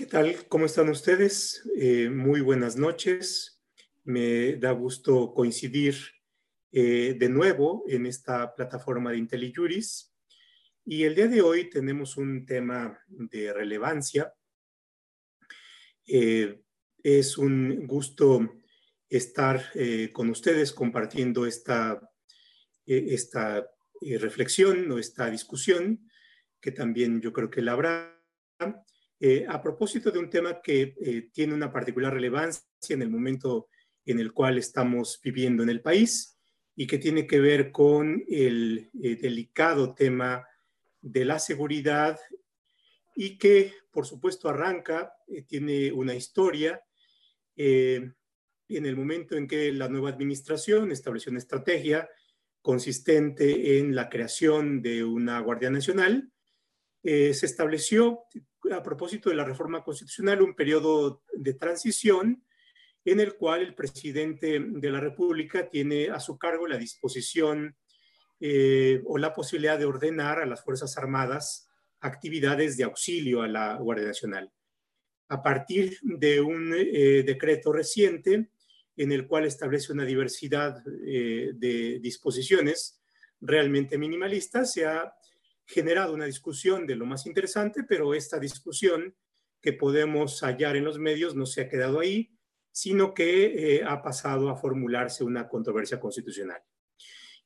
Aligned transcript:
¿Qué 0.00 0.06
tal? 0.06 0.48
¿Cómo 0.48 0.64
están 0.64 0.88
ustedes? 0.88 1.62
Eh, 1.76 2.08
muy 2.08 2.40
buenas 2.40 2.74
noches. 2.78 3.60
Me 4.02 4.56
da 4.56 4.70
gusto 4.70 5.34
coincidir 5.34 5.94
eh, 6.72 7.16
de 7.18 7.28
nuevo 7.28 7.84
en 7.86 8.06
esta 8.06 8.54
plataforma 8.54 9.10
de 9.10 9.18
IntelliJuris. 9.18 10.16
Y 10.86 11.02
el 11.02 11.14
día 11.14 11.28
de 11.28 11.42
hoy 11.42 11.68
tenemos 11.68 12.16
un 12.16 12.46
tema 12.46 12.98
de 13.08 13.52
relevancia. 13.52 14.32
Eh, 16.06 16.62
es 17.02 17.36
un 17.36 17.86
gusto 17.86 18.62
estar 19.06 19.70
con 20.14 20.30
ustedes 20.30 20.72
compartiendo 20.72 21.44
esta, 21.44 22.00
esta 22.86 23.70
reflexión 24.00 24.90
o 24.90 24.98
esta 24.98 25.28
discusión, 25.28 26.10
que 26.58 26.72
también 26.72 27.20
yo 27.20 27.34
creo 27.34 27.50
que 27.50 27.60
la 27.60 27.72
habrá 27.72 28.18
eh, 29.22 29.44
a 29.46 29.60
propósito 29.60 30.10
de 30.10 30.18
un 30.18 30.30
tema 30.30 30.62
que 30.62 30.94
eh, 30.98 31.28
tiene 31.30 31.52
una 31.52 31.70
particular 31.70 32.14
relevancia 32.14 32.64
en 32.88 33.02
el 33.02 33.10
momento 33.10 33.68
en 34.06 34.18
el 34.18 34.32
cual 34.32 34.56
estamos 34.56 35.20
viviendo 35.22 35.62
en 35.62 35.68
el 35.68 35.82
país 35.82 36.38
y 36.74 36.86
que 36.86 36.96
tiene 36.96 37.26
que 37.26 37.38
ver 37.38 37.70
con 37.70 38.24
el 38.30 38.90
eh, 39.02 39.16
delicado 39.16 39.94
tema 39.94 40.46
de 41.02 41.26
la 41.26 41.38
seguridad 41.38 42.18
y 43.14 43.36
que, 43.36 43.74
por 43.90 44.06
supuesto, 44.06 44.48
arranca, 44.48 45.12
tiene 45.46 45.92
una 45.92 46.14
historia 46.14 46.82
en 47.56 48.14
el 48.68 48.96
momento 48.96 49.36
en 49.36 49.46
que 49.46 49.70
la 49.72 49.88
nueva 49.88 50.08
administración 50.08 50.92
estableció 50.92 51.30
una 51.30 51.40
estrategia 51.40 52.08
consistente 52.62 53.78
en 53.78 53.94
la 53.94 54.08
creación 54.08 54.80
de 54.80 55.04
una 55.04 55.40
Guardia 55.40 55.70
Nacional. 55.70 56.32
se 57.02 57.30
estableció 57.30 58.24
a 58.70 58.82
propósito 58.82 59.30
de 59.30 59.36
la 59.36 59.44
reforma 59.44 59.82
constitucional, 59.82 60.42
un 60.42 60.54
periodo 60.54 61.22
de 61.32 61.54
transición 61.54 62.44
en 63.04 63.20
el 63.20 63.36
cual 63.36 63.62
el 63.62 63.74
presidente 63.74 64.60
de 64.60 64.90
la 64.90 65.00
República 65.00 65.68
tiene 65.68 66.10
a 66.10 66.20
su 66.20 66.38
cargo 66.38 66.66
la 66.66 66.76
disposición 66.76 67.76
eh, 68.40 69.02
o 69.06 69.18
la 69.18 69.32
posibilidad 69.32 69.78
de 69.78 69.86
ordenar 69.86 70.40
a 70.40 70.46
las 70.46 70.62
Fuerzas 70.62 70.96
Armadas 70.96 71.68
actividades 72.00 72.76
de 72.76 72.84
auxilio 72.84 73.42
a 73.42 73.48
la 73.48 73.76
Guardia 73.76 74.06
Nacional. 74.06 74.50
A 75.28 75.42
partir 75.42 75.98
de 76.02 76.40
un 76.40 76.74
eh, 76.74 77.22
decreto 77.24 77.72
reciente 77.72 78.50
en 78.96 79.12
el 79.12 79.26
cual 79.26 79.44
establece 79.46 79.92
una 79.92 80.04
diversidad 80.04 80.82
eh, 81.06 81.52
de 81.54 82.00
disposiciones 82.00 83.00
realmente 83.40 83.96
minimalistas, 83.96 84.72
se 84.72 84.86
ha 84.86 85.12
generado 85.70 86.14
una 86.14 86.26
discusión 86.26 86.86
de 86.86 86.96
lo 86.96 87.06
más 87.06 87.26
interesante, 87.26 87.84
pero 87.84 88.12
esta 88.14 88.38
discusión 88.38 89.14
que 89.60 89.72
podemos 89.72 90.40
hallar 90.40 90.76
en 90.76 90.84
los 90.84 90.98
medios 90.98 91.36
no 91.36 91.46
se 91.46 91.62
ha 91.62 91.68
quedado 91.68 92.00
ahí, 92.00 92.32
sino 92.72 93.14
que 93.14 93.76
eh, 93.76 93.84
ha 93.86 94.02
pasado 94.02 94.48
a 94.48 94.56
formularse 94.56 95.22
una 95.22 95.48
controversia 95.48 96.00
constitucional. 96.00 96.60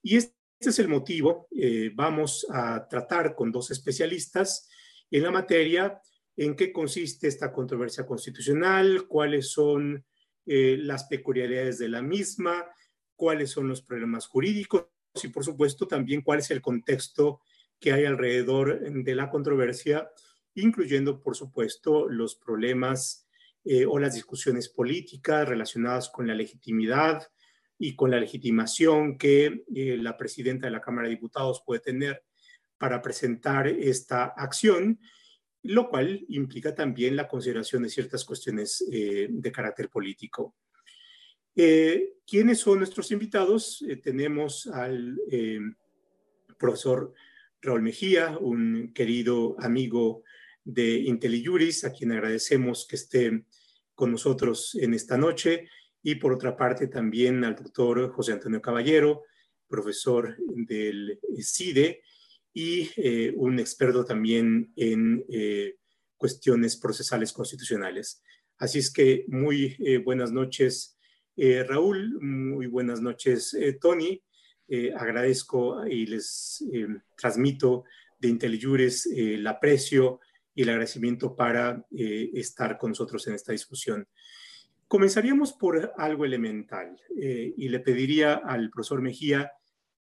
Y 0.03 0.17
este 0.17 0.35
es 0.61 0.79
el 0.79 0.89
motivo. 0.89 1.49
Eh, 1.51 1.91
vamos 1.95 2.47
a 2.51 2.87
tratar 2.89 3.35
con 3.35 3.53
dos 3.53 3.71
especialistas 3.71 4.69
en 5.11 5.23
la 5.23 5.31
materia 5.31 6.01
en 6.37 6.57
qué 6.57 6.73
consiste 6.73 7.29
esta 7.29 7.53
controversia 7.53 8.07
constitucional, 8.07 9.07
cuáles 9.07 9.51
son 9.51 10.05
eh, 10.47 10.77
las 10.79 11.05
peculiaridades 11.05 11.79
de 11.79 11.89
la 11.89 12.03
misma, 12.03 12.65
cuáles 13.15 13.51
son 13.51 13.69
los 13.69 13.83
problemas 13.83 14.27
jurídicos 14.27 14.89
y, 15.23 15.29
por 15.29 15.45
supuesto, 15.45 15.87
también 15.87 16.23
cuál 16.23 16.41
es 16.41 16.51
el 16.51 16.61
contexto 16.61 17.41
que 17.81 17.93
hay 17.93 18.05
alrededor 18.05 18.81
de 18.81 19.15
la 19.15 19.31
controversia, 19.31 20.11
incluyendo, 20.55 21.21
por 21.21 21.37
supuesto, 21.37 22.09
los 22.09 22.37
problemas 22.37 23.25
eh, 23.67 23.87
o 23.87 23.99
las 23.99 24.15
discusiones 24.15 24.69
políticas 24.69 25.49
relacionadas 25.49 26.11
con 26.11 26.27
la 26.27 26.35
legitimidad 26.35 27.27
y 27.79 27.97
con 27.97 28.11
la 28.11 28.21
legitimación 28.21 29.17
que 29.17 29.65
eh, 29.75 29.97
la 29.97 30.19
presidenta 30.19 30.67
de 30.67 30.73
la 30.73 30.83
Cámara 30.83 31.09
de 31.09 31.15
Diputados 31.15 31.63
puede 31.65 31.81
tener 31.81 32.25
para 32.77 33.01
presentar 33.01 33.67
esta 33.67 34.25
acción, 34.25 35.01
lo 35.63 35.89
cual 35.89 36.27
implica 36.29 36.75
también 36.75 37.17
la 37.17 37.27
consideración 37.27 37.85
de 37.85 37.89
ciertas 37.89 38.25
cuestiones 38.27 38.85
eh, 38.93 39.29
de 39.31 39.53
carácter 39.53 39.89
político. 39.89 40.55
¿Quiénes 41.55 42.59
son 42.59 42.79
nuestros 42.79 43.13
invitados? 43.13 43.85
tenemos 44.03 44.67
al 44.67 45.17
profesor 46.59 47.15
Raúl 47.65 47.83
Mejía, 47.83 48.37
un 48.39 48.93
querido 48.93 49.57
amigo 49.59 50.23
de 50.65 50.99
IntelliJuris, 50.99 51.85
a 51.85 51.93
quien 51.93 52.13
agradecemos 52.13 52.87
que 52.87 52.97
esté 52.97 53.45
con 53.95 54.13
nosotros 54.13 54.77
en 54.81 54.93
esta 54.93 55.17
noche, 55.17 55.69
y 56.03 56.17
por 56.17 56.33
otra 56.33 56.57
parte 56.57 56.89
también 56.89 57.43
al 57.43 57.57
doctor 57.57 58.11
José 58.13 58.33
Antonio 58.33 58.61
Caballero, 58.61 59.23
profesor 59.67 60.37
del 60.55 61.19
CIDE 61.41 62.03
y 62.53 62.91
eh, 62.97 63.33
un 63.35 63.59
experto 63.59 64.05
también 64.05 64.73
en 64.77 65.25
eh, 65.29 65.77
cuestiones 66.17 66.77
procesales 66.77 67.33
constitucionales. 67.33 68.23
Así 68.59 68.79
es 68.79 68.93
que 68.93 69.25
muy 69.29 69.77
eh, 69.79 69.99
buenas 69.99 70.31
noches, 70.31 70.99
Raúl, 71.37 72.21
muy 72.21 72.69
buenas 72.69 73.01
noches, 73.01 73.57
Tony. 73.81 74.23
Eh, 74.67 74.93
agradezco 74.97 75.87
y 75.87 76.07
les 76.07 76.65
eh, 76.73 76.87
transmito 77.15 77.85
de 78.19 78.29
IntelliJures 78.29 79.07
eh, 79.07 79.35
el 79.35 79.47
aprecio 79.47 80.21
y 80.55 80.63
el 80.63 80.71
agradecimiento 80.71 81.37
para 81.37 81.85
estar 81.91 82.79
con 82.79 82.93
nosotros 82.93 83.27
en 83.27 83.35
esta 83.35 83.51
discusión. 83.51 84.07
Comenzaríamos 84.87 85.53
por 85.53 85.93
algo 85.99 86.25
elemental 86.25 86.97
y 87.17 87.69
le 87.69 87.81
pediría 87.81 88.35
al 88.35 88.71
profesor 88.71 89.03
Mejía 89.03 89.51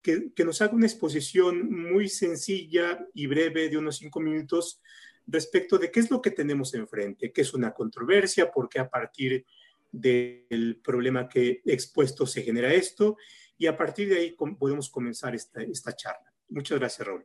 que, 0.02 0.34
que, 0.36 0.44
nos 0.44 0.62
haga 0.62 0.74
una 0.74 0.88
exposición 0.88 1.72
muy 1.72 2.10
sencilla 2.10 3.00
y 3.14 3.28
breve 3.28 3.70
de 3.70 3.78
unos 3.78 3.96
cinco 3.96 4.20
minutos 4.20 4.82
respecto 5.26 5.78
de 5.78 5.90
qué 5.90 6.02
es 6.02 6.12
lo 6.12 6.22
que 6.22 6.32
tenemos 6.32 6.74
enfrente, 6.74 7.32
qué 7.32 7.42
es 7.42 7.54
una 7.54 7.74
controversia, 7.74 8.52
por 8.52 8.68
qué 8.68 8.80
a 8.80 8.90
partir 8.90 9.46
del 9.90 10.82
problema 10.84 11.30
que 11.30 11.62
he 11.66 11.74
expuesto 11.74 12.26
se 12.26 12.44
genera 12.44 12.74
esto 12.74 13.16
y 13.62 13.68
a 13.68 13.78
partir 13.78 14.10
de 14.10 14.18
ahí 14.18 14.36
podemos 14.58 14.90
comenzar 14.90 15.36
esta, 15.36 15.62
esta 15.62 15.96
charla. 15.96 16.34
Muchas 16.50 16.80
gracias, 16.80 17.08
Raúl. 17.08 17.24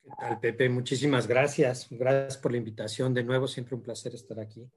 ¿Qué 0.00 0.10
tal, 0.16 0.38
Pepe? 0.38 0.68
Muchísimas 0.68 1.26
gracias. 1.26 1.88
Gracias 1.90 2.38
por 2.38 2.52
la 2.52 2.58
invitación. 2.58 3.12
De 3.12 3.24
nuevo, 3.24 3.48
siempre 3.48 3.74
un 3.74 3.82
placer 3.82 4.14
estar 4.14 4.38
aquí 4.38 4.70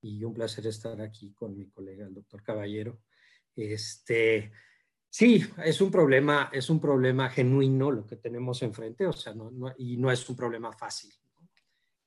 y 0.00 0.22
un 0.22 0.32
placer 0.32 0.64
estar 0.68 1.00
aquí 1.00 1.32
con 1.32 1.56
mi 1.56 1.68
colega, 1.70 2.06
el 2.06 2.14
doctor 2.14 2.40
Caballero. 2.40 3.00
Este, 3.56 4.52
sí, 5.08 5.44
es 5.64 5.80
un 5.80 5.90
problema, 5.90 6.50
es 6.52 6.70
un 6.70 6.80
problema 6.80 7.28
genuino 7.28 7.90
lo 7.90 8.06
que 8.06 8.14
tenemos 8.14 8.62
enfrente, 8.62 9.08
o 9.08 9.12
sea, 9.12 9.34
no, 9.34 9.74
y 9.76 9.96
no 9.96 10.12
es 10.12 10.30
un 10.30 10.36
problema 10.36 10.72
fácil. 10.72 11.12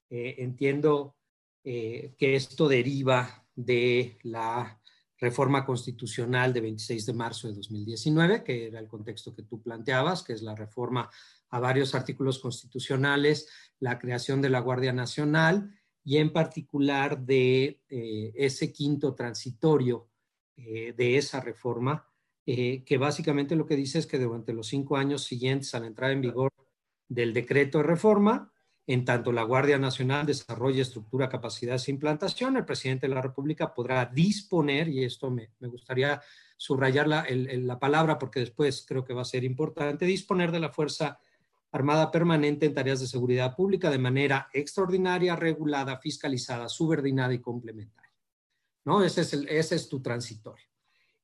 Eh, 0.09 0.35
entiendo 0.37 1.17
eh, 1.65 2.15
que 2.17 2.37
esto 2.37 2.69
deriva 2.69 3.45
de 3.53 4.19
la 4.23 4.79
reforma 5.23 5.65
constitucional 5.65 6.51
de 6.51 6.59
26 6.59 7.05
de 7.05 7.13
marzo 7.13 7.47
de 7.47 7.53
2019, 7.53 8.43
que 8.43 8.67
era 8.67 8.79
el 8.79 8.89
contexto 8.89 9.33
que 9.33 9.43
tú 9.43 9.61
planteabas, 9.61 10.21
que 10.21 10.33
es 10.33 10.41
la 10.41 10.53
reforma 10.53 11.09
a 11.49 11.59
varios 11.59 11.95
artículos 11.95 12.39
constitucionales, 12.39 13.47
la 13.79 13.97
creación 13.99 14.41
de 14.41 14.49
la 14.49 14.59
Guardia 14.59 14.91
Nacional 14.91 15.73
y 16.03 16.17
en 16.17 16.33
particular 16.33 17.19
de 17.19 17.81
eh, 17.87 18.33
ese 18.35 18.73
quinto 18.73 19.15
transitorio 19.15 20.09
eh, 20.57 20.93
de 20.95 21.17
esa 21.17 21.39
reforma, 21.39 22.05
eh, 22.45 22.83
que 22.83 22.97
básicamente 22.97 23.55
lo 23.55 23.65
que 23.65 23.77
dice 23.77 23.99
es 23.99 24.05
que 24.05 24.19
durante 24.19 24.51
los 24.51 24.67
cinco 24.67 24.97
años 24.97 25.23
siguientes 25.23 25.73
a 25.73 25.79
la 25.79 25.87
entrada 25.87 26.11
en 26.11 26.21
vigor 26.21 26.51
del 27.07 27.33
decreto 27.33 27.77
de 27.77 27.85
reforma, 27.85 28.52
en 28.85 29.05
tanto 29.05 29.31
la 29.31 29.43
Guardia 29.43 29.77
Nacional 29.77 30.25
desarrolle 30.25 30.81
estructura, 30.81 31.29
capacidades 31.29 31.87
e 31.87 31.91
implantación, 31.91 32.57
el 32.57 32.65
presidente 32.65 33.07
de 33.07 33.15
la 33.15 33.21
República 33.21 33.73
podrá 33.73 34.05
disponer, 34.05 34.89
y 34.89 35.05
esto 35.05 35.31
me, 35.31 35.51
gustaría 35.61 36.21
subrayar 36.57 37.07
la, 37.07 37.25
la, 37.29 37.79
palabra 37.79 38.19
porque 38.19 38.41
después 38.41 38.85
creo 38.87 39.05
que 39.05 39.13
va 39.13 39.21
a 39.21 39.25
ser 39.25 39.43
importante, 39.43 40.05
disponer 40.05 40.51
de 40.51 40.59
la 40.59 40.69
Fuerza 40.69 41.17
Armada 41.71 42.11
Permanente 42.11 42.65
en 42.65 42.73
tareas 42.73 42.99
de 42.99 43.07
seguridad 43.07 43.55
pública 43.55 43.89
de 43.89 43.97
manera 43.97 44.49
extraordinaria, 44.53 45.35
regulada, 45.35 45.97
fiscalizada, 45.97 46.67
subordinada 46.67 47.33
y 47.33 47.39
complementaria. 47.39 48.11
¿No? 48.85 49.01
Ese 49.01 49.21
es, 49.21 49.33
ese 49.33 49.75
es 49.75 49.87
tu 49.87 50.01
transitorio. 50.01 50.67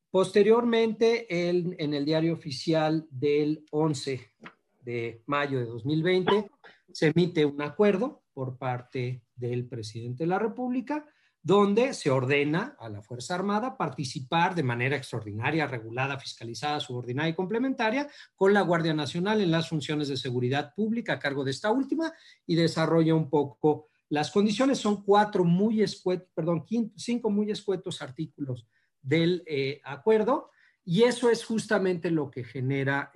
Posteriormente, 0.09 1.27
en 1.29 1.94
el 1.94 2.06
diario 2.06 2.33
oficial 2.33 3.06
del 3.11 3.65
11 3.69 4.31
de 4.81 5.21
mayo 5.25 5.59
de 5.59 5.65
2020, 5.65 6.49
se 6.91 7.07
emite 7.07 7.45
un 7.45 7.61
acuerdo 7.61 8.23
por 8.33 8.57
parte 8.57 9.21
del 9.35 9.67
presidente 9.67 10.23
de 10.23 10.27
la 10.27 10.39
República 10.39 11.05
donde 11.41 11.93
se 11.93 12.09
ordena 12.09 12.75
a 12.79 12.89
la 12.89 13.01
Fuerza 13.01 13.35
Armada 13.35 13.77
participar 13.77 14.55
de 14.55 14.63
manera 14.63 14.97
extraordinaria, 14.97 15.67
regulada, 15.67 16.19
fiscalizada, 16.19 16.79
subordinada 16.79 17.29
y 17.29 17.33
complementaria 17.33 18.09
con 18.35 18.53
la 18.53 18.61
Guardia 18.61 18.93
Nacional 18.93 19.41
en 19.41 19.51
las 19.51 19.69
funciones 19.69 20.09
de 20.09 20.17
seguridad 20.17 20.73
pública 20.75 21.13
a 21.13 21.19
cargo 21.19 21.43
de 21.43 21.51
esta 21.51 21.71
última 21.71 22.11
y 22.45 22.55
desarrolla 22.55 23.15
un 23.15 23.29
poco 23.29 23.87
Las 24.11 24.31
condiciones. 24.31 24.79
Son 24.79 25.03
cuatro 25.03 25.45
muy 25.45 25.83
escuetos, 25.83 26.27
perdón, 26.33 26.65
cinco 26.95 27.29
muy 27.29 27.51
escuetos 27.51 28.01
artículos 28.01 28.65
del 29.01 29.43
eh, 29.45 29.79
acuerdo 29.83 30.49
y 30.83 31.03
eso 31.03 31.29
es 31.29 31.45
justamente 31.45 32.09
lo 32.09 32.31
que 32.31 32.43
genera 32.43 33.11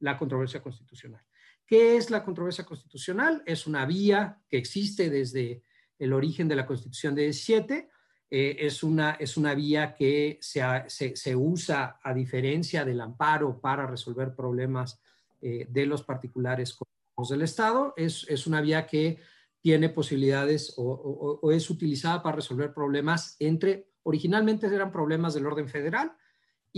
la 0.00 0.18
controversia 0.18 0.62
constitucional. 0.62 1.22
¿Qué 1.66 1.96
es 1.96 2.10
la 2.10 2.24
controversia 2.24 2.64
constitucional? 2.64 3.42
Es 3.44 3.66
una 3.66 3.84
vía 3.84 4.40
que 4.48 4.56
existe 4.56 5.10
desde 5.10 5.62
el 5.98 6.12
origen 6.12 6.48
de 6.48 6.56
la 6.56 6.66
Constitución 6.66 7.14
de 7.14 7.24
17. 7.24 7.90
Eh, 8.30 8.56
es, 8.60 8.82
una, 8.82 9.12
es 9.12 9.36
una 9.36 9.54
vía 9.54 9.94
que 9.94 10.38
se, 10.40 10.62
se, 10.88 11.36
usa 11.36 11.98
a 12.02 12.14
diferencia 12.14 12.84
del 12.84 13.00
amparo 13.00 13.60
para 13.60 13.86
resolver 13.86 14.34
problemas 14.34 15.00
eh, 15.40 15.66
de 15.68 15.86
los 15.86 16.02
particulares 16.02 16.76
del 17.28 17.42
Estado. 17.42 17.94
Es, 17.96 18.26
es 18.28 18.46
una 18.46 18.60
vía 18.60 18.86
que 18.86 19.18
tiene 19.60 19.88
posibilidades 19.88 20.74
o, 20.76 21.50
es 21.52 21.68
utilizada 21.68 22.22
para 22.22 22.36
resolver 22.36 22.72
problemas 22.72 23.36
entre, 23.40 23.90
originalmente 24.04 24.66
eran 24.66 24.92
problemas 24.92 25.34
del 25.34 25.46
orden 25.46 25.68
federal 25.68 26.12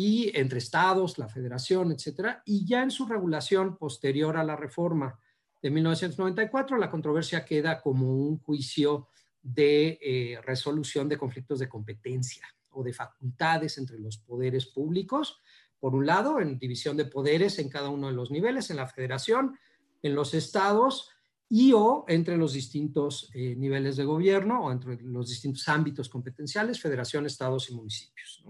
y 0.02 0.32
entre 0.34 0.58
estados, 0.58 1.18
la 1.18 1.28
federación, 1.28 1.92
etcétera, 1.92 2.42
y 2.46 2.64
ya 2.64 2.82
en 2.82 2.90
su 2.90 3.04
regulación 3.04 3.76
posterior 3.76 4.38
a 4.38 4.44
la 4.44 4.56
reforma 4.56 5.18
de 5.60 5.70
1994, 5.70 6.78
la 6.78 6.90
controversia 6.90 7.44
queda 7.44 7.82
como 7.82 8.10
un 8.10 8.38
juicio 8.38 9.08
de 9.42 9.98
eh, 10.00 10.40
resolución 10.42 11.06
de 11.06 11.18
conflictos 11.18 11.58
de 11.58 11.68
competencia 11.68 12.46
o 12.70 12.82
de 12.82 12.94
facultades 12.94 13.76
entre 13.76 13.98
los 13.98 14.16
poderes 14.16 14.64
públicos, 14.64 15.38
por 15.78 15.94
un 15.94 16.06
lado, 16.06 16.40
en 16.40 16.58
división 16.58 16.96
de 16.96 17.04
poderes 17.04 17.58
en 17.58 17.68
cada 17.68 17.90
uno 17.90 18.06
de 18.06 18.14
los 18.14 18.30
niveles, 18.30 18.70
en 18.70 18.76
la 18.76 18.86
federación, 18.86 19.58
en 20.02 20.14
los 20.14 20.32
estados 20.32 21.10
y 21.46 21.72
o 21.74 22.06
entre 22.08 22.38
los 22.38 22.54
distintos 22.54 23.30
eh, 23.34 23.54
niveles 23.54 23.96
de 23.96 24.04
gobierno 24.04 24.64
o 24.64 24.72
entre 24.72 24.98
los 25.02 25.28
distintos 25.28 25.68
ámbitos 25.68 26.08
competenciales, 26.08 26.80
federación, 26.80 27.26
estados 27.26 27.68
y 27.68 27.74
municipios. 27.74 28.42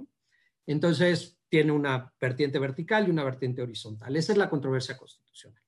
Entonces, 0.67 1.40
tiene 1.50 1.73
una 1.73 2.14
vertiente 2.19 2.58
vertical 2.58 3.06
y 3.06 3.11
una 3.11 3.25
vertiente 3.25 3.61
horizontal. 3.61 4.17
Esa 4.17 4.32
es 4.32 4.38
la 4.38 4.49
controversia 4.49 4.97
constitucional. 4.97 5.61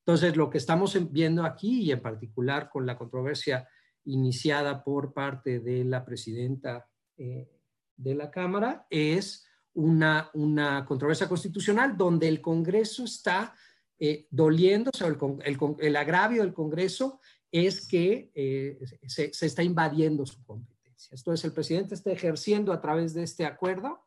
Entonces, 0.00 0.36
lo 0.36 0.50
que 0.50 0.58
estamos 0.58 0.96
viendo 1.10 1.44
aquí, 1.44 1.82
y 1.82 1.92
en 1.92 2.00
particular 2.00 2.68
con 2.70 2.86
la 2.86 2.96
controversia 2.96 3.66
iniciada 4.04 4.84
por 4.84 5.12
parte 5.12 5.60
de 5.60 5.84
la 5.84 6.04
presidenta 6.04 6.86
eh, 7.16 7.48
de 7.96 8.14
la 8.14 8.30
Cámara, 8.30 8.86
es 8.90 9.46
una, 9.72 10.30
una 10.34 10.84
controversia 10.84 11.28
constitucional 11.28 11.96
donde 11.96 12.28
el 12.28 12.40
Congreso 12.40 13.04
está 13.04 13.54
eh, 13.98 14.26
doliéndose, 14.30 15.06
el, 15.06 15.58
el, 15.78 15.96
agravio 15.96 16.42
del 16.42 16.54
Congreso 16.54 17.20
es 17.52 17.86
que 17.86 18.30
eh, 18.34 18.78
se, 19.06 19.32
se, 19.32 19.46
está 19.46 19.62
invadiendo 19.62 20.24
su 20.26 20.42
competencia. 20.44 21.14
Entonces, 21.14 21.44
el 21.44 21.52
presidente 21.52 21.94
está 21.94 22.10
ejerciendo 22.10 22.72
a 22.72 22.80
través 22.80 23.14
de 23.14 23.22
este 23.22 23.44
acuerdo 23.44 24.00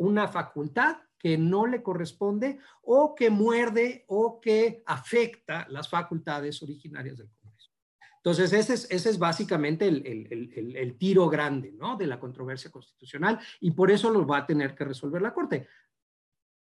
una 0.00 0.28
facultad 0.28 0.96
que 1.18 1.36
no 1.36 1.66
le 1.66 1.82
corresponde 1.82 2.58
o 2.82 3.14
que 3.14 3.28
muerde 3.28 4.04
o 4.08 4.40
que 4.40 4.82
afecta 4.86 5.66
las 5.68 5.88
facultades 5.88 6.62
originarias 6.62 7.18
del 7.18 7.28
Congreso. 7.28 7.70
Entonces, 8.16 8.52
ese 8.54 8.72
es, 8.72 8.90
ese 8.90 9.10
es 9.10 9.18
básicamente 9.18 9.86
el, 9.86 10.06
el, 10.06 10.76
el, 10.76 10.96
tiro 10.96 11.28
grande 11.28 11.72
¿no? 11.72 11.96
de 11.96 12.06
la 12.06 12.18
controversia 12.18 12.70
constitucional 12.70 13.38
y 13.60 13.72
por 13.72 13.90
eso 13.90 14.10
lo 14.10 14.26
va 14.26 14.38
a 14.38 14.46
tener 14.46 14.74
que 14.74 14.84
resolver 14.84 15.20
la 15.20 15.34
Corte. 15.34 15.68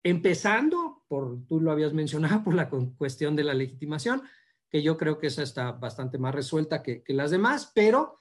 Empezando 0.03 1.03
por, 1.07 1.45
tú 1.45 1.61
lo 1.61 1.71
habías 1.71 1.93
mencionado, 1.93 2.43
por 2.43 2.55
la 2.55 2.69
cuestión 2.69 3.35
de 3.35 3.43
la 3.43 3.53
legitimación, 3.53 4.23
que 4.69 4.81
yo 4.81 4.97
creo 4.97 5.19
que 5.19 5.27
esa 5.27 5.43
está 5.43 5.71
bastante 5.73 6.17
más 6.17 6.33
resuelta 6.33 6.81
que, 6.81 7.03
las 7.09 7.29
demás, 7.29 7.71
pero 7.73 8.17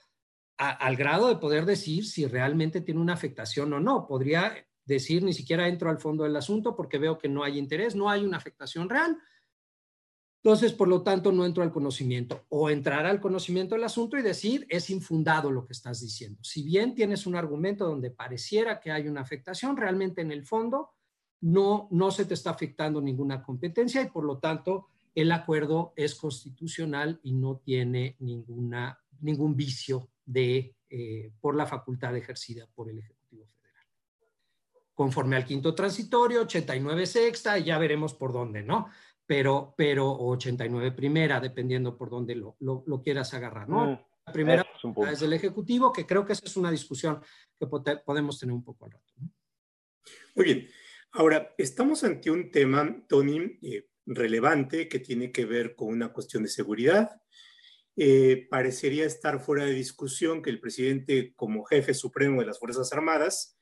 al 0.58 0.96
grado 0.96 1.28
de 1.28 1.36
poder 1.36 1.64
decir 1.64 2.06
si 2.06 2.26
realmente 2.26 2.80
tiene 2.80 3.00
una 3.00 3.12
afectación 3.14 3.72
o 3.72 3.80
no. 3.80 4.06
Podría 4.06 4.65
decir 4.86 5.22
ni 5.22 5.32
siquiera 5.32 5.68
entro 5.68 5.90
al 5.90 5.98
fondo 5.98 6.24
del 6.24 6.36
asunto 6.36 6.74
porque 6.74 6.98
veo 6.98 7.18
que 7.18 7.28
no 7.28 7.42
hay 7.42 7.58
interés, 7.58 7.94
no 7.94 8.08
hay 8.08 8.24
una 8.24 8.38
afectación 8.38 8.88
real. 8.88 9.18
Entonces, 10.42 10.72
por 10.72 10.86
lo 10.86 11.02
tanto, 11.02 11.32
no 11.32 11.44
entro 11.44 11.64
al 11.64 11.72
conocimiento. 11.72 12.46
O 12.50 12.70
entrar 12.70 13.04
al 13.04 13.20
conocimiento 13.20 13.74
del 13.74 13.82
asunto 13.82 14.16
y 14.16 14.22
decir, 14.22 14.64
es 14.70 14.90
infundado 14.90 15.50
lo 15.50 15.66
que 15.66 15.72
estás 15.72 16.00
diciendo. 16.00 16.38
Si 16.44 16.62
bien 16.62 16.94
tienes 16.94 17.26
un 17.26 17.34
argumento 17.34 17.84
donde 17.84 18.12
pareciera 18.12 18.78
que 18.78 18.92
hay 18.92 19.08
una 19.08 19.22
afectación, 19.22 19.76
realmente 19.76 20.20
en 20.20 20.30
el 20.30 20.44
fondo 20.44 20.90
no, 21.40 21.88
no 21.90 22.12
se 22.12 22.24
te 22.26 22.34
está 22.34 22.50
afectando 22.50 23.00
ninguna 23.00 23.42
competencia 23.42 24.02
y 24.02 24.10
por 24.10 24.24
lo 24.24 24.38
tanto 24.38 24.86
el 25.16 25.32
acuerdo 25.32 25.92
es 25.96 26.14
constitucional 26.14 27.18
y 27.22 27.32
no 27.32 27.56
tiene 27.56 28.16
ninguna, 28.20 29.00
ningún 29.20 29.56
vicio 29.56 30.10
de, 30.24 30.76
eh, 30.90 31.32
por 31.40 31.56
la 31.56 31.66
facultad 31.66 32.16
ejercida 32.16 32.68
por 32.74 32.88
el 32.90 32.98
Ejecutivo. 32.98 33.15
Conforme 34.96 35.36
al 35.36 35.44
quinto 35.44 35.74
transitorio, 35.74 36.40
89 36.40 37.06
sexta, 37.06 37.58
y 37.58 37.64
ya 37.64 37.78
veremos 37.78 38.14
por 38.14 38.32
dónde, 38.32 38.62
¿no? 38.62 38.88
Pero, 39.26 39.74
pero 39.76 40.10
89 40.10 40.92
primera, 40.92 41.38
dependiendo 41.38 41.98
por 41.98 42.08
dónde 42.08 42.34
lo, 42.34 42.56
lo, 42.58 43.02
quieras 43.02 43.34
agarrar, 43.34 43.68
¿no? 43.68 43.84
Mm, 43.86 43.98
la 44.26 44.32
primera 44.32 44.66
es, 45.12 45.20
del 45.20 45.34
Ejecutivo, 45.34 45.92
que 45.92 46.06
creo 46.06 46.24
que 46.24 46.32
esa 46.32 46.46
es 46.46 46.56
una 46.56 46.70
discusión 46.70 47.20
que 47.60 47.66
podemos 47.66 48.40
tener 48.40 48.54
un 48.54 48.64
poco 48.64 48.86
al 48.86 48.92
rato. 48.92 49.12
Muy 50.34 50.44
bien. 50.44 50.68
Ahora, 51.12 51.54
estamos 51.58 52.02
ante 52.02 52.30
un 52.30 52.50
tema, 52.50 53.04
Tony, 53.06 53.58
eh, 53.62 53.88
relevante 54.06 54.88
que 54.88 54.98
tiene 54.98 55.30
que 55.30 55.44
ver 55.44 55.74
con 55.74 55.88
una 55.88 56.12
cuestión 56.12 56.42
de 56.42 56.48
seguridad. 56.48 57.20
Eh, 57.96 58.46
parecería 58.50 59.04
estar 59.04 59.40
fuera 59.40 59.64
de 59.64 59.72
discusión 59.72 60.42
que 60.42 60.50
el 60.50 60.60
presidente, 60.60 61.34
como 61.34 61.64
jefe 61.64 61.94
supremo 61.94 62.40
de 62.40 62.46
las 62.46 62.58
Fuerzas 62.58 62.92
Armadas, 62.92 63.55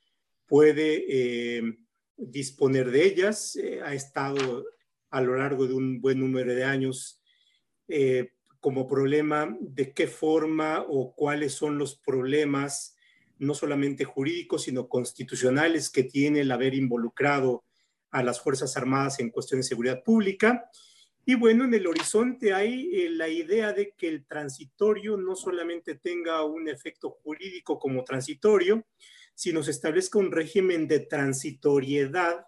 puede 0.46 1.04
eh, 1.08 1.78
disponer 2.16 2.90
de 2.90 3.04
ellas. 3.04 3.58
ha 3.84 3.94
estado 3.94 4.64
a 5.10 5.20
lo 5.20 5.36
largo 5.36 5.66
de 5.66 5.74
un 5.74 6.00
buen 6.00 6.20
número 6.20 6.54
de 6.54 6.64
años 6.64 7.20
como 8.60 8.86
problema 8.86 9.54
de 9.60 9.92
qué 9.92 10.06
forma 10.06 10.86
o 10.88 11.14
cuáles 11.14 11.52
son 11.52 11.76
los 11.76 11.96
problemas 11.96 12.96
no 13.38 13.54
solamente 13.54 14.04
jurídicos, 14.04 14.62
sino 14.62 14.88
constitucionales 14.88 15.90
que 15.90 16.04
tiene 16.04 16.40
el 16.40 16.50
haber 16.50 16.74
involucrado 16.74 17.64
a 18.10 18.22
las 18.22 18.40
Fuerzas 18.40 18.76
Armadas 18.76 19.20
en 19.20 19.30
cuestiones 19.30 19.66
de 19.66 19.70
seguridad 19.70 20.02
pública. 20.02 20.70
Y 21.26 21.34
bueno, 21.34 21.64
en 21.64 21.74
el 21.74 21.86
horizonte 21.86 22.52
hay 22.52 22.90
eh, 22.94 23.10
la 23.10 23.28
idea 23.28 23.72
de 23.72 23.92
que 23.96 24.08
el 24.08 24.24
transitorio 24.24 25.16
no 25.16 25.34
solamente 25.36 25.96
tenga 25.96 26.44
un 26.44 26.68
efecto 26.68 27.10
jurídico 27.10 27.78
como 27.78 28.04
transitorio, 28.04 28.86
sino 29.34 29.62
se 29.62 29.72
establezca 29.72 30.18
un 30.18 30.32
régimen 30.32 30.86
de 30.86 31.00
transitoriedad 31.00 32.46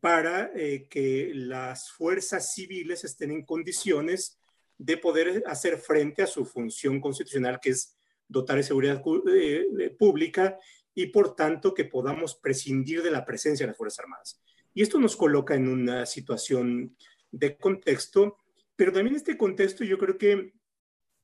para 0.00 0.50
eh, 0.54 0.86
que 0.88 1.32
las 1.34 1.90
fuerzas 1.90 2.52
civiles 2.54 3.04
estén 3.04 3.30
en 3.30 3.44
condiciones 3.44 4.38
de 4.76 4.96
poder 4.96 5.42
hacer 5.46 5.78
frente 5.78 6.22
a 6.22 6.26
su 6.26 6.44
función 6.44 7.00
constitucional, 7.00 7.60
que 7.60 7.70
es 7.70 7.96
dotar 8.28 8.56
de 8.56 8.62
seguridad 8.64 9.02
eh, 9.32 9.94
pública 9.98 10.58
y 10.94 11.06
por 11.06 11.34
tanto 11.34 11.74
que 11.74 11.84
podamos 11.84 12.34
prescindir 12.34 13.02
de 13.02 13.10
la 13.10 13.24
presencia 13.24 13.64
de 13.64 13.68
las 13.68 13.76
Fuerzas 13.76 14.00
Armadas. 14.00 14.42
Y 14.74 14.82
esto 14.82 14.98
nos 14.98 15.16
coloca 15.16 15.54
en 15.54 15.68
una 15.68 16.04
situación 16.06 16.96
de 17.30 17.56
contexto, 17.56 18.38
pero 18.76 18.92
también 18.92 19.16
este 19.16 19.36
contexto 19.36 19.84
yo 19.84 19.98
creo 19.98 20.18
que 20.18 20.52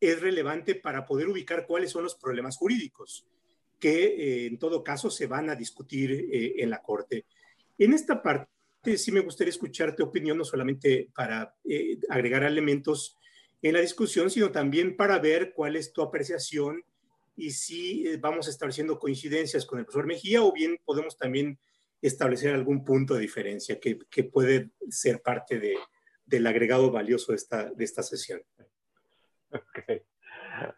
es 0.00 0.21
relevante 0.21 0.75
para 0.75 1.04
poder 1.04 1.28
ubicar 1.28 1.66
cuáles 1.66 1.90
son 1.90 2.04
los 2.04 2.14
problemas 2.14 2.57
jurídicos 2.57 3.26
que 3.81 4.05
eh, 4.05 4.47
en 4.47 4.59
todo 4.59 4.85
caso 4.85 5.11
se 5.11 5.27
van 5.27 5.51
a 5.51 5.57
discutir 5.57 6.13
eh, 6.13 6.55
en 6.59 6.71
la 6.71 6.83
Corte. 6.83 7.25
En 7.79 7.93
esta 7.93 8.23
parte 8.23 8.49
sí 8.97 9.11
me 9.11 9.21
gustaría 9.21 9.51
escuchar 9.51 9.97
tu 9.97 10.05
opinión, 10.05 10.39
no 10.39 10.45
solamente 10.45 11.09
para 11.15 11.55
agregar 12.09 12.45
elementos 12.45 13.17
en 13.63 13.75
la 13.75 13.81
discusión, 13.81 14.31
sino 14.31 14.51
también 14.51 14.97
para 14.97 15.19
ver 15.19 15.53
cuál 15.55 15.77
es 15.77 15.93
tu 15.93 16.03
apreciación 16.03 16.85
y 17.37 17.51
si 17.53 18.07
eh, 18.07 18.17
vamos 18.19 18.49
estableciendo 18.49 18.99
coincidencias 18.99 19.65
con 19.65 19.79
el 19.79 19.85
profesor 19.85 20.07
Mejía 20.07 20.43
o 20.43 20.53
bien 20.53 20.79
podemos 20.85 21.17
también 21.17 21.59
establecer 22.03 22.55
algún 22.55 22.85
punto 22.85 23.15
de 23.15 23.21
diferencia 23.21 23.79
que, 23.81 23.99
que 24.11 24.25
puede 24.25 24.71
ser 24.89 25.21
parte 25.21 25.59
de, 25.59 25.77
del 26.25 26.47
agregado 26.47 26.91
valioso 26.91 27.33
de 27.33 27.37
esta, 27.37 27.71
de 27.71 27.85
esta 27.85 28.03
sesión. 28.03 28.43
Ok. 29.53 30.03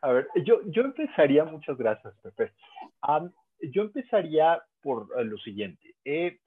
A 0.00 0.12
ver, 0.12 0.28
yo, 0.44 0.60
yo 0.66 0.82
empezaría, 0.82 1.44
muchas 1.44 1.76
gracias, 1.76 2.14
Pepe. 2.22 2.52
yo 3.60 3.82
empezaría 3.82 4.62
por 4.82 5.08
eh, 5.18 5.24
lo 5.24 5.38
siguiente. 5.38 5.94
Eh, 6.04 6.38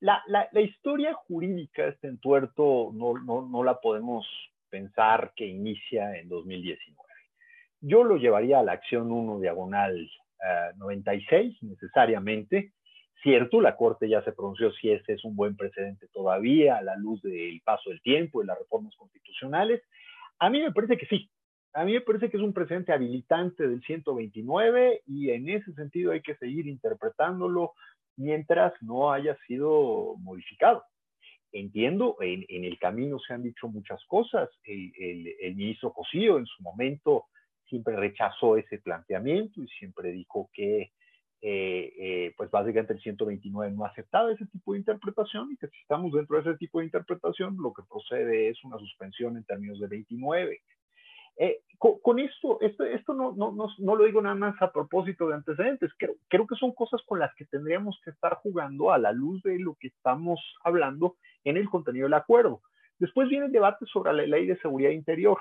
la, 0.00 0.22
la, 0.28 0.60
historia 0.60 1.12
jurídica 1.14 1.82
de 1.82 1.90
este 1.90 2.08
entuerto 2.08 2.90
no, 2.94 3.14
no, 3.18 3.48
no 3.48 3.64
la 3.64 3.80
podemos 3.80 4.26
pensar 4.70 5.32
que 5.34 5.46
inicia 5.46 6.16
en 6.16 6.28
2019. 6.28 7.08
Yo 7.80 8.04
lo 8.04 8.16
llevaría 8.16 8.60
a 8.60 8.62
la 8.62 8.72
acción 8.72 9.10
1 9.10 9.40
diagonal 9.40 10.08
96 10.76 11.54
eh, 11.54 11.66
necesariamente. 11.66 12.72
Cierto, 13.22 13.60
la 13.60 13.76
Corte 13.76 14.08
ya 14.08 14.22
se 14.22 14.32
pronunció 14.32 14.70
si 14.72 14.90
ese 14.90 15.14
es 15.14 15.24
un 15.24 15.34
buen 15.34 15.56
precedente 15.56 16.06
todavía 16.12 16.76
a 16.76 16.82
la 16.82 16.96
luz 16.96 17.20
del 17.22 17.60
paso 17.64 17.90
del 17.90 18.00
tiempo 18.00 18.42
y 18.42 18.46
las 18.46 18.58
reformas 18.58 18.94
constitucionales. 18.96 19.82
A 20.38 20.50
mí 20.50 20.60
me 20.60 20.72
parece 20.72 20.96
que 20.96 21.06
sí, 21.06 21.28
A 21.74 21.84
mí 21.84 21.92
me 21.92 22.00
parece 22.00 22.30
que 22.30 22.36
es 22.36 22.42
un 22.42 22.52
precedente 22.52 22.92
habilitante 22.92 23.68
del 23.68 23.82
129 23.82 25.02
y 25.06 25.30
en 25.30 25.48
ese 25.48 25.72
sentido 25.74 26.12
hay 26.12 26.22
que 26.22 26.36
seguir 26.36 26.66
interpretándolo 26.66 27.74
mientras 28.16 28.72
no 28.82 29.12
haya 29.12 29.36
sido 29.46 30.16
modificado. 30.18 30.84
Entiendo, 31.52 32.16
en, 32.20 32.44
el 32.64 32.78
camino 32.78 33.18
se 33.18 33.32
han 33.32 33.42
dicho 33.42 33.68
muchas 33.68 34.04
cosas. 34.06 34.50
El, 34.64 35.56
ministro 35.56 35.92
Cosío 35.92 36.38
en 36.38 36.46
su 36.46 36.62
momento 36.62 37.26
siempre 37.66 37.96
rechazó 37.96 38.56
ese 38.56 38.78
planteamiento 38.78 39.62
y 39.62 39.68
siempre 39.68 40.12
dijo 40.12 40.50
que, 40.52 40.92
eh, 41.40 41.92
eh, 41.98 42.34
pues 42.36 42.50
básicamente 42.50 42.94
el 42.94 43.00
129 43.00 43.72
no 43.72 43.84
aceptaba 43.84 44.32
ese 44.32 44.46
tipo 44.46 44.72
de 44.72 44.80
interpretación 44.80 45.52
y 45.52 45.56
que 45.56 45.68
si 45.68 45.78
estamos 45.80 46.12
dentro 46.12 46.36
de 46.36 46.50
ese 46.50 46.58
tipo 46.58 46.80
de 46.80 46.86
interpretación, 46.86 47.56
lo 47.58 47.72
que 47.72 47.82
procede 47.88 48.48
es 48.48 48.62
una 48.64 48.78
suspensión 48.78 49.36
en 49.36 49.44
términos 49.44 49.80
de 49.80 49.86
29. 49.86 50.60
Eh, 51.38 51.60
con, 51.78 52.18
esto, 52.18 52.60
esto, 52.60 52.84
esto 52.84 53.14
no, 53.14 53.32
no, 53.36 53.54
no, 53.78 53.96
lo 53.96 54.04
digo 54.04 54.20
nada 54.20 54.34
más 54.34 54.60
a 54.60 54.72
propósito 54.72 55.28
de 55.28 55.36
antecedentes, 55.36 55.92
creo, 55.96 56.16
creo 56.26 56.46
que 56.46 56.56
son 56.56 56.72
cosas 56.72 57.00
con 57.06 57.20
las 57.20 57.32
que 57.36 57.44
tendríamos 57.44 58.00
que 58.04 58.10
estar 58.10 58.34
jugando 58.42 58.90
a 58.90 58.98
la 58.98 59.12
luz 59.12 59.40
de 59.44 59.60
lo 59.60 59.76
que 59.76 59.88
estamos 59.88 60.40
hablando 60.64 61.16
en 61.44 61.56
el 61.56 61.70
contenido 61.70 62.06
del 62.06 62.14
acuerdo. 62.14 62.62
Después 62.98 63.28
viene 63.28 63.46
el 63.46 63.52
debate 63.52 63.86
sobre 63.86 64.12
la 64.12 64.26
ley 64.26 64.46
de 64.46 64.58
seguridad 64.58 64.90
interior, 64.90 65.38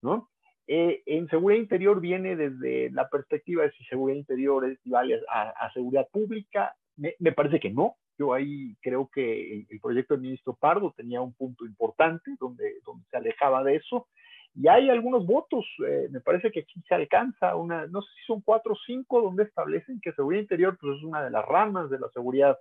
¿no? 0.00 0.30
Eh, 0.68 1.02
en 1.06 1.28
seguridad 1.28 1.60
interior 1.60 2.00
viene 2.00 2.34
desde 2.34 2.90
la 2.90 3.08
perspectiva 3.08 3.62
de 3.62 3.72
si 3.72 3.84
seguridad 3.84 4.18
interior 4.18 4.68
equivale 4.68 5.20
a, 5.28 5.70
seguridad 5.72 6.08
pública. 6.10 6.74
Me, 6.96 7.32
parece 7.32 7.60
que 7.60 7.70
no. 7.70 7.96
Yo 8.18 8.32
ahí 8.32 8.74
creo 8.80 9.08
que 9.12 9.66
el, 9.68 9.80
proyecto 9.80 10.14
del 10.14 10.22
ministro 10.22 10.54
Pardo 10.54 10.92
tenía 10.96 11.20
un 11.20 11.34
punto 11.34 11.66
importante 11.66 12.32
donde, 12.40 12.80
donde 12.84 13.04
se 13.10 13.16
alejaba 13.16 13.62
de 13.62 13.76
eso. 13.76 14.08
Y 14.58 14.68
hay 14.68 14.88
algunos 14.88 15.26
votos, 15.26 15.66
eh, 15.86 16.08
me 16.10 16.20
parece 16.20 16.50
que 16.50 16.60
aquí 16.60 16.82
se 16.88 16.94
alcanza 16.94 17.54
una, 17.56 17.86
no 17.86 18.00
sé 18.00 18.08
si 18.14 18.26
son 18.26 18.40
cuatro 18.40 18.72
o 18.72 18.78
cinco, 18.86 19.20
donde 19.20 19.44
establecen 19.44 20.00
que 20.00 20.12
seguridad 20.12 20.40
interior 20.40 20.78
pues, 20.80 20.96
es 20.96 21.04
una 21.04 21.22
de 21.22 21.30
las 21.30 21.44
ramas 21.44 21.90
de 21.90 21.98
la 21.98 22.08
seguridad 22.08 22.58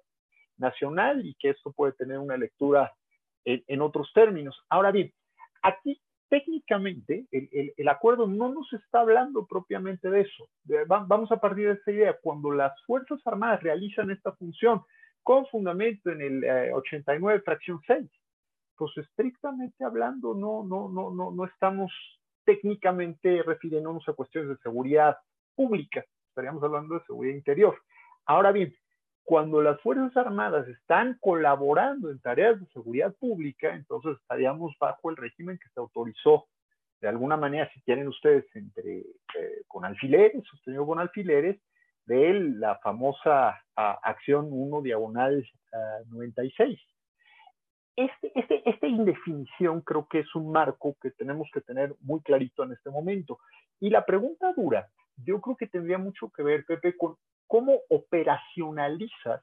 nacional 0.57 1.25
y 1.25 1.35
que 1.35 1.51
esto 1.51 1.71
puede 1.71 1.93
tener 1.93 2.17
una 2.17 2.35
lectura 2.35 2.93
en, 3.45 3.81
otros 3.81 4.11
términos. 4.13 4.59
Ahora 4.69 4.91
bien, 4.91 5.13
aquí 5.61 6.01
técnicamente 6.29 7.27
el, 7.31 7.73
el, 7.77 7.87
acuerdo 7.87 8.27
no 8.27 8.49
nos 8.49 8.73
está 8.73 9.01
hablando 9.01 9.45
propiamente 9.45 10.09
de 10.09 10.21
eso. 10.21 10.49
vamos 10.87 11.31
a 11.31 11.39
partir 11.39 11.67
de 11.67 11.73
esta 11.73 11.91
idea. 11.91 12.17
Cuando 12.21 12.51
las 12.51 12.73
Fuerzas 12.85 13.19
Armadas 13.25 13.61
realizan 13.61 14.09
esta 14.09 14.31
función 14.33 14.81
con 15.23 15.45
fundamento 15.47 16.11
en 16.11 16.21
el 16.21 16.71
89, 16.73 17.39
eh, 17.39 17.41
fracción 17.43 17.79
6, 17.87 18.09
pues 18.77 18.97
estrictamente 18.97 19.83
hablando, 19.83 20.33
no, 20.33 20.63
no, 20.63 20.89
no, 20.89 21.11
no, 21.11 21.31
no 21.31 21.45
estamos 21.45 21.91
técnicamente 22.45 23.41
refiriéndonos 23.43 24.07
a 24.07 24.13
cuestiones 24.13 24.49
de 24.49 24.57
seguridad 24.57 25.17
pública, 25.55 26.03
estaríamos 26.29 26.63
hablando 26.63 26.95
de 26.95 27.05
seguridad 27.05 27.35
interior. 27.35 27.77
Ahora 28.25 28.51
bien, 28.51 28.75
cuando 29.23 29.61
las 29.61 29.81
Fuerzas 29.81 30.15
Armadas 30.17 30.67
están 30.67 31.17
colaborando 31.19 32.11
en 32.11 32.19
tareas 32.19 32.59
de 32.59 32.67
seguridad 32.67 33.13
pública, 33.15 33.73
entonces 33.73 34.17
estaríamos 34.21 34.75
bajo 34.79 35.09
el 35.09 35.17
régimen 35.17 35.57
que 35.57 35.69
se 35.69 35.79
autorizó 35.79 36.47
de 37.01 37.09
alguna 37.09 37.37
manera, 37.37 37.69
si 37.73 37.81
quieren 37.81 38.07
ustedes, 38.07 38.45
entre, 38.55 38.99
eh, 38.99 39.63
con 39.67 39.85
alfileres, 39.85 40.43
sostenido 40.49 40.85
con 40.85 40.99
alfileres, 40.99 41.59
de 42.05 42.33
la 42.33 42.77
famosa 42.77 43.59
acción 43.75 44.47
1 44.51 44.81
diagonal 44.81 45.43
96. 46.09 46.79
Este, 47.95 48.31
este, 48.35 48.69
esta 48.69 48.87
indefinición 48.87 49.81
creo 49.81 50.07
que 50.09 50.19
es 50.19 50.35
un 50.35 50.51
marco 50.51 50.97
que 51.01 51.11
tenemos 51.11 51.49
que 51.53 51.61
tener 51.61 51.95
muy 52.01 52.21
clarito 52.21 52.63
en 52.63 52.73
este 52.73 52.89
momento. 52.89 53.39
Y 53.79 53.89
la 53.89 54.05
pregunta 54.05 54.53
dura, 54.53 54.87
yo 55.17 55.39
creo 55.39 55.55
que 55.55 55.67
tendría 55.67 55.97
mucho 55.97 56.29
que 56.29 56.43
ver, 56.43 56.65
Pepe, 56.65 56.97
con 56.97 57.15
cómo 57.47 57.79
operacionalizas 57.89 59.41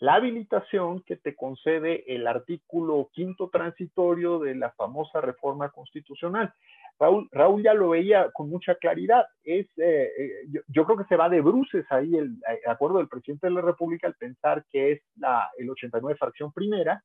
la 0.00 0.14
habilitación 0.14 1.02
que 1.02 1.16
te 1.16 1.34
concede 1.34 2.04
el 2.14 2.26
artículo 2.26 3.08
quinto 3.12 3.48
transitorio 3.48 4.38
de 4.40 4.54
la 4.54 4.72
famosa 4.72 5.20
reforma 5.20 5.70
constitucional. 5.70 6.52
Raúl, 6.98 7.62
ya 7.62 7.74
lo 7.74 7.90
veía 7.90 8.30
con 8.32 8.50
mucha 8.50 8.74
claridad. 8.76 9.26
Es, 9.42 9.66
eh, 9.78 10.10
eh, 10.18 10.62
yo, 10.68 10.84
creo 10.84 10.96
que 10.96 11.04
se 11.04 11.16
va 11.16 11.28
de 11.28 11.40
bruces 11.40 11.84
ahí 11.90 12.16
el, 12.16 12.36
acuerdo 12.66 12.98
del 12.98 13.08
presidente 13.08 13.46
de 13.46 13.52
la 13.52 13.62
República 13.62 14.06
al 14.06 14.14
pensar 14.14 14.64
que 14.70 14.92
es 14.92 15.02
la, 15.16 15.50
el 15.58 15.70
89 15.70 16.16
fracción 16.18 16.52
primera, 16.52 17.02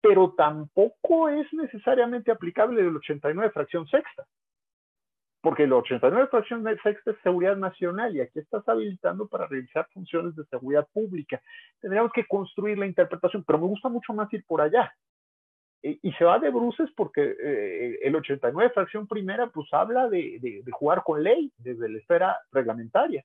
pero 0.00 0.34
tampoco 0.36 1.28
es 1.28 1.52
necesariamente 1.52 2.30
aplicable 2.30 2.80
el 2.80 2.96
89 2.96 3.50
fracción 3.50 3.86
sexta 3.88 4.26
porque 5.40 5.64
el 5.64 5.72
89 5.72 6.28
fracción 6.30 6.64
sexta 6.82 7.10
es 7.12 7.16
seguridad 7.22 7.56
nacional 7.56 8.14
y 8.14 8.20
aquí 8.20 8.38
estás 8.38 8.68
habilitando 8.68 9.28
para 9.28 9.46
realizar 9.46 9.88
funciones 9.92 10.34
de 10.34 10.44
seguridad 10.46 10.86
pública. 10.92 11.40
Tendríamos 11.80 12.12
que 12.12 12.26
construir 12.26 12.78
la 12.78 12.86
interpretación, 12.86 13.44
pero 13.44 13.58
me 13.58 13.66
gusta 13.66 13.88
mucho 13.88 14.12
más 14.12 14.32
ir 14.32 14.44
por 14.44 14.60
allá. 14.60 14.92
Y, 15.80 16.12
se 16.18 16.24
va 16.24 16.40
de 16.40 16.50
bruces 16.50 16.90
porque 16.96 17.36
eh, 17.40 17.98
el 18.02 18.16
89 18.16 18.72
fracción 18.74 19.06
primera 19.06 19.46
pues 19.46 19.72
habla 19.72 20.08
de, 20.08 20.62
jugar 20.72 21.04
con 21.04 21.22
ley 21.22 21.52
desde 21.56 21.88
la 21.88 21.98
esfera 21.98 22.36
reglamentaria. 22.50 23.24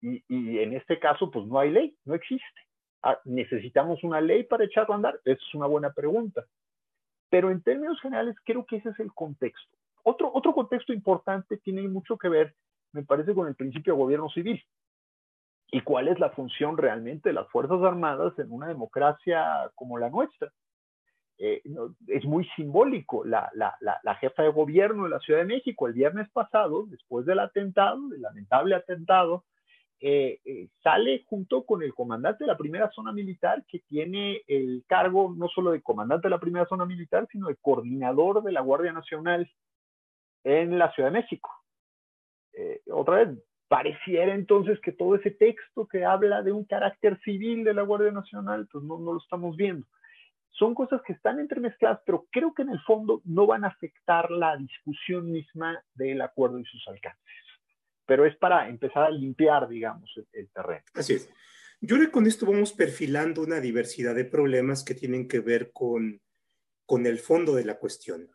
Y, 0.00 0.58
en 0.58 0.74
este 0.74 1.00
caso 1.00 1.30
pues 1.30 1.46
no 1.46 1.58
hay 1.58 1.70
ley, 1.72 1.96
no 2.04 2.14
existe. 2.14 2.60
Ah, 3.06 3.20
¿Necesitamos 3.26 4.02
una 4.02 4.22
ley 4.22 4.44
para 4.44 4.64
echarlo 4.64 4.94
a 4.94 4.96
andar? 4.96 5.20
Esa 5.26 5.42
es 5.46 5.54
una 5.54 5.66
buena 5.66 5.92
pregunta. 5.92 6.46
Pero 7.28 7.50
en 7.50 7.62
términos 7.62 8.00
generales 8.00 8.34
creo 8.44 8.64
que 8.64 8.76
ese 8.76 8.88
es 8.88 8.98
el 8.98 9.12
contexto. 9.12 9.76
Otro, 10.04 10.30
otro 10.32 10.54
contexto 10.54 10.94
importante 10.94 11.58
tiene 11.58 11.86
mucho 11.86 12.16
que 12.16 12.30
ver, 12.30 12.54
me 12.92 13.02
parece, 13.02 13.34
con 13.34 13.46
el 13.46 13.56
principio 13.56 13.92
de 13.92 14.00
gobierno 14.00 14.30
civil. 14.30 14.64
¿Y 15.70 15.82
cuál 15.82 16.08
es 16.08 16.18
la 16.18 16.30
función 16.30 16.78
realmente 16.78 17.28
de 17.28 17.34
las 17.34 17.48
Fuerzas 17.50 17.82
Armadas 17.82 18.38
en 18.38 18.50
una 18.50 18.68
democracia 18.68 19.70
como 19.74 19.98
la 19.98 20.08
nuestra? 20.08 20.50
Eh, 21.36 21.62
es 22.06 22.24
muy 22.24 22.46
simbólico. 22.56 23.22
La, 23.26 23.50
la, 23.52 23.76
la, 23.80 24.14
jefa 24.14 24.44
de 24.44 24.48
gobierno 24.48 25.04
de 25.04 25.10
la 25.10 25.20
Ciudad 25.20 25.40
de 25.40 25.46
México 25.46 25.86
el 25.86 25.92
viernes 25.92 26.30
pasado, 26.30 26.86
después 26.86 27.26
del 27.26 27.40
atentado, 27.40 28.08
del 28.08 28.22
lamentable 28.22 28.74
atentado, 28.74 29.44
eh, 30.00 30.40
eh, 30.44 30.68
sale 30.82 31.24
junto 31.26 31.64
con 31.64 31.82
el 31.82 31.94
comandante 31.94 32.44
de 32.44 32.48
la 32.48 32.58
primera 32.58 32.90
zona 32.90 33.12
militar 33.12 33.64
que 33.66 33.78
tiene 33.80 34.42
el 34.48 34.84
cargo 34.86 35.34
no 35.36 35.48
solo 35.48 35.70
de 35.70 35.82
comandante 35.82 36.26
de 36.26 36.30
la 36.30 36.40
primera 36.40 36.66
zona 36.66 36.84
militar, 36.84 37.26
sino 37.30 37.48
de 37.48 37.56
coordinador 37.56 38.42
de 38.42 38.52
la 38.52 38.60
Guardia 38.60 38.92
Nacional 38.92 39.50
en 40.42 40.78
la 40.78 40.92
Ciudad 40.92 41.10
de 41.10 41.20
México. 41.20 41.50
Eh, 42.52 42.82
otra 42.90 43.24
vez, 43.24 43.38
pareciera 43.68 44.34
entonces 44.34 44.78
que 44.80 44.92
todo 44.92 45.14
ese 45.14 45.30
texto 45.30 45.86
que 45.86 46.04
habla 46.04 46.42
de 46.42 46.52
un 46.52 46.64
carácter 46.64 47.18
civil 47.22 47.64
de 47.64 47.74
la 47.74 47.82
Guardia 47.82 48.12
Nacional, 48.12 48.68
pues 48.70 48.84
no, 48.84 48.98
no 48.98 49.14
lo 49.14 49.18
estamos 49.18 49.56
viendo. 49.56 49.86
Son 50.50 50.74
cosas 50.74 51.00
que 51.02 51.14
están 51.14 51.40
entremezcladas, 51.40 52.00
pero 52.06 52.26
creo 52.30 52.54
que 52.54 52.62
en 52.62 52.70
el 52.70 52.80
fondo 52.82 53.22
no 53.24 53.46
van 53.46 53.64
a 53.64 53.68
afectar 53.68 54.30
la 54.30 54.56
discusión 54.56 55.32
misma 55.32 55.82
del 55.94 56.20
acuerdo 56.20 56.58
y 56.60 56.64
sus 56.64 56.86
alcances. 56.86 57.43
Pero 58.06 58.26
es 58.26 58.36
para 58.36 58.68
empezar 58.68 59.04
a 59.04 59.10
limpiar, 59.10 59.68
digamos, 59.68 60.10
el, 60.32 60.48
terreno. 60.50 60.84
Así 60.94 61.14
es. 61.14 61.28
Yo 61.80 61.96
creo 61.96 62.08
que 62.08 62.12
con 62.12 62.26
esto 62.26 62.46
vamos 62.46 62.72
perfilando 62.72 63.42
una 63.42 63.60
diversidad 63.60 64.14
de 64.14 64.24
problemas 64.24 64.84
que 64.84 64.94
tienen 64.94 65.28
que 65.28 65.40
ver 65.40 65.70
con, 65.72 66.20
con 66.86 67.06
el 67.06 67.18
fondo 67.18 67.54
de 67.54 67.64
la 67.64 67.78
cuestión. 67.78 68.30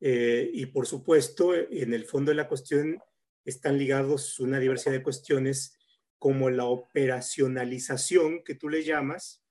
Eh, 0.00 0.50
y 0.52 0.66
por 0.66 0.86
supuesto, 0.86 1.54
en 1.54 1.94
el 1.94 2.04
fondo 2.04 2.30
de 2.30 2.36
la 2.36 2.48
cuestión 2.48 3.00
están 3.44 3.78
ligados 3.78 4.40
una 4.40 4.58
diversidad 4.58 4.92
de 4.92 5.02
cuestiones 5.02 5.78
como 6.18 6.50
la 6.50 6.64
operacionalización 6.64 8.42
que 8.42 8.54
tú 8.54 8.68
le 8.68 8.82
llamas 8.82 9.42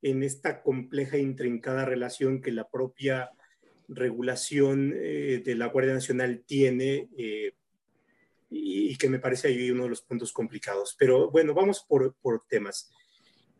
en 0.00 0.22
esta 0.22 0.62
compleja 0.62 1.16
e 1.16 1.20
intrincada 1.20 1.84
relación 1.84 2.40
que 2.40 2.52
la 2.52 2.68
propia 2.68 3.30
regulación 3.88 4.92
eh, 4.96 5.42
de 5.44 5.54
la 5.54 5.66
Guardia 5.66 5.94
Nacional 5.94 6.42
tiene 6.46 7.08
eh, 7.16 7.54
y, 8.52 8.96
que 8.96 9.08
me 9.08 9.18
parece 9.18 9.48
ahí 9.48 9.70
uno 9.70 9.84
de 9.84 9.90
los 9.90 10.02
puntos 10.02 10.32
complicados. 10.32 10.94
Pero 10.98 11.30
bueno, 11.30 11.54
vamos 11.54 11.84
por, 11.88 12.14
por 12.20 12.44
temas. 12.46 12.92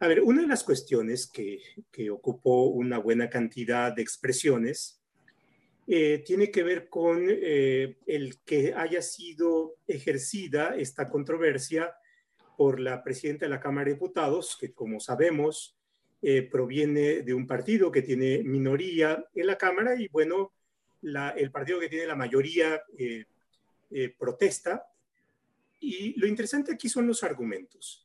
A 0.01 0.07
ver, 0.07 0.21
una 0.21 0.43
de 0.43 0.49
las 0.49 0.65
cuestiones 0.65 1.27
que, 1.27 1.61
que 1.91 2.11
ocupó 2.11 2.67
una 2.67 2.99
buena 2.99 3.31
cantidad 3.31 3.93
de 3.95 4.03
expresiones 4.03 5.03
eh, 5.87 6.23
tiene 6.25 6.51
que 6.51 6.63
ver 6.63 6.89
con 6.89 7.27
eh, 7.29 7.97
el 8.07 8.41
que 8.45 8.73
haya 8.75 9.03
sido 9.03 9.77
ejercida 9.87 10.77
esta 10.77 11.09
controversia 11.09 11.95
por 12.57 12.79
la 12.79 13.03
presidenta 13.03 13.47
de 13.47 13.51
la 13.51 13.61
Cámara 13.61 13.87
de 13.87 13.95
Diputados, 13.95 14.57
que 14.61 14.73
como 14.73 15.01
sabemos 15.01 15.77
eh, 16.21 16.43
proviene 16.43 17.23
de 17.23 17.35
un 17.35 17.49
partido 17.49 17.91
que 17.91 18.03
tiene 18.03 18.43
minoría 18.45 19.25
en 19.35 19.47
la 19.47 19.59
Cámara 19.59 19.97
y 19.97 20.07
bueno, 20.09 20.53
el 21.03 21.51
partido 21.51 21.81
que 21.81 21.89
tiene 21.89 22.07
la 22.07 22.15
mayoría 22.15 22.81
protesta. 24.19 24.87
Y 25.81 26.19
lo 26.19 26.27
interesante 26.27 26.73
aquí 26.73 26.89
son 26.89 27.07
los 27.07 27.23
argumentos. 27.23 28.05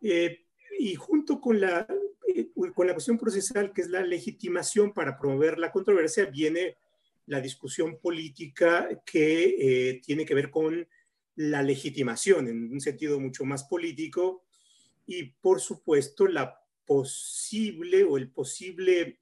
y 0.00 0.94
junto 0.96 1.40
con 1.40 1.60
la, 1.60 1.86
con 2.74 2.86
la 2.86 2.92
cuestión 2.92 3.18
procesal, 3.18 3.72
que 3.72 3.82
es 3.82 3.88
la 3.88 4.02
legitimación 4.02 4.92
para 4.92 5.18
promover 5.18 5.58
la 5.58 5.72
controversia, 5.72 6.26
viene 6.26 6.76
la 7.26 7.40
discusión 7.40 7.98
política 7.98 8.88
que 9.04 9.56
eh, 9.58 10.00
tiene 10.04 10.24
que 10.24 10.34
ver 10.34 10.50
con 10.50 10.86
la 11.36 11.62
legitimación 11.62 12.48
en 12.48 12.72
un 12.72 12.80
sentido 12.80 13.20
mucho 13.20 13.44
más 13.44 13.64
político 13.64 14.44
y, 15.06 15.24
por 15.24 15.60
supuesto, 15.60 16.26
la 16.26 16.60
posible 16.86 18.04
o 18.04 18.16
el 18.16 18.30
posible 18.30 19.18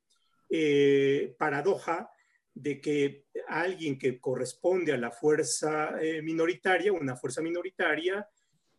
eh, 0.51 1.35
paradoja 1.39 2.11
de 2.55 2.81
que 2.81 3.27
alguien 3.49 3.99
que 3.99 4.21
corresponde 4.21 4.93
a 4.93 4.99
la 4.99 5.11
fuerza 5.11 6.01
eh, 6.01 6.23
minoritaria, 6.23 6.93
una 6.93 7.17
fuerza 7.17 7.43
minoritaria, 7.43 8.27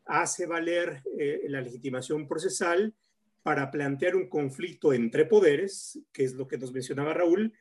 hace 0.06 0.46
valer 0.46 1.02
la 1.48 1.62
legitimación 1.62 2.28
procesal 2.28 2.94
para 3.42 3.72
plantear 3.72 4.16
un 4.16 4.30
conflicto 4.30 4.94
entre 4.94 5.26
poderes, 5.26 6.00
que 6.14 6.24
es 6.24 6.34
lo 6.34 6.48
que 6.48 6.60
nos 6.60 6.72
mencionaba 6.72 7.14
Raúl, 7.14 7.54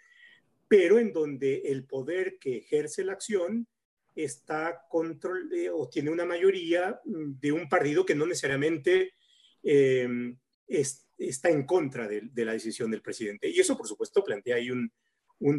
pero 0.68 0.98
en 0.98 1.12
donde 1.12 1.62
el 1.66 1.84
poder 1.84 2.38
que 2.38 2.58
ejerce 2.58 3.04
la 3.04 3.12
acción 3.12 3.66
está 4.14 4.86
control 4.88 5.52
eh, 5.52 5.70
o 5.70 5.88
tiene 5.88 6.10
una 6.10 6.24
mayoría 6.24 7.00
mm, 7.04 7.38
de 7.40 7.52
un 7.52 7.68
partido 7.68 8.06
que 8.06 8.14
no 8.14 8.26
necesariamente 8.26 9.12
eh, 9.62 10.08
está 10.66 11.50
en 11.50 11.64
contra 11.66 12.08
de, 12.08 12.30
la 12.34 12.52
decisión 12.52 12.90
del 12.90 13.02
presidente. 13.02 13.48
Y 13.48 13.60
eso, 13.60 13.76
por 13.76 13.86
supuesto, 13.86 14.24
plantea 14.24 14.56
ahí 14.56 14.70
un, 14.70 14.90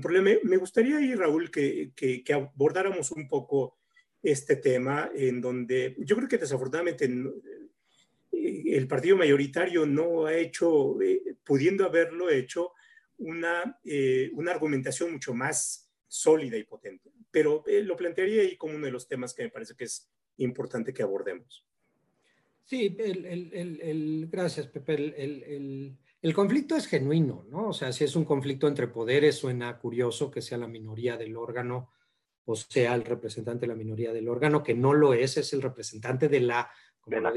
problema. 0.01 0.32
Me 0.44 0.58
gustaría 0.58 0.98
ahí, 0.98 1.15
Raúl, 1.15 1.51
que, 1.51 2.24
abordáramos 2.34 3.12
un 3.12 3.27
poco 3.27 3.77
este 4.22 4.55
tema 4.55 5.12
en 5.13 5.39
donde 5.39 5.96
yo 6.00 6.15
creo 6.15 6.27
que 6.27 6.39
desafortunadamente 6.39 7.05
eh, 7.05 8.63
el 8.67 8.88
partido 8.88 9.17
mayoritario 9.17 9.86
no 9.86 10.25
ha 10.25 10.36
hecho, 10.36 10.98
pudiendo 11.44 11.86
haberlo 11.86 12.29
hecho, 12.29 12.72
una, 13.17 13.79
eh, 13.86 14.29
una 14.34 14.51
argumentación 14.51 15.12
mucho 15.12 15.34
más 15.34 15.89
sólida 16.08 16.58
y 16.58 16.63
potente. 16.63 17.12
Pero 17.32 17.63
eh, 17.67 17.82
lo 17.82 17.96
plantearía 17.96 18.41
ahí 18.41 18.58
como 18.58 18.75
uno 18.75 18.86
de 18.86 18.91
los 18.91 19.08
temas 19.08 19.34
que 19.34 19.44
me 19.44 19.50
parece 19.50 19.75
que 19.75 19.86
es 19.86 20.10
importante 20.38 20.94
que 20.94 21.03
abordemos. 21.03 21.65
Sí, 22.65 22.96
el, 22.98 23.25
el, 23.25 23.79
el, 23.82 24.27
gracias, 24.32 24.67
Pepe. 24.67 24.96
El, 24.96 25.98
conflicto 26.34 26.75
es 26.75 26.88
genuino, 26.88 27.46
¿no? 27.50 27.70
O 27.70 27.74
sea, 27.74 27.91
si 27.91 28.03
es 28.03 28.15
un 28.15 28.25
conflicto 28.25 28.67
entre 28.67 28.88
poderes, 28.88 29.36
suena 29.38 29.77
curioso 29.77 30.32
que 30.32 30.41
sea 30.41 30.58
la 30.58 30.67
minoría 30.67 31.17
del 31.17 31.38
órgano 31.38 31.89
o 32.46 32.55
sea 32.55 32.96
el 32.96 33.03
representante 33.03 33.62
de 33.62 33.67
la 33.67 33.75
minoría 33.75 34.13
del 34.13 34.29
órgano, 34.29 34.63
que 34.63 34.75
no 34.75 34.94
lo 34.94 35.13
es, 35.13 35.38
es 35.38 35.51
el 35.53 35.62
representante 35.62 36.29
de 36.29 36.39
la, 36.39 36.70
de 37.05 37.20
la 37.20 37.34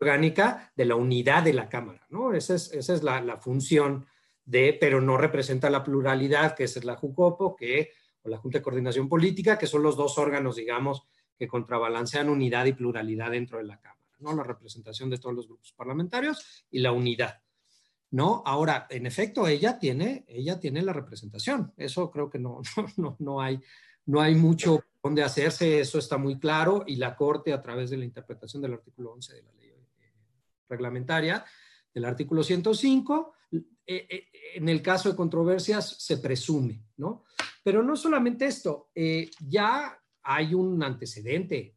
orgánica, 0.00 0.72
de 0.76 0.84
la 0.84 0.94
unidad 0.94 1.42
de 1.42 1.52
la 1.52 1.68
Cámara, 1.68 2.06
¿no? 2.08 2.32
Esa 2.32 2.54
es, 2.54 2.72
esa 2.72 2.94
es 2.94 3.02
la, 3.02 3.20
la 3.20 3.36
función 3.36 4.06
de, 4.44 4.76
pero 4.80 5.00
no 5.00 5.16
representa 5.16 5.70
la 5.70 5.82
pluralidad, 5.82 6.54
que 6.54 6.64
es 6.64 6.84
la 6.84 6.96
JUCOPO, 6.96 7.56
que, 7.56 7.90
o 8.22 8.28
la 8.28 8.38
Junta 8.38 8.58
de 8.58 8.62
Coordinación 8.62 9.08
Política, 9.08 9.58
que 9.58 9.66
son 9.66 9.82
los 9.82 9.96
dos 9.96 10.18
órganos, 10.18 10.56
digamos, 10.56 11.02
que 11.36 11.48
contrabalancean 11.48 12.28
unidad 12.28 12.66
y 12.66 12.74
pluralidad 12.74 13.32
dentro 13.32 13.58
de 13.58 13.64
la 13.64 13.80
Cámara, 13.80 14.16
¿no? 14.20 14.34
La 14.34 14.44
representación 14.44 15.10
de 15.10 15.18
todos 15.18 15.34
los 15.34 15.48
grupos 15.48 15.72
parlamentarios 15.72 16.66
y 16.70 16.78
la 16.78 16.92
unidad, 16.92 17.42
¿no? 18.14 18.44
Ahora, 18.46 18.86
en 18.90 19.06
efecto, 19.06 19.48
ella 19.48 19.76
tiene, 19.76 20.24
ella 20.28 20.60
tiene 20.60 20.82
la 20.82 20.92
representación. 20.92 21.72
Eso 21.76 22.12
creo 22.12 22.30
que 22.30 22.38
no, 22.38 22.62
no, 22.96 23.16
no, 23.18 23.40
hay, 23.40 23.60
no 24.06 24.20
hay 24.20 24.36
mucho 24.36 24.84
donde 25.02 25.24
hacerse, 25.24 25.80
eso 25.80 25.98
está 25.98 26.16
muy 26.16 26.38
claro 26.38 26.84
y 26.86 26.94
la 26.94 27.16
Corte, 27.16 27.52
a 27.52 27.60
través 27.60 27.90
de 27.90 27.96
la 27.96 28.04
interpretación 28.04 28.62
del 28.62 28.74
artículo 28.74 29.14
11 29.14 29.34
de 29.34 29.42
la 29.42 29.52
ley 29.54 29.68
eh, 29.68 30.12
reglamentaria, 30.68 31.44
del 31.92 32.04
artículo 32.04 32.44
105, 32.44 33.34
eh, 33.52 33.62
eh, 33.84 34.28
en 34.54 34.68
el 34.68 34.80
caso 34.80 35.10
de 35.10 35.16
controversias 35.16 35.96
se 35.98 36.18
presume, 36.18 36.84
¿no? 36.98 37.24
Pero 37.64 37.82
no 37.82 37.96
solamente 37.96 38.46
esto, 38.46 38.90
ya 39.40 39.98
hay 40.22 40.54
un 40.54 40.82
antecedente 40.82 41.74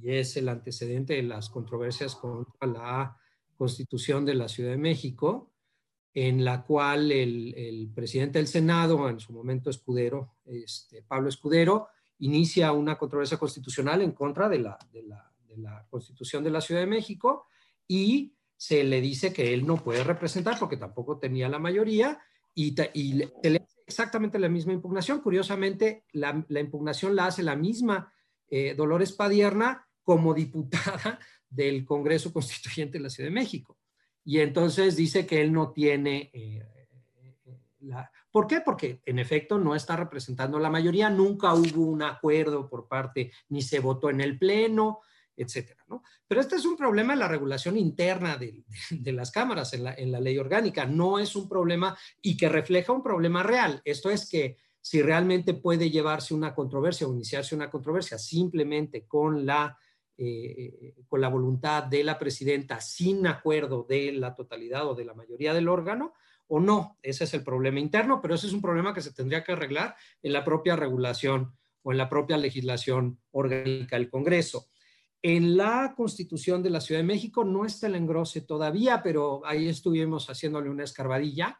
y 0.00 0.12
es 0.12 0.36
el 0.36 0.48
antecedente 0.48 1.14
de 1.14 1.22
las 1.24 1.48
controversias 1.48 2.14
contra 2.14 2.68
la 2.68 3.16
constitución 3.56 4.24
de 4.24 4.34
la 4.34 4.48
Ciudad 4.48 4.70
de 4.70 4.76
México, 4.76 5.51
en 6.14 6.44
la 6.44 6.62
cual 6.62 7.10
el, 7.10 7.90
presidente 7.94 8.38
del 8.38 8.46
Senado, 8.48 9.08
en 9.08 9.18
su 9.18 9.32
momento 9.32 9.70
Escudero, 9.70 10.36
este, 10.44 11.02
Pablo 11.02 11.28
Escudero, 11.28 11.88
inicia 12.18 12.72
una 12.72 12.98
controversia 12.98 13.38
constitucional 13.38 14.02
en 14.02 14.12
contra 14.12 14.48
de 14.48 14.58
la, 14.58 14.78
constitución 15.90 16.44
de 16.44 16.50
la 16.50 16.60
Ciudad 16.60 16.80
de 16.80 16.86
México 16.86 17.46
y 17.86 18.34
se 18.56 18.84
le 18.84 19.00
dice 19.00 19.32
que 19.32 19.52
él 19.52 19.66
no 19.66 19.76
puede 19.76 20.04
representar 20.04 20.58
porque 20.58 20.76
tampoco 20.76 21.18
tenía 21.18 21.48
la 21.48 21.58
mayoría 21.58 22.20
y, 22.54 22.74
y 22.94 23.14
le 23.14 23.32
hace 23.56 23.82
exactamente 23.86 24.38
la 24.38 24.48
misma 24.48 24.72
impugnación. 24.72 25.20
Curiosamente, 25.20 26.04
la, 26.12 26.44
impugnación 26.60 27.16
la 27.16 27.26
hace 27.26 27.42
la 27.42 27.56
misma 27.56 28.12
eh, 28.48 28.74
Dolores 28.74 29.12
Padierna 29.12 29.88
como 30.02 30.34
diputada 30.34 31.18
del 31.48 31.84
Congreso 31.84 32.32
Constituyente 32.32 32.98
de 32.98 33.04
la 33.04 33.10
Ciudad 33.10 33.28
de 33.28 33.34
México. 33.34 33.78
Y 34.24 34.40
entonces 34.40 34.96
dice 34.96 35.26
que 35.26 35.40
él 35.40 35.52
no 35.52 35.72
tiene... 35.72 36.30
Eh, 36.32 36.66
la... 37.80 38.10
¿Por 38.30 38.46
qué? 38.46 38.60
Porque 38.60 39.02
en 39.04 39.18
efecto 39.18 39.58
no 39.58 39.74
está 39.74 39.96
representando 39.96 40.58
la 40.58 40.70
mayoría, 40.70 41.10
nunca 41.10 41.52
hubo 41.54 41.82
un 41.82 42.02
acuerdo 42.02 42.68
por 42.68 42.88
parte, 42.88 43.30
ni 43.48 43.60
se 43.60 43.80
votó 43.80 44.08
en 44.08 44.22
el 44.22 44.38
Pleno, 44.38 45.00
etcétera. 45.36 45.84
¿no? 45.88 46.02
Pero 46.26 46.40
este 46.40 46.56
es 46.56 46.64
un 46.64 46.76
problema 46.76 47.12
de 47.12 47.20
la 47.20 47.28
regulación 47.28 47.76
interna 47.76 48.38
de, 48.90 49.12
las 49.12 49.30
cámaras 49.30 49.72
en 49.74 50.12
la, 50.12 50.20
ley 50.20 50.38
orgánica, 50.38 50.86
no 50.86 51.18
es 51.18 51.36
un 51.36 51.48
problema 51.48 51.96
y 52.20 52.36
que 52.36 52.48
refleja 52.48 52.92
un 52.92 53.02
problema 53.02 53.42
real. 53.42 53.80
Esto 53.84 54.10
es 54.10 54.28
que 54.28 54.56
si 54.80 55.00
realmente 55.00 55.54
puede 55.54 55.90
llevarse 55.90 56.34
una 56.34 56.54
controversia 56.54 57.06
o 57.06 57.12
iniciarse 57.12 57.54
una 57.54 57.70
controversia 57.70 58.18
simplemente 58.18 59.06
con 59.06 59.46
la, 59.46 59.78
eh, 60.18 60.94
con 61.08 61.20
la 61.20 61.28
voluntad 61.28 61.84
de 61.84 62.04
la 62.04 62.18
presidenta 62.18 62.80
sin 62.80 63.26
acuerdo 63.26 63.86
de 63.88 64.12
la 64.12 64.34
totalidad 64.34 64.86
o 64.88 64.94
de 64.94 65.04
la 65.04 65.14
mayoría 65.14 65.54
del 65.54 65.68
órgano, 65.68 66.14
o 66.54 66.60
no. 66.60 66.98
Ese 67.02 67.24
es 67.24 67.32
el 67.34 67.42
problema 67.42 67.80
interno, 67.80 68.20
pero 68.20 68.34
ese 68.34 68.46
es 68.46 68.52
un 68.52 68.60
problema 68.60 68.92
que 68.92 69.00
se 69.00 69.14
tendría 69.14 69.42
que 69.42 69.52
arreglar 69.52 69.96
en 70.22 70.34
la 70.34 70.44
propia 70.44 70.76
regulación 70.76 71.56
o 71.82 71.92
en 71.92 71.98
la 71.98 72.08
propia 72.08 72.36
legislación 72.36 73.18
orgánica 73.30 73.96
del 73.96 74.10
Congreso. 74.10 74.66
En 75.22 75.56
la 75.56 75.94
Constitución 75.96 76.62
de 76.62 76.70
la 76.70 76.80
Ciudad 76.80 77.00
de 77.00 77.06
México 77.06 77.44
no 77.44 77.64
está 77.64 77.86
el 77.86 77.94
engrose 77.94 78.42
todavía, 78.42 79.02
pero 79.02 79.40
ahí 79.46 79.68
estuvimos 79.68 80.28
haciéndole 80.28 80.68
una 80.68 80.84
escarbadilla 80.84 81.58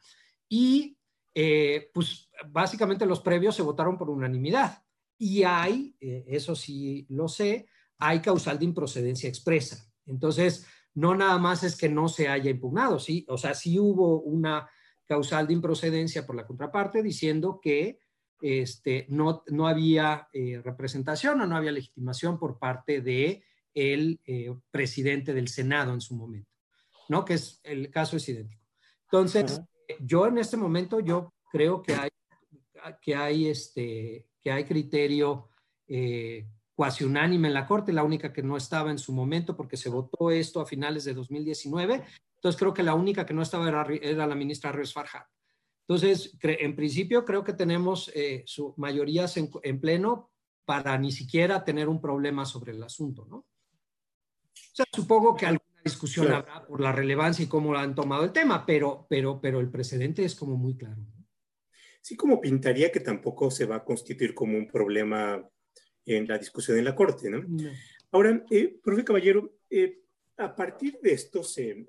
y 0.48 0.98
eh, 1.34 1.90
pues 1.94 2.28
básicamente 2.48 3.06
los 3.06 3.20
previos 3.20 3.54
se 3.54 3.62
votaron 3.62 3.96
por 3.96 4.10
unanimidad 4.10 4.82
y 5.16 5.44
hay, 5.44 5.96
eh, 6.00 6.24
eso 6.28 6.54
sí 6.54 7.06
lo 7.08 7.28
sé, 7.28 7.66
hay 8.02 8.20
causal 8.20 8.58
de 8.58 8.64
improcedencia 8.64 9.28
expresa. 9.28 9.88
Entonces, 10.06 10.66
no 10.94 11.14
nada 11.14 11.38
más 11.38 11.62
es 11.62 11.76
que 11.76 11.88
no 11.88 12.08
se 12.08 12.26
haya 12.28 12.50
impugnado, 12.50 12.98
¿sí? 12.98 13.24
O 13.28 13.38
sea, 13.38 13.54
sí 13.54 13.78
hubo 13.78 14.20
una 14.22 14.68
causal 15.06 15.46
de 15.46 15.52
improcedencia 15.52 16.26
por 16.26 16.34
la 16.34 16.44
contraparte 16.44 17.00
diciendo 17.00 17.60
que 17.62 18.00
este, 18.40 19.06
no, 19.08 19.44
no 19.46 19.68
había 19.68 20.28
eh, 20.32 20.60
representación 20.64 21.40
o 21.40 21.46
no 21.46 21.56
había 21.56 21.70
legitimación 21.70 22.40
por 22.40 22.58
parte 22.58 23.00
de 23.00 23.44
el 23.72 24.20
eh, 24.26 24.52
presidente 24.72 25.32
del 25.32 25.46
Senado 25.46 25.94
en 25.94 26.00
su 26.00 26.16
momento, 26.16 26.50
¿no? 27.08 27.24
Que 27.24 27.34
es, 27.34 27.60
el 27.62 27.88
caso 27.90 28.16
es 28.16 28.28
idéntico. 28.28 28.64
Entonces, 29.04 29.60
yo 30.00 30.26
en 30.26 30.38
este 30.38 30.56
momento, 30.56 30.98
yo 30.98 31.34
creo 31.52 31.82
que 31.82 31.94
hay, 31.94 32.10
que 33.00 33.14
hay, 33.14 33.46
este, 33.46 34.26
que 34.40 34.50
hay 34.50 34.64
criterio 34.64 35.50
eh, 35.86 36.48
cuasi 36.82 37.04
unánime 37.04 37.46
en 37.46 37.54
la 37.54 37.64
Corte, 37.64 37.92
la 37.92 38.02
única 38.02 38.32
que 38.32 38.42
no 38.42 38.56
estaba 38.56 38.90
en 38.90 38.98
su 38.98 39.12
momento 39.12 39.56
porque 39.56 39.76
se 39.76 39.88
votó 39.88 40.32
esto 40.32 40.60
a 40.60 40.66
finales 40.66 41.04
de 41.04 41.14
2019. 41.14 42.02
Entonces, 42.34 42.58
creo 42.58 42.74
que 42.74 42.82
la 42.82 42.94
única 42.94 43.24
que 43.24 43.32
no 43.32 43.42
estaba 43.42 43.68
era, 43.68 44.26
la 44.26 44.34
ministra 44.34 44.72
Res 44.72 44.92
Farhat. 44.92 45.24
Entonces, 45.86 46.36
en 46.42 46.74
principio, 46.74 47.24
creo 47.24 47.44
que 47.44 47.52
tenemos 47.52 48.10
eh, 48.16 48.42
su 48.46 48.74
mayorías 48.78 49.36
en, 49.36 49.48
en 49.62 49.80
pleno 49.80 50.32
para 50.64 50.98
ni 50.98 51.12
siquiera 51.12 51.62
tener 51.62 51.88
un 51.88 52.00
problema 52.00 52.44
sobre 52.44 52.72
el 52.72 52.82
asunto, 52.82 53.26
¿no? 53.30 53.46
supongo 54.92 55.36
que 55.36 55.46
alguna 55.46 55.82
discusión 55.84 56.32
habrá 56.32 56.66
por 56.66 56.80
la 56.80 56.90
relevancia 56.90 57.44
y 57.44 57.48
cómo 57.48 57.76
han 57.76 57.94
tomado 57.94 58.24
el 58.24 58.32
tema, 58.32 58.66
pero, 58.66 59.06
pero, 59.08 59.40
pero 59.40 59.60
el 59.60 59.70
precedente 59.70 60.24
es 60.24 60.34
como 60.34 60.56
muy 60.56 60.76
claro. 60.76 61.00
Sí, 62.00 62.16
como 62.16 62.40
pintaría 62.40 62.90
que 62.90 62.98
tampoco 62.98 63.52
se 63.52 63.66
va 63.66 63.76
a 63.76 63.84
constituir 63.84 64.34
como 64.34 64.58
un 64.58 64.66
problema 64.66 65.48
en 66.06 66.26
la 66.26 66.38
discusión 66.38 66.78
en 66.78 66.84
la 66.84 66.94
Corte, 66.94 67.30
¿no? 67.30 67.44
Ahora, 68.10 68.44
eh, 68.50 68.78
profe 68.82 69.04
Caballero, 69.04 69.58
eh, 69.70 70.00
a 70.36 70.54
partir 70.54 70.98
de 71.02 71.12
esto 71.12 71.42
se, 71.42 71.86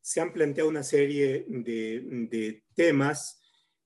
se 0.00 0.20
han 0.20 0.32
planteado 0.32 0.68
una 0.68 0.82
serie 0.82 1.46
de, 1.48 2.02
de 2.30 2.64
temas. 2.74 3.40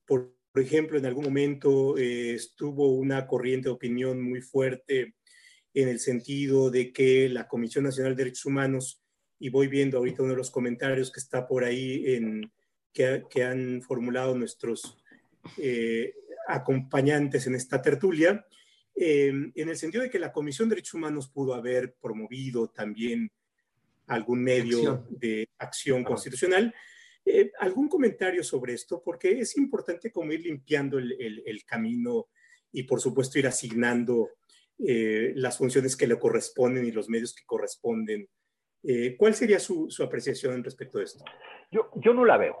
Por, 0.05 0.33
ejemplo, 0.55 0.97
en 0.97 1.05
algún 1.05 1.25
momento 1.25 1.97
eh, 1.97 2.33
estuvo 2.33 2.93
una 2.93 3.27
corriente 3.27 3.69
de 3.69 3.73
opinión 3.73 4.21
muy 4.21 4.41
fuerte 4.41 5.15
en 5.73 5.89
el 5.89 5.99
sentido 5.99 6.71
de 6.71 6.93
que 6.93 7.27
la 7.27 7.47
Comisión 7.47 7.83
Nacional 7.83 8.15
de 8.15 8.23
Derechos 8.23 8.45
Humanos, 8.45 9.03
y 9.37 9.49
voy 9.49 9.67
viendo 9.67 9.97
ahorita 9.97 10.23
uno 10.23 10.31
de 10.31 10.37
los 10.37 10.51
comentarios 10.51 11.11
que 11.11 11.19
está 11.19 11.45
por 11.45 11.65
ahí, 11.65 12.15
en, 12.15 12.49
que, 12.95 13.43
han 13.43 13.81
formulado 13.81 14.37
nuestros 14.37 14.97
eh, 15.57 16.13
acompañantes 16.47 17.45
en 17.45 17.55
esta 17.55 17.81
tertulia, 17.81 18.45
en 18.95 19.51
el 19.55 19.75
sentido 19.75 20.03
de 20.03 20.09
que 20.09 20.19
la 20.19 20.31
Comisión 20.31 20.69
de 20.69 20.75
Derechos 20.75 20.93
Humanos 20.93 21.29
pudo 21.29 21.53
haber 21.53 21.95
promovido 22.01 22.69
también 22.69 23.29
algún 24.07 24.43
medio 24.43 25.05
de 25.09 25.49
acción 25.57 26.03
constitucional. 26.03 26.73
Eh, 27.25 27.51
¿Algún 27.59 27.89
comentario 27.89 28.43
sobre 28.43 28.73
esto? 28.73 29.01
Porque 29.03 29.39
es 29.39 29.57
importante 29.57 30.11
como 30.11 30.31
ir 30.31 30.41
limpiando 30.41 30.99
el, 30.99 31.43
el, 31.45 31.65
camino 31.65 32.27
y 32.71 32.83
por 32.83 33.01
supuesto 33.01 33.39
ir 33.39 33.47
asignando 33.47 34.29
eh, 34.77 35.33
las 35.35 35.57
funciones 35.57 35.95
que 35.95 36.05
le 36.05 36.19
corresponden 36.19 36.85
y 36.85 36.91
los 36.91 37.09
medios 37.09 37.33
que 37.33 37.43
corresponden. 37.45 38.27
Eh, 38.83 39.15
¿Cuál 39.17 39.33
sería 39.33 39.59
su, 39.59 39.89
su, 39.89 40.03
apreciación 40.03 40.63
respecto 40.63 40.99
de 40.99 41.05
esto? 41.05 41.25
Yo, 41.71 41.89
yo 41.95 42.13
no 42.13 42.25
la 42.25 42.37
veo. 42.37 42.57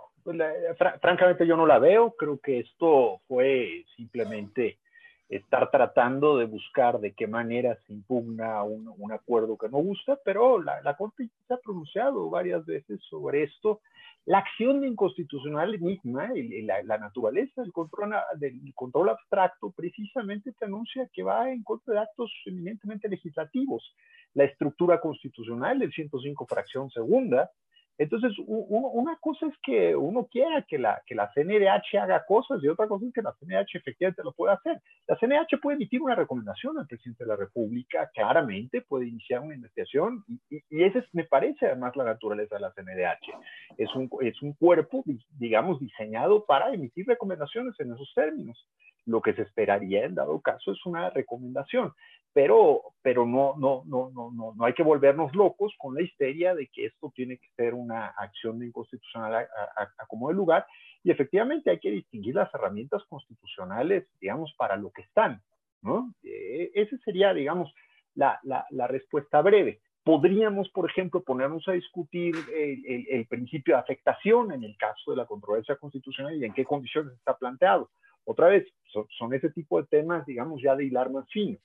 francamente 0.99 1.45
yo 1.45 1.55
no 1.55 1.67
la 1.67 1.77
veo. 1.77 2.15
Creo 2.17 2.39
que 2.39 2.61
esto 2.61 3.21
fue 3.27 3.85
simplemente 3.95 4.79
estar 5.29 5.71
tratando 5.71 6.37
de 6.37 6.45
buscar 6.45 6.99
de 6.99 7.13
qué 7.13 7.27
manera 7.27 7.77
se 7.87 7.93
impugna 7.93 8.61
un, 8.63 8.93
un 8.97 9.11
acuerdo 9.11 9.57
que 9.57 9.69
no 9.69 9.77
gusta, 9.77 10.19
pero 10.23 10.61
la, 10.61 10.81
la 10.81 10.95
Corte 10.95 11.29
se 11.47 11.53
ha 11.53 11.57
pronunciado 11.57 12.29
varias 12.29 12.65
veces 12.65 12.99
sobre 13.09 13.43
esto 13.43 13.81
la 14.25 14.39
acción 14.39 14.83
inconstitucional 14.83 15.79
misma, 15.79 16.31
la, 16.33 16.81
la, 16.81 16.97
naturaleza 16.97 17.61
del 17.61 17.71
control, 17.71 18.15
del 18.37 18.73
control 18.73 19.09
abstracto, 19.09 19.71
precisamente 19.71 20.51
te 20.51 20.65
anuncia 20.65 21.07
que 21.13 21.21
va 21.21 21.51
en 21.51 21.61
contra 21.63 21.93
de 21.93 21.99
actos 21.99 22.31
eminentemente 22.45 23.07
legislativos. 23.07 23.95
La 24.33 24.45
estructura 24.45 24.99
constitucional 24.99 25.77
del 25.77 25.93
105 25.93 26.45
fracción 26.47 26.89
segunda 26.89 27.51
entonces, 27.97 28.33
una 28.45 29.15
cosa 29.21 29.47
es 29.47 29.53
que 29.63 29.95
uno 29.95 30.27
quiera 30.29 30.63
que 30.63 30.77
la, 30.77 31.01
que 31.05 31.15
la 31.15 31.31
CNDH 31.33 31.97
haga 32.01 32.25
cosas 32.25 32.61
y 32.61 32.67
otra 32.67 32.87
cosa 32.87 33.05
es 33.05 33.13
que 33.13 33.21
la 33.21 33.33
CNDH 33.39 33.75
efectivamente 33.75 34.21
lo 34.23 34.33
pueda 34.33 34.53
hacer. 34.53 34.81
La 35.07 35.15
CNDH 35.17 35.61
puede 35.61 35.77
emitir 35.77 36.01
una 36.01 36.15
recomendación 36.15 36.77
al 36.77 36.87
presidente 36.87 37.23
de 37.23 37.29
la 37.29 37.37
República, 37.37 38.09
claramente 38.13 38.81
puede 38.81 39.07
iniciar 39.07 39.39
una 39.39 39.55
investigación 39.55 40.25
y, 40.49 40.57
y, 40.69 40.83
esa 40.83 41.05
me 41.13 41.23
parece 41.23 41.67
además 41.67 41.95
la 41.95 42.03
naturaleza 42.03 42.55
de 42.55 42.61
la 42.61 42.73
CNDH. 42.73 43.77
Es 43.77 43.95
un, 43.95 44.09
es 44.21 44.41
un 44.41 44.53
cuerpo, 44.53 45.03
digamos, 45.37 45.79
diseñado 45.79 46.45
para 46.45 46.73
emitir 46.73 47.05
recomendaciones 47.07 47.79
en 47.79 47.93
esos 47.93 48.11
términos. 48.13 48.67
Lo 49.05 49.21
que 49.21 49.33
se 49.33 49.43
esperaría 49.43 50.05
en 50.05 50.15
dado 50.15 50.41
caso 50.41 50.71
es 50.71 50.85
una 50.85 51.09
recomendación 51.09 51.93
pero, 52.35 52.81
pero 53.01 53.25
no, 53.25 53.55
no, 53.57 53.83
no, 53.85 54.11
no, 54.13 54.29
no, 54.29 54.53
no 54.57 54.65
hay 54.65 54.73
que 54.73 54.83
volvernos 54.83 55.33
locos 55.33 55.73
con 55.77 55.95
la 55.95 56.01
histeria 56.01 56.53
de 56.53 56.67
que 56.67 56.87
esto 56.87 57.09
tiene 57.15 57.37
que 57.37 57.47
ser 57.55 57.73
una 57.73 58.07
acción 58.07 58.59
de 58.59 58.65
inconstitucional 58.65 59.33
a, 59.35 59.47
a, 59.81 60.05
como 60.05 60.27
de 60.27 60.35
lugar. 60.35 60.67
Y 61.01 61.11
efectivamente 61.11 61.69
hay 61.71 61.79
que 61.79 61.91
distinguir 61.91 62.35
las 62.35 62.53
herramientas 62.53 63.05
constitucionales, 63.07 64.05
digamos, 64.19 64.53
para 64.57 64.75
lo 64.75 64.91
que 64.91 65.03
están. 65.03 65.41
¿no? 65.81 66.13
Eh, 66.23 66.71
esa 66.73 66.97
sería, 67.05 67.33
digamos, 67.33 67.73
la, 68.15 68.37
la, 68.43 68.65
la, 68.69 68.87
respuesta 68.87 69.41
breve. 69.41 69.79
Podríamos, 70.03 70.67
por 70.71 70.89
ejemplo, 70.89 71.23
ponernos 71.23 71.65
a 71.69 71.71
discutir 71.71 72.35
el, 72.53 73.05
el, 73.11 73.27
principio 73.27 73.75
de 73.75 73.79
afectación 73.79 74.51
en 74.51 74.65
el 74.65 74.75
caso 74.75 75.11
de 75.11 75.17
la 75.17 75.25
controversia 75.25 75.77
constitucional 75.77 76.35
y 76.35 76.43
en 76.43 76.53
qué 76.53 76.65
condiciones 76.65 77.13
está 77.13 77.37
planteado. 77.37 77.89
Otra 78.25 78.47
vez, 78.47 78.67
son, 78.91 79.05
son 79.17 79.33
ese 79.33 79.49
tipo 79.51 79.81
de 79.81 79.87
temas, 79.87 80.25
digamos, 80.25 80.61
ya 80.61 80.75
de 80.75 80.85
hilar 80.85 81.09
más 81.09 81.29
fino. 81.31 81.57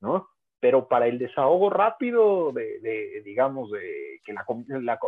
¿no? 0.00 0.28
Pero 0.60 0.88
para 0.88 1.06
el 1.06 1.18
desahogo 1.18 1.70
rápido 1.70 2.52
de, 2.52 3.22
digamos, 3.24 3.70
de 3.70 4.20
que 4.24 4.32
la, 4.32 4.44
la, 4.78 4.98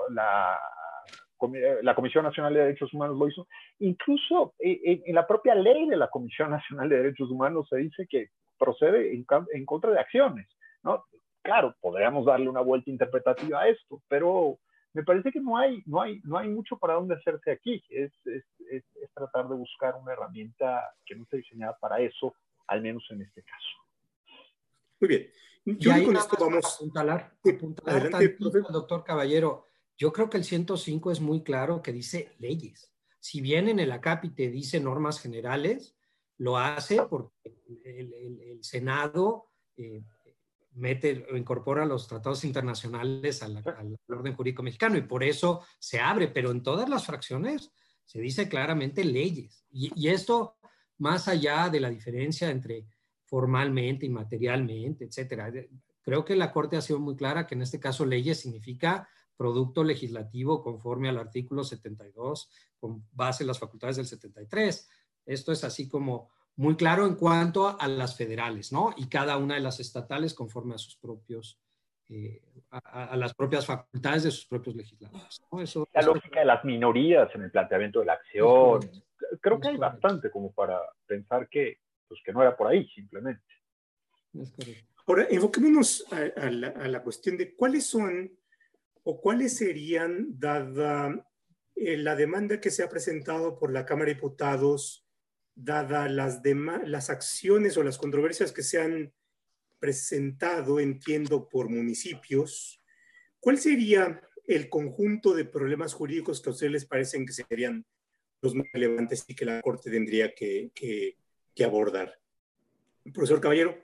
la, 1.82 1.94
Comisión 1.94 2.24
Nacional 2.24 2.54
de 2.54 2.60
Derechos 2.60 2.92
Humanos 2.94 3.18
lo 3.18 3.28
hizo, 3.28 3.46
incluso 3.80 4.54
en, 4.58 5.02
en, 5.04 5.14
la 5.14 5.26
propia 5.26 5.54
ley 5.54 5.88
de 5.88 5.96
la 5.96 6.08
Comisión 6.08 6.50
Nacional 6.50 6.88
de 6.88 6.96
Derechos 6.96 7.30
Humanos 7.30 7.66
se 7.68 7.76
dice 7.76 8.06
que 8.08 8.28
procede 8.58 9.12
en 9.12 9.66
contra 9.66 9.90
de 9.90 9.98
acciones, 9.98 10.48
¿no? 10.82 11.04
Claro, 11.42 11.74
podríamos 11.80 12.24
darle 12.24 12.48
una 12.48 12.60
vuelta 12.60 12.88
interpretativa 12.88 13.62
a 13.62 13.68
esto, 13.68 14.00
pero 14.08 14.58
me 14.94 15.02
parece 15.02 15.30
que 15.30 15.40
no 15.40 15.56
hay, 15.56 15.82
no 15.86 16.02
hay, 16.02 16.20
no 16.24 16.38
hay 16.38 16.48
mucho 16.48 16.76
para 16.76 16.94
dónde 16.94 17.14
hacerse 17.14 17.50
aquí. 17.50 17.82
Es, 17.88 18.12
es, 18.26 18.44
es, 18.70 18.84
tratar 19.14 19.48
de 19.48 19.54
buscar 19.54 19.94
una 19.96 20.12
herramienta 20.12 20.94
que 21.04 21.14
no 21.14 21.24
esté 21.24 21.38
diseñada 21.38 21.76
para 21.78 22.00
eso, 22.00 22.34
al 22.66 22.82
menos 22.82 23.04
en 23.10 23.22
este 23.22 23.42
caso. 23.42 24.36
Muy 25.00 25.08
bien. 25.08 25.30
Yo 25.64 25.92
con 26.04 26.16
esto 26.16 26.36
vamos. 26.38 26.76
Apuntalar, 26.76 27.32
adelante, 27.86 28.36
doctor 28.70 29.04
Caballero. 29.04 29.68
Yo 29.96 30.12
creo 30.12 30.28
que 30.28 30.38
el 30.38 30.44
105 30.44 31.12
es 31.12 31.20
muy 31.20 31.42
claro 31.42 31.82
que 31.82 31.92
dice 31.92 32.34
leyes. 32.38 32.92
Si 33.20 33.40
bien 33.40 33.68
en 33.68 33.78
el 33.78 33.92
acápite 33.92 34.50
dice 34.50 34.80
normas 34.80 35.20
generales, 35.20 35.96
lo 36.38 36.58
hace 36.58 37.00
porque 37.08 37.54
el, 37.84 38.58
Senado 38.62 39.50
eh, 39.76 40.02
mete 40.74 41.26
o 41.30 41.36
incorpora 41.36 41.84
los 41.84 42.08
tratados 42.08 42.44
internacionales 42.44 43.42
al, 43.42 43.62
orden 44.08 44.34
jurídico 44.34 44.62
mexicano 44.62 44.96
y 44.96 45.02
por 45.02 45.22
eso 45.22 45.62
se 45.78 46.00
abre, 46.00 46.28
pero 46.28 46.50
en 46.50 46.62
todas 46.62 46.88
las 46.88 47.06
fracciones 47.06 47.70
se 48.04 48.20
dice 48.20 48.48
claramente 48.48 49.04
leyes. 49.04 49.64
y 49.70 50.08
esto, 50.08 50.56
más 50.98 51.28
allá 51.28 51.68
de 51.68 51.80
la 51.80 51.90
diferencia 51.90 52.50
entre 52.50 52.86
formalmente 53.32 54.04
y 54.04 54.10
materialmente, 54.10 55.06
etcétera. 55.06 55.50
Creo 56.02 56.22
que 56.22 56.36
la 56.36 56.52
Corte 56.52 56.76
ha 56.76 56.82
sido 56.82 56.98
muy 56.98 57.16
clara 57.16 57.46
que 57.46 57.54
en 57.54 57.62
este 57.62 57.80
caso 57.80 58.04
leyes 58.04 58.40
significa 58.40 59.08
producto 59.38 59.82
legislativo 59.84 60.62
conforme 60.62 61.08
al 61.08 61.16
artículo 61.16 61.64
72, 61.64 62.50
con 62.78 63.06
base 63.10 63.42
en 63.42 63.46
las 63.46 63.58
facultades 63.58 63.96
del 63.96 64.06
73. 64.06 64.86
Esto 65.24 65.50
es 65.50 65.64
así 65.64 65.88
como 65.88 66.28
muy 66.56 66.76
claro 66.76 67.06
en 67.06 67.14
cuanto 67.14 67.80
a 67.80 67.88
las 67.88 68.16
federales, 68.16 68.72
¿no? 68.72 68.94
Y 68.96 69.08
cada 69.08 69.36
una 69.36 69.54
de 69.54 69.60
las 69.60 69.80
estatales 69.80 70.34
conforme 70.34 70.74
a 70.74 70.78
sus 70.78 70.96
propios, 70.96 71.58
eh, 72.08 72.42
a, 72.70 73.16
las 73.16 73.34
propias 73.34 73.66
facultades 73.66 74.24
de 74.24 74.30
sus 74.30 74.46
propios 74.46 74.76
legisladores. 74.76 75.40
la 75.94 76.02
lógica 76.02 76.40
de 76.40 76.46
las 76.46 76.64
minorías 76.64 77.34
en 77.34 77.42
el 77.42 77.50
planteamiento 77.50 78.00
de 78.00 78.06
la 78.06 78.14
acción. 78.14 78.80
Creo 79.40 79.60
que 79.60 79.68
hay 79.68 79.76
bastante 79.76 80.30
como 80.30 80.52
para 80.52 80.78
pensar 81.06 81.48
que 81.48 81.78
pues, 82.12 82.20
que 82.26 82.32
no 82.34 82.42
era 82.42 82.54
por 82.54 82.66
ahí 82.68 82.86
simplemente. 82.88 83.42
Ahora, 85.06 85.26
enfoquémonos 85.30 86.04
a, 86.12 86.50
la, 86.50 87.02
cuestión 87.02 87.38
de 87.38 87.54
cuáles 87.54 87.86
son 87.86 88.30
o 89.02 89.18
cuáles 89.18 89.56
serían, 89.56 90.38
dada 90.38 91.26
eh, 91.74 91.96
la 91.96 92.14
demanda 92.14 92.60
que 92.60 92.70
se 92.70 92.82
ha 92.82 92.90
presentado 92.90 93.58
por 93.58 93.72
la 93.72 93.86
Cámara 93.86 94.08
de 94.08 94.16
Diputados, 94.16 95.01
dada 95.54 96.08
las, 96.08 96.40
las 96.84 97.10
acciones 97.10 97.76
o 97.76 97.82
las 97.82 97.98
controversias 97.98 98.52
que 98.52 98.62
se 98.62 98.80
han 98.80 99.12
presentado, 99.78 100.80
entiendo, 100.80 101.48
por 101.48 101.68
municipios, 101.68 102.80
¿cuál 103.40 103.58
sería 103.58 104.20
el 104.46 104.68
conjunto 104.68 105.34
de 105.34 105.44
problemas 105.44 105.94
jurídicos 105.94 106.40
que 106.40 106.50
a 106.50 106.52
ustedes 106.52 106.72
les 106.72 106.86
parecen 106.86 107.26
que 107.26 107.32
serían 107.32 107.84
los 108.40 108.54
más 108.54 108.66
relevantes 108.72 109.24
y 109.28 109.34
que 109.34 109.44
la 109.44 109.62
Corte 109.62 109.90
tendría 109.90 110.34
que, 110.34 110.70
que 111.54 111.64
abordar. 111.64 112.18
Profesor 113.12 113.40
Caballero. 113.40 113.76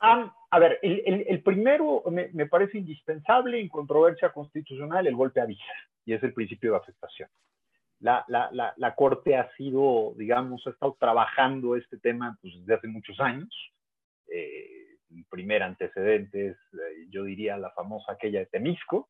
Ah, 0.00 0.36
a 0.50 0.58
ver, 0.58 0.78
el, 0.82 1.24
el, 1.26 1.42
primero 1.42 2.02
me, 2.10 2.28
me, 2.34 2.46
parece 2.46 2.76
indispensable 2.76 3.58
en 3.58 3.68
controversia 3.68 4.30
constitucional 4.32 5.06
el 5.06 5.16
golpe 5.16 5.40
a 5.40 5.46
visa, 5.46 5.62
y 6.04 6.12
es 6.12 6.22
el 6.22 6.34
principio 6.34 6.72
de 6.72 6.76
afectación. 6.76 7.28
La, 8.04 8.22
la, 8.28 8.50
la, 8.52 8.74
la, 8.76 8.94
Corte 8.94 9.34
ha 9.34 9.50
sido, 9.56 10.12
digamos, 10.18 10.66
ha 10.66 10.70
estado 10.70 10.94
trabajando 11.00 11.74
este 11.74 11.96
tema 11.96 12.36
pues, 12.42 12.52
desde 12.58 12.74
hace 12.74 12.86
muchos 12.86 13.18
años. 13.18 13.48
Eh, 14.30 14.98
el 15.10 15.24
primer 15.30 15.62
antecedente 15.62 16.48
es, 16.48 16.56
eh, 16.74 17.06
yo 17.08 17.24
diría, 17.24 17.56
la 17.56 17.70
famosa 17.70 18.12
aquella 18.12 18.40
de 18.40 18.46
Temisco, 18.46 19.08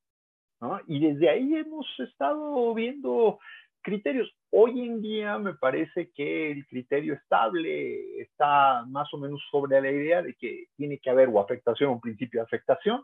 ¿no? 0.61 0.81
y 0.87 1.01
desde 1.01 1.29
ahí 1.29 1.57
hemos 1.57 1.89
estado 1.99 2.73
viendo 2.73 3.41
criterios. 3.83 4.33
Hoy 4.51 4.83
en 4.83 5.03
día 5.03 5.39
me 5.39 5.55
parece 5.55 6.13
que 6.13 6.53
el 6.53 6.65
criterio 6.69 7.15
estable 7.15 8.21
está 8.21 8.85
más 8.87 9.13
o 9.13 9.19
menos 9.19 9.43
sobre 9.51 9.81
la 9.81 9.91
idea 9.91 10.23
de 10.23 10.35
que 10.35 10.67
tiene 10.77 11.01
que 11.01 11.11
haber 11.11 11.31
o 11.31 11.41
afectación 11.41 11.91
o 11.91 12.01
principio 12.01 12.39
de 12.39 12.45
afectación. 12.45 13.03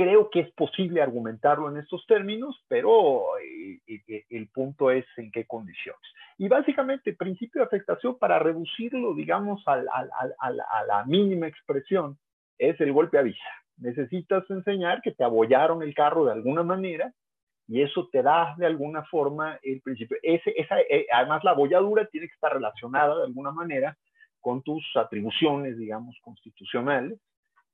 Creo 0.00 0.30
que 0.30 0.40
es 0.40 0.50
posible 0.52 1.02
argumentarlo 1.02 1.68
en 1.68 1.76
estos 1.76 2.06
términos, 2.06 2.56
pero 2.68 3.36
eh, 3.38 3.80
eh, 3.86 4.24
el 4.30 4.48
punto 4.48 4.90
es 4.90 5.04
en 5.18 5.30
qué 5.30 5.44
condiciones. 5.44 6.00
Y 6.38 6.48
básicamente, 6.48 7.12
principio 7.12 7.60
de 7.60 7.66
afectación, 7.66 8.18
para 8.18 8.38
reducirlo, 8.38 9.12
digamos, 9.12 9.62
a 9.66 9.76
la 9.76 11.04
mínima 11.06 11.48
expresión, 11.48 12.16
es 12.56 12.80
el 12.80 12.94
golpe 12.94 13.18
a 13.18 13.22
visa. 13.22 13.44
Necesitas 13.76 14.48
enseñar 14.48 15.02
que 15.02 15.12
te 15.12 15.22
abollaron 15.22 15.82
el 15.82 15.92
carro 15.92 16.24
de 16.24 16.32
alguna 16.32 16.62
manera 16.62 17.12
y 17.68 17.82
eso 17.82 18.08
te 18.10 18.22
da 18.22 18.54
de 18.56 18.64
alguna 18.64 19.04
forma 19.04 19.58
el 19.62 19.82
principio. 19.82 20.16
Ese, 20.22 20.54
esa, 20.56 20.80
eh, 20.80 21.08
además, 21.12 21.44
la 21.44 21.52
bolladura 21.52 22.06
tiene 22.06 22.26
que 22.26 22.34
estar 22.34 22.54
relacionada 22.54 23.18
de 23.18 23.24
alguna 23.24 23.50
manera 23.50 23.98
con 24.40 24.62
tus 24.62 24.82
atribuciones, 24.96 25.76
digamos, 25.76 26.16
constitucionales. 26.22 27.18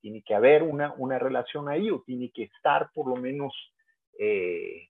Tiene 0.06 0.22
que 0.22 0.36
haber 0.36 0.62
una, 0.62 0.92
una 0.98 1.18
relación 1.18 1.68
ahí 1.68 1.90
o 1.90 2.00
tiene 2.02 2.30
que 2.30 2.44
estar 2.44 2.90
por 2.94 3.08
lo 3.08 3.16
menos 3.16 3.52
eh, 4.20 4.88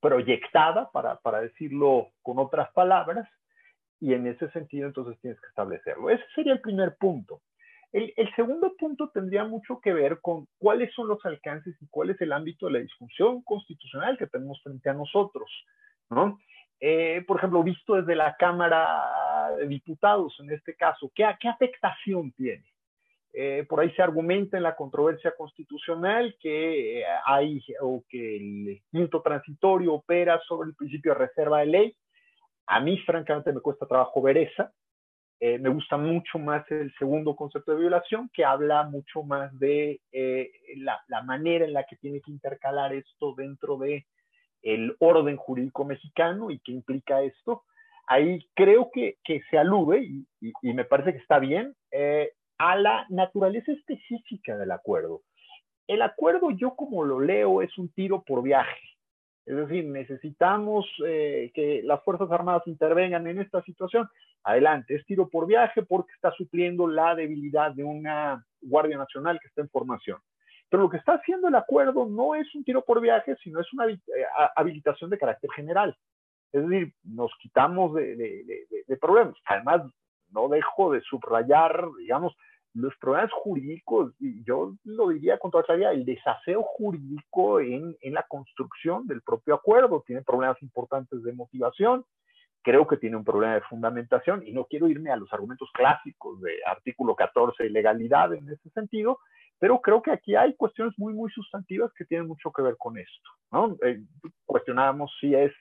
proyectada, 0.00 0.90
para, 0.90 1.20
para 1.20 1.40
decirlo 1.40 2.08
con 2.20 2.40
otras 2.40 2.72
palabras. 2.72 3.28
y 4.00 4.12
en 4.12 4.26
ese 4.26 4.50
sentido 4.50 4.88
entonces 4.88 5.20
tienes 5.20 5.40
que 5.40 5.46
establecerlo. 5.46 6.10
Ese 6.10 6.24
sería 6.34 6.52
el 6.52 6.60
primer 6.60 6.96
punto. 6.96 7.42
El, 7.92 8.12
segundo 8.34 8.74
punto 8.76 9.10
tendría 9.10 9.44
mucho 9.44 9.78
que 9.80 9.92
ver 9.92 10.20
con 10.20 10.48
cuáles 10.58 10.92
son 10.92 11.06
los 11.06 11.24
alcances 11.24 11.80
y 11.80 11.86
cuál 11.86 12.10
es 12.10 12.20
el 12.20 12.32
ámbito 12.32 12.66
de 12.66 12.72
la 12.72 12.78
discusión 12.80 13.40
constitucional 13.42 14.18
que 14.18 14.26
tenemos 14.26 14.60
frente 14.64 14.90
a 14.90 14.94
nosotros. 14.94 15.48
¿no? 16.10 16.40
Eh, 16.80 17.22
por 17.24 17.36
ejemplo, 17.38 17.62
visto 17.62 17.94
desde 17.94 18.16
la 18.16 18.34
Cámara 18.34 19.54
de 19.56 19.68
Diputados, 19.68 20.34
en 20.40 20.50
este 20.50 20.74
caso, 20.74 21.08
¿qué, 21.14 21.24
qué 21.38 21.46
afectación 21.46 22.32
tiene? 22.32 22.64
Eh, 23.32 23.64
por 23.68 23.80
ahí 23.80 23.90
se 23.92 24.02
argumenta 24.02 24.56
en 24.56 24.64
la 24.64 24.74
controversia 24.74 25.32
constitucional 25.36 26.36
que 26.40 27.04
hay 27.24 27.62
o 27.80 28.02
que 28.08 28.36
el 28.36 28.82
quinto 28.90 29.22
transitorio 29.22 29.94
opera 29.94 30.40
sobre 30.48 30.70
el 30.70 30.74
principio 30.74 31.12
de 31.12 31.18
reserva 31.18 31.60
de 31.60 31.66
ley. 31.66 31.96
A 32.66 32.80
mí, 32.80 32.98
francamente, 32.98 33.52
me 33.52 33.60
cuesta 33.60 33.86
trabajo 33.86 34.20
ver 34.22 34.38
esa. 34.38 34.72
Eh, 35.42 35.58
me 35.58 35.70
gusta 35.70 35.96
mucho 35.96 36.38
más 36.38 36.70
el 36.70 36.92
segundo 36.98 37.34
concepto 37.34 37.72
de 37.72 37.80
violación, 37.80 38.30
que 38.32 38.44
habla 38.44 38.82
mucho 38.82 39.22
más 39.22 39.58
de 39.58 39.98
eh, 40.12 40.50
la, 40.76 41.22
manera 41.22 41.64
en 41.64 41.72
la 41.72 41.84
que 41.84 41.96
tiene 41.96 42.20
que 42.20 42.30
intercalar 42.30 42.92
esto 42.92 43.34
dentro 43.34 43.78
de 43.78 44.06
el 44.60 44.94
orden 44.98 45.38
jurídico 45.38 45.86
mexicano 45.86 46.50
y 46.50 46.58
qué 46.60 46.72
implica 46.72 47.22
esto. 47.22 47.64
Ahí 48.06 48.46
creo 48.54 48.90
que, 48.92 49.16
que 49.24 49.40
se 49.50 49.56
alude, 49.56 50.02
y, 50.02 50.26
y, 50.40 50.74
me 50.74 50.84
parece 50.84 51.12
que 51.12 51.20
está 51.20 51.38
bien, 51.38 51.74
eh, 51.90 52.32
a 52.60 52.76
la 52.76 53.06
naturaleza 53.08 53.72
específica 53.72 54.54
del 54.58 54.70
acuerdo. 54.70 55.22
El 55.86 56.02
acuerdo, 56.02 56.50
yo 56.50 56.76
como 56.76 57.02
lo 57.04 57.18
leo, 57.18 57.62
es 57.62 57.76
un 57.78 57.88
tiro 57.88 58.22
por 58.22 58.42
viaje. 58.42 58.78
Es 59.46 59.56
decir, 59.56 59.86
necesitamos 59.86 60.86
eh, 61.06 61.50
que 61.54 61.80
las 61.82 62.04
Fuerzas 62.04 62.30
Armadas 62.30 62.66
intervengan 62.66 63.26
en 63.26 63.40
esta 63.40 63.62
situación. 63.62 64.06
Adelante, 64.44 64.94
es 64.94 65.06
tiro 65.06 65.30
por 65.30 65.46
viaje 65.46 65.82
porque 65.82 66.12
está 66.12 66.32
supliendo 66.32 66.86
la 66.86 67.14
debilidad 67.14 67.72
de 67.72 67.82
una 67.82 68.44
Guardia 68.60 68.98
Nacional 68.98 69.40
que 69.40 69.48
está 69.48 69.62
en 69.62 69.70
formación. 69.70 70.18
Pero 70.68 70.82
lo 70.82 70.90
que 70.90 70.98
está 70.98 71.14
haciendo 71.14 71.48
el 71.48 71.54
acuerdo 71.54 72.04
no 72.04 72.34
es 72.34 72.54
un 72.54 72.62
tiro 72.62 72.84
por 72.84 73.00
viaje, 73.00 73.36
sino 73.42 73.60
es 73.60 73.72
una 73.72 73.86
eh, 73.88 73.98
habilitación 74.54 75.08
de 75.08 75.18
carácter 75.18 75.50
general. 75.52 75.96
Es 76.52 76.68
decir, 76.68 76.92
nos 77.04 77.32
quitamos 77.40 77.94
de, 77.94 78.16
de 78.86 78.96
problemas. 78.98 79.36
Además, 79.46 79.82
no 80.32 80.48
dejo 80.48 80.92
de 80.92 81.00
subrayar, 81.02 81.86
digamos, 81.98 82.36
los 82.74 82.96
problemas 82.98 83.32
jurídicos, 83.32 84.14
y 84.20 84.44
yo 84.44 84.74
lo 84.84 85.08
diría 85.08 85.38
con 85.38 85.50
toda 85.50 85.64
claridad, 85.64 85.92
el 85.92 86.04
desaseo 86.04 86.62
jurídico 86.62 87.60
en, 87.60 87.96
en, 88.00 88.14
la 88.14 88.24
construcción 88.28 89.06
del 89.06 89.22
propio 89.22 89.54
acuerdo 89.54 90.04
tiene 90.06 90.22
problemas 90.22 90.60
importantes 90.62 91.22
de 91.22 91.32
motivación, 91.32 92.04
creo 92.62 92.86
que 92.86 92.96
tiene 92.96 93.16
un 93.16 93.24
problema 93.24 93.54
de 93.54 93.62
fundamentación, 93.62 94.46
y 94.46 94.52
no 94.52 94.66
quiero 94.66 94.88
irme 94.88 95.10
a 95.10 95.16
los 95.16 95.32
argumentos 95.32 95.68
clásicos 95.72 96.40
de 96.40 96.58
artículo 96.64 97.16
14 97.16 97.64
de 97.64 97.70
legalidad 97.70 98.32
en 98.34 98.48
ese 98.48 98.70
sentido, 98.70 99.18
pero 99.58 99.80
creo 99.80 100.00
que 100.00 100.10
aquí 100.10 100.34
hay 100.34 100.54
cuestiones 100.54 100.94
muy, 100.96 101.12
muy 101.12 101.30
sustantivas 101.30 101.92
que 101.94 102.04
tienen 102.04 102.26
mucho 102.26 102.50
que 102.50 102.62
ver 102.62 102.76
con 102.78 102.96
esto. 102.96 103.30
¿no? 103.52 103.76
Eh, 103.82 104.00
cuestionábamos 104.46 105.12
si 105.20 105.34
es 105.34 105.52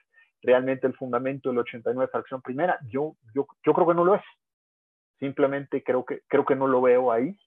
realmente 0.42 0.88
el 0.88 0.96
fundamento 0.96 1.50
del 1.50 1.60
89 1.60 2.10
fracción 2.12 2.42
primera, 2.42 2.80
yo, 2.88 3.16
yo, 3.36 3.46
yo 3.66 3.74
creo 3.74 3.88
que 3.88 3.94
no 3.94 4.06
lo 4.06 4.16
es. 4.16 4.22
Simplemente 5.20 5.84
creo 5.84 6.06
que, 6.06 6.22
creo 6.28 6.46
que 6.46 6.56
no 6.56 6.68
lo 6.68 6.82
veo 6.82 7.12
ahí. 7.12 7.38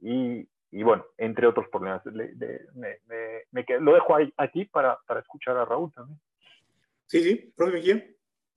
Y, 0.00 0.48
y 0.70 0.82
bueno, 0.82 1.04
entre 1.16 1.46
otros 1.46 1.66
problemas. 1.68 2.02
me, 2.06 2.98
me, 3.50 3.64
lo 3.80 3.94
dejo 3.94 4.16
ahí, 4.16 4.32
aquí 4.36 4.66
para, 4.66 4.98
para, 5.06 5.20
escuchar 5.20 5.56
a 5.56 5.64
Raúl 5.64 5.92
también. 5.92 6.20
Sí, 7.06 7.22
sí, 7.22 7.52
profe. 7.56 8.16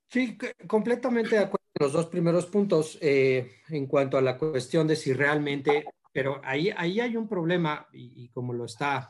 Sí, 0.10 0.38
completamente 0.68 1.32
de 1.32 1.42
acuerdo 1.42 1.66
con 1.74 1.86
los 1.86 1.94
dos 1.94 2.06
primeros 2.06 2.46
puntos 2.46 3.00
eh, 3.02 3.52
en 3.70 3.88
cuanto 3.88 4.18
a 4.18 4.22
la 4.22 4.38
cuestión 4.38 4.86
de 4.86 4.96
si 4.96 5.12
realmente, 5.12 5.86
pero 6.12 6.40
ahí, 6.44 6.70
ahí 6.78 7.00
hay 7.00 7.18
un 7.18 7.28
problema 7.28 7.88
y, 7.92 8.30
como 8.30 8.54
lo 8.54 8.66
está, 8.66 9.10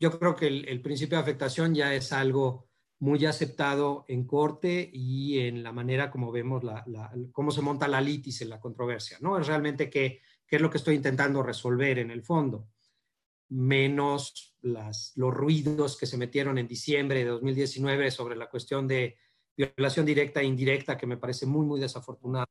yo 0.00 0.18
creo 0.18 0.34
que 0.34 0.46
el, 0.46 0.66
el, 0.68 0.80
principio 0.80 1.18
de 1.18 1.22
afectación 1.22 1.74
ya 1.74 1.92
es 1.92 2.12
algo 2.12 2.67
muy 3.00 3.24
aceptado 3.26 4.04
en 4.08 4.26
corte 4.26 4.90
y 4.92 5.38
en 5.40 5.62
la 5.62 5.72
manera 5.72 6.10
como 6.10 6.32
vemos 6.32 6.64
la, 6.64 6.84
cómo 7.32 7.50
se 7.50 7.62
monta 7.62 7.86
la 7.86 8.00
litis 8.00 8.42
en 8.42 8.50
la 8.50 8.60
controversia, 8.60 9.18
¿no? 9.20 9.38
Es 9.38 9.46
realmente 9.46 9.88
qué, 9.88 10.20
qué 10.46 10.56
es 10.56 10.62
lo 10.62 10.70
que 10.70 10.78
estoy 10.78 10.96
intentando 10.96 11.42
resolver 11.42 11.98
en 11.98 12.10
el 12.10 12.22
fondo, 12.22 12.68
menos 13.50 14.56
las, 14.62 15.12
los 15.16 15.32
ruidos 15.32 15.96
que 15.96 16.06
se 16.06 16.18
metieron 16.18 16.58
en 16.58 16.66
diciembre 16.66 17.20
de 17.20 17.26
2019 17.26 18.10
sobre 18.10 18.36
la 18.36 18.50
cuestión 18.50 18.88
de 18.88 19.16
violación 19.56 20.04
directa 20.04 20.40
e 20.40 20.44
indirecta, 20.44 20.96
que 20.96 21.06
me 21.06 21.16
parece 21.16 21.46
muy, 21.46 21.66
muy 21.66 21.80
desafortunada 21.80 22.46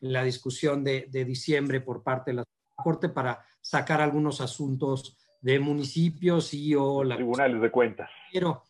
en 0.00 0.12
la 0.12 0.22
discusión 0.22 0.84
de, 0.84 1.06
de 1.10 1.24
diciembre 1.24 1.80
por 1.80 2.02
parte 2.02 2.30
de 2.30 2.36
la 2.36 2.44
Corte 2.82 3.08
para 3.08 3.44
sacar 3.60 4.00
algunos 4.00 4.40
asuntos 4.40 5.18
de 5.40 5.58
municipios 5.58 6.54
y 6.54 6.74
o 6.74 7.02
la... 7.02 7.16
Tribunales 7.16 7.60
de 7.60 7.70
cuentas. 7.70 8.10
Pero, 8.32 8.62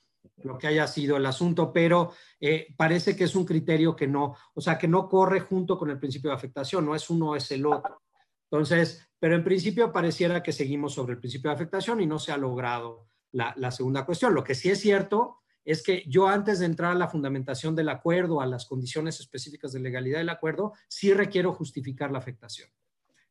lo 0.43 0.59
que 0.59 0.69
haya 0.69 0.87
sido 0.87 1.17
el 1.17 1.27
asunto, 1.27 1.73
pero 1.73 2.13
eh, 2.41 2.75
parece 2.77 3.17
que 3.17 3.25
es 3.25 3.35
un 3.35 3.45
criterio 3.45 3.97
que 3.97 4.07
no, 4.07 4.37
o 4.55 4.61
sea, 4.61 4.79
que 4.79 4.89
no 4.89 5.09
corre 5.09 5.41
junto 5.41 5.77
con 5.79 5.91
el 5.91 5.99
principio 5.99 6.31
de 6.31 6.37
afectación, 6.37 6.87
no 6.87 6.95
es 6.95 7.11
uno, 7.11 7.35
es 7.35 7.51
el 7.51 7.67
otro. 7.67 8.03
Entonces, 8.51 9.09
pero 9.19 9.35
en 9.35 9.45
principio 9.45 9.93
pareciera 9.93 10.43
que 10.43 10.53
seguimos 10.53 10.95
sobre 10.95 11.15
el 11.15 11.21
principio 11.21 11.51
de 11.51 11.57
afectación 11.57 12.01
y 12.01 12.07
no 12.07 12.19
se 12.19 12.33
ha 12.33 12.37
logrado 12.37 13.09
la, 13.33 13.53
la 13.57 13.71
segunda 13.71 14.07
cuestión. 14.07 14.35
Lo 14.35 14.45
que 14.45 14.55
sí 14.55 14.71
es 14.71 14.81
cierto 14.81 15.39
es 15.65 15.83
que 15.83 16.05
yo 16.07 16.29
antes 16.29 16.61
de 16.61 16.67
entrar 16.67 16.93
a 16.93 16.99
la 16.99 17.09
fundamentación 17.09 17.75
del 17.75 17.91
acuerdo, 17.91 18.41
a 18.41 18.47
las 18.47 18.65
condiciones 18.65 19.21
específicas 19.21 19.73
de 19.73 19.81
legalidad 19.81 20.19
del 20.19 20.31
acuerdo, 20.31 20.73
sí 20.89 21.13
requiero 21.13 21.53
justificar 21.53 22.11
la 22.11 22.19
afectación. 22.19 22.71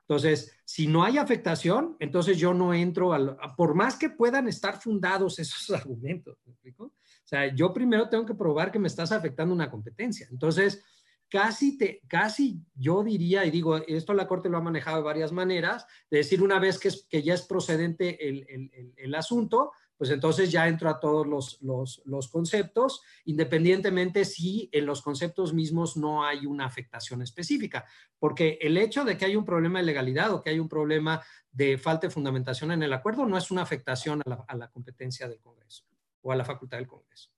Entonces, 0.09 0.57
si 0.63 0.87
no 0.87 1.03
hay 1.03 1.17
afectación, 1.17 1.97
entonces 1.99 2.37
yo 2.37 2.53
no 2.53 2.73
entro, 2.73 3.11
al, 3.11 3.37
por 3.57 3.75
más 3.75 3.97
que 3.97 4.09
puedan 4.09 4.47
estar 4.47 4.79
fundados 4.79 5.37
esos 5.39 5.69
argumentos, 5.69 6.37
¿me 6.45 6.53
explico? 6.53 6.85
O 6.85 7.27
sea, 7.27 7.53
yo 7.53 7.73
primero 7.73 8.07
tengo 8.07 8.25
que 8.25 8.33
probar 8.33 8.71
que 8.71 8.79
me 8.79 8.87
estás 8.87 9.11
afectando 9.11 9.53
una 9.53 9.69
competencia. 9.69 10.25
Entonces, 10.31 10.81
casi, 11.29 11.77
te, 11.77 12.01
casi 12.07 12.61
yo 12.73 13.03
diría, 13.03 13.43
y 13.43 13.51
digo, 13.51 13.75
esto 13.85 14.13
la 14.13 14.27
Corte 14.27 14.47
lo 14.47 14.57
ha 14.57 14.61
manejado 14.61 14.97
de 14.97 15.03
varias 15.03 15.33
maneras, 15.33 15.85
de 16.09 16.19
decir 16.19 16.41
una 16.41 16.57
vez 16.57 16.79
que, 16.79 16.87
es, 16.87 17.05
que 17.09 17.21
ya 17.21 17.33
es 17.33 17.41
procedente 17.41 18.29
el, 18.29 18.45
el, 18.47 18.93
el 18.95 19.13
asunto, 19.13 19.73
pues 19.97 20.11
entonces 20.11 20.51
ya 20.51 20.67
entro 20.67 20.89
a 20.89 20.99
todos 20.99 21.25
los, 21.27 22.29
conceptos, 22.29 23.01
independientemente 23.25 24.25
si 24.25 24.69
en 24.71 24.85
los 24.85 25.01
conceptos 25.01 25.53
mismos 25.53 25.97
no 25.97 26.23
hay 26.23 26.45
una 26.45 26.65
afectación 26.65 27.21
específica, 27.21 27.85
porque 28.19 28.59
el 28.61 28.77
hecho 28.77 29.03
de 29.03 29.17
que 29.17 29.25
hay 29.25 29.35
un 29.35 29.45
problema 29.45 29.79
de 29.79 29.85
legalidad 29.85 30.33
o 30.33 30.41
que 30.41 30.51
hay 30.51 30.59
un 30.59 30.69
problema 30.69 31.21
de 31.51 31.77
falta 31.77 32.07
de 32.07 32.11
fundamentación 32.13 32.71
en 32.71 32.83
el 32.83 32.93
acuerdo 32.93 33.25
no 33.25 33.37
es 33.37 33.49
una 33.49 33.63
afectación 33.63 34.21
a 34.25 34.55
la, 34.55 34.69
competencia 34.69 35.27
del 35.27 35.39
Congreso 35.39 35.83
o 36.21 36.31
a 36.31 36.35
la 36.35 36.45
facultad 36.45 36.77
del 36.77 36.87
Congreso. 36.87 37.31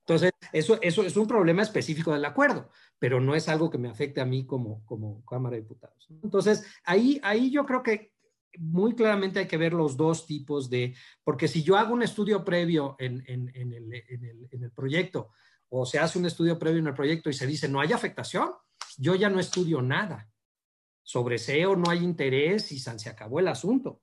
Entonces, 0.00 0.32
eso, 0.52 0.78
eso 0.82 1.04
es 1.04 1.16
un 1.16 1.28
problema 1.28 1.62
específico 1.62 2.12
del 2.12 2.24
acuerdo, 2.24 2.70
pero 2.98 3.20
no 3.20 3.34
es 3.34 3.48
algo 3.48 3.70
que 3.70 3.78
me 3.78 3.88
afecte 3.88 4.20
a 4.20 4.26
mí 4.26 4.44
como, 4.44 4.84
como 4.84 5.24
Cámara 5.24 5.54
de 5.54 5.62
Diputados. 5.62 6.08
Entonces, 6.22 6.66
ahí, 6.84 7.20
ahí 7.22 7.50
yo 7.50 7.64
creo 7.64 7.82
que 7.82 8.12
muy 8.58 8.94
claramente 8.94 9.40
hay 9.40 9.46
que 9.46 9.56
ver 9.56 9.72
los 9.72 9.96
dos 9.96 10.26
tipos 10.26 10.68
de, 10.68 10.94
porque 11.24 11.48
si 11.48 11.62
yo 11.62 11.76
hago 11.76 11.94
un 11.94 12.02
estudio 12.02 12.44
previo 12.44 12.96
en, 12.98 13.24
el, 13.26 14.70
proyecto 14.74 15.30
o 15.68 15.86
se 15.86 15.98
hace 15.98 16.18
un 16.18 16.26
estudio 16.26 16.58
previo 16.58 16.80
en 16.80 16.86
el 16.86 16.94
proyecto 16.94 17.30
y 17.30 17.34
se 17.34 17.46
dice 17.46 17.68
no 17.68 17.80
hay 17.80 17.92
afectación, 17.92 18.50
yo 18.98 19.14
ya 19.14 19.30
no 19.30 19.40
estudio 19.40 19.80
nada. 19.82 20.28
Sobre 21.04 21.38
SEO 21.38 21.76
no 21.76 21.90
hay 21.90 21.98
interés 21.98 22.70
y 22.72 22.78
se 22.78 23.10
acabó 23.10 23.40
el 23.40 23.48
asunto, 23.48 24.00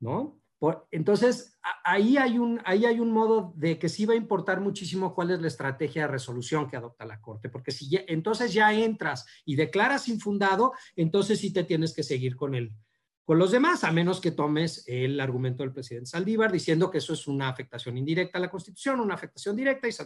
¿no? 0.00 0.42
entonces, 0.90 1.58
ahí 1.82 2.16
hay, 2.16 2.38
un, 2.38 2.60
ahí 2.64 2.84
hay 2.84 3.00
un 3.00 3.10
modo 3.10 3.52
de 3.56 3.78
que 3.78 3.88
sí 3.88 4.06
va 4.06 4.14
a 4.14 4.16
importar 4.16 4.60
muchísimo 4.60 5.12
cuál 5.12 5.32
es 5.32 5.40
la 5.40 5.48
estrategia 5.48 6.02
de 6.02 6.08
resolución 6.08 6.68
que 6.68 6.76
adopta 6.76 7.04
la 7.04 7.20
Corte, 7.20 7.48
porque 7.48 7.72
si 7.72 7.90
entonces 8.06 8.52
ya 8.52 8.72
entras 8.72 9.26
y 9.44 9.56
declaras 9.56 10.08
infundado, 10.08 10.72
entonces 10.94 11.40
sí 11.40 11.52
te 11.52 11.64
tienes 11.64 11.92
que 11.92 12.04
seguir 12.04 12.36
con 12.36 12.54
el, 12.54 12.72
con 13.24 13.38
los 13.38 13.52
demás, 13.52 13.84
a 13.84 13.92
menos 13.92 14.20
que 14.20 14.32
tomes 14.32 14.84
el 14.88 15.20
argumento 15.20 15.62
del 15.62 15.72
presidente 15.72 16.10
Saldívar 16.10 16.50
diciendo 16.50 16.90
que 16.90 16.98
eso 16.98 17.12
es 17.12 17.28
una 17.28 17.48
afectación 17.48 17.96
indirecta 17.96 18.38
a 18.38 18.40
la 18.40 18.50
Constitución, 18.50 19.00
una 19.00 19.14
afectación 19.14 19.54
directa 19.54 19.86
y 19.86 19.92
se 19.92 20.04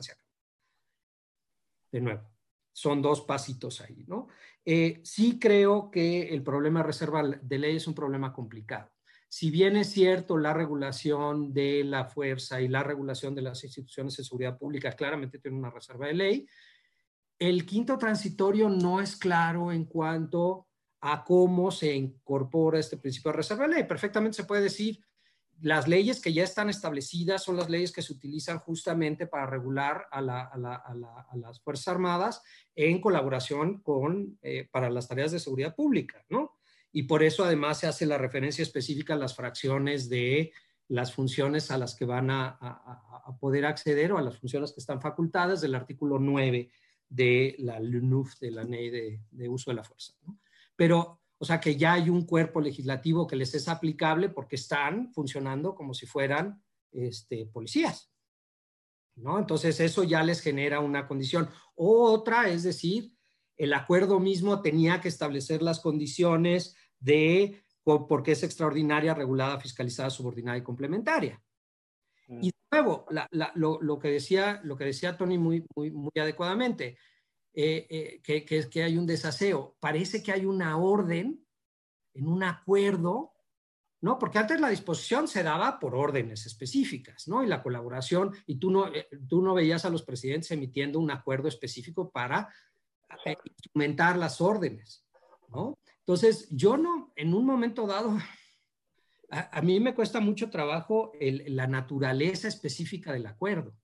De 1.93 2.01
nuevo, 2.01 2.31
son 2.73 3.01
dos 3.01 3.23
pasitos 3.23 3.81
ahí, 3.81 4.05
¿no? 4.07 4.29
Eh, 4.65 5.01
sí 5.03 5.39
creo 5.39 5.91
que 5.91 6.29
el 6.29 6.43
problema 6.43 6.81
de 6.81 6.87
reserva 6.87 7.23
de 7.23 7.59
ley 7.59 7.77
es 7.77 7.87
un 7.87 7.95
problema 7.95 8.33
complicado. 8.33 8.91
Si 9.29 9.51
bien 9.51 9.77
es 9.77 9.91
cierto 9.91 10.37
la 10.39 10.53
regulación 10.53 11.53
de 11.53 11.85
la 11.85 12.05
fuerza 12.05 12.61
y 12.61 12.69
la 12.69 12.83
regulación 12.83 13.35
de 13.35 13.43
las 13.43 13.65
instituciones 13.65 14.17
de 14.17 14.25
seguridad 14.25 14.59
pública 14.59 14.93
claramente 14.93 15.39
tiene 15.39 15.57
una 15.57 15.71
reserva 15.71 16.07
de 16.07 16.15
ley, 16.15 16.49
el 17.39 17.67
quinto 17.67 17.99
transitorio 17.99 18.69
no 18.69 19.01
es 19.01 19.17
claro 19.17 19.73
en 19.73 19.85
cuanto 19.85 20.69
a 21.09 21.23
cómo 21.23 21.71
se 21.71 21.95
incorpora 21.95 22.81
este 22.81 22.97
principio 22.97 23.31
de 23.31 23.37
reserva 23.37 23.69
de 23.69 23.75
ley. 23.75 23.85
Perfectamente 23.85 24.39
se 24.39 24.45
puede 24.45 24.63
decir 24.63 24.99
las 25.61 25.87
leyes 25.87 26.21
que 26.21 26.33
ya 26.33 26.43
están 26.43 26.69
establecidas 26.69 27.45
son 27.45 27.57
las 27.57 27.71
leyes 27.71 27.93
que 27.93 28.03
se 28.03 28.13
utilizan 28.13 28.59
justamente 28.59 29.29
para 29.29 29.47
regular 29.47 30.07
a, 30.11 30.21
las 30.21 31.61
Fuerzas 31.61 31.89
Armadas 31.89 32.43
en 32.75 33.01
colaboración 33.01 33.81
con, 33.83 34.37
eh, 34.43 34.69
para 34.71 34.91
las 34.91 35.07
tareas 35.07 35.31
de 35.31 35.39
seguridad 35.39 35.77
pública, 35.77 36.25
¿no? 36.29 36.59
Y 36.91 37.05
por 37.05 37.23
eso 37.23 37.45
además 37.45 37.79
se 37.79 37.87
hace 37.87 38.05
la 38.05 38.19
referencia 38.19 38.63
específica 38.63 39.15
a 39.15 39.19
las 39.19 39.37
fracciones 39.37 40.09
de 40.09 40.53
las 40.89 41.13
funciones 41.13 41.71
a 41.71 41.79
las 41.79 41.95
que 41.95 42.05
van 42.05 42.31
a, 42.31 42.59
poder 43.41 43.67
acceder 43.67 44.13
o 44.13 44.19
a 44.19 44.23
las 44.23 44.39
funciones 44.39 44.73
que 44.73 44.81
están 44.81 45.01
facultadas 45.01 45.61
del 45.61 45.75
artículo 45.75 46.19
9 46.19 46.69
de 47.09 47.55
la 47.59 47.79
LUNUF, 47.79 48.39
de 48.41 48.51
la 48.51 48.65
Ley 48.65 48.91
de, 48.91 49.21
de 49.31 49.49
Uso 49.49 49.71
de 49.71 49.77
la 49.77 49.85
Fuerza. 49.85 50.15
¿no? 50.27 50.39
Pero 50.77 51.21
o 51.39 51.45
sea 51.45 51.61
que 51.61 51.77
ya 51.77 51.95
hay 51.95 52.09
un 52.09 52.25
cuerpo 52.25 52.61
legislativo 52.61 53.27
que 53.27 53.37
les 53.37 53.55
es 53.55 53.69
aplicable 53.69 54.31
porque 54.31 54.57
están 54.57 55.13
funcionando 55.13 55.75
como 55.75 55.93
si 55.93 56.07
fueran 56.07 56.63
este, 56.93 57.47
policías. 57.47 58.11
¿no? 59.17 59.39
Entonces 59.39 59.81
eso 59.81 60.05
ya 60.05 60.23
les 60.23 60.41
genera 60.41 60.81
una 60.81 61.07
condición. 61.07 61.51
Otra, 61.75 62.49
es 62.49 62.63
decir, 62.63 63.13
el 63.57 63.75
acuerdo 63.75 64.19
mismo 64.19 64.63
tenía 64.63 65.01
que 65.01 65.09
establecer 65.09 65.63
las 65.63 65.81
condiciones 65.81 66.75
de 66.99 67.63
por 67.85 68.23
qué 68.23 68.33
es 68.33 68.43
extraordinaria, 68.43 69.15
regulada, 69.15 69.61
fiscalizada, 69.61 70.11
subordinada 70.11 70.59
y 70.59 70.63
complementaria. 70.63 71.43
Mm. 72.29 72.45
Y 72.45 72.47
de 72.49 72.53
nuevo, 72.73 73.07
lo, 73.55 73.99
que 73.99 74.09
decía, 74.09 74.61
lo 74.65 74.77
que 74.77 74.87
decía 74.87 75.17
Tony 75.17 75.39
muy, 75.39 75.65
muy, 75.75 75.91
muy 75.91 76.13
adecuadamente, 76.19 76.99
eh, 77.59 77.87
eh, 77.89 78.21
que, 78.23 78.45
que, 78.45 78.69
que 78.69 78.83
hay 78.83 78.99
un 78.99 79.07
desaseo. 79.07 79.79
Parece 79.81 80.23
que 80.23 80.31
hay 80.31 80.45
una 80.45 80.77
orden 80.77 81.43
en 82.13 82.29
un 82.29 82.43
acuerdo, 82.43 83.33
¿no? 84.03 84.19
Porque 84.19 84.39
antes 84.39 84.61
la 84.61 84.69
disposición 84.69 85.27
se 85.27 85.43
daba 85.43 85.81
por 85.81 85.95
órdenes 85.95 86.45
específicas, 86.45 87.27
¿no? 87.29 87.43
Y 87.43 87.47
la 87.47 87.63
colaboración, 87.63 88.35
y 88.47 88.57
tú 88.59 88.71
no, 88.71 88.95
eh, 88.95 89.09
tú 89.27 89.41
no 89.41 89.55
veías 89.55 89.87
a 89.87 89.91
los 89.91 90.03
presidentes 90.03 90.51
emitiendo 90.51 91.01
un 91.01 91.11
acuerdo 91.11 91.49
específico 91.49 92.11
para 92.11 92.53
instrumentar 93.47 94.19
las 94.19 94.43
órdenes, 94.43 95.07
¿no? 95.49 95.79
Entonces, 96.01 96.49
yo 96.51 96.77
no, 96.77 97.15
en 97.17 97.33
un 97.33 97.47
momento 97.47 97.87
dado, 97.87 98.19
a, 99.31 99.63
mí 99.63 99.81
me 99.81 99.95
cuesta 99.95 100.21
mucho 100.21 100.51
trabajo 100.51 101.11
la 101.19 101.67
naturaleza 101.67 102.49
específica 102.49 103.15
del 103.15 103.25
acuerdo. 103.25 103.75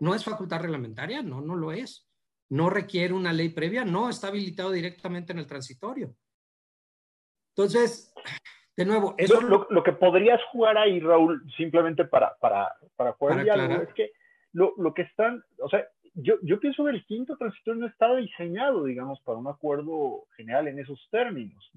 ¿No 0.00 0.12
es 0.12 0.24
facultad 0.24 0.58
reglamentaria? 0.58 1.22
No, 1.22 1.40
no 1.40 1.54
lo 1.54 1.70
es 1.70 2.08
no 2.52 2.68
requiere 2.68 3.14
una 3.14 3.32
ley 3.32 3.48
previa, 3.48 3.82
no 3.82 4.10
está 4.10 4.28
habilitado 4.28 4.70
directamente 4.72 5.32
en 5.32 5.38
el 5.38 5.46
transitorio. 5.46 6.14
Entonces, 7.56 8.12
de 8.76 8.84
nuevo, 8.84 9.14
eso... 9.16 9.40
Lo, 9.40 9.66
lo, 9.70 9.82
que 9.82 9.92
podrías 9.92 10.38
jugar 10.50 10.76
ahí, 10.76 11.00
Raúl, 11.00 11.42
simplemente 11.56 12.04
para, 12.04 12.36
para, 12.40 12.70
para 12.94 13.12
jugar 13.12 13.48
algo, 13.48 13.82
es 13.82 13.94
que 13.94 14.10
lo, 14.52 14.74
lo, 14.76 14.92
que 14.92 15.00
están, 15.00 15.42
o 15.60 15.68
sea, 15.70 15.88
yo, 16.12 16.34
yo 16.42 16.60
pienso 16.60 16.84
que 16.84 16.90
el 16.90 17.06
quinto 17.06 17.38
transitorio 17.38 17.80
no 17.80 17.86
está 17.86 18.14
diseñado, 18.16 18.84
digamos, 18.84 19.18
para 19.22 19.38
un 19.38 19.48
acuerdo 19.48 20.26
general 20.36 20.68
en 20.68 20.78
esos 20.78 21.08
términos. 21.10 21.70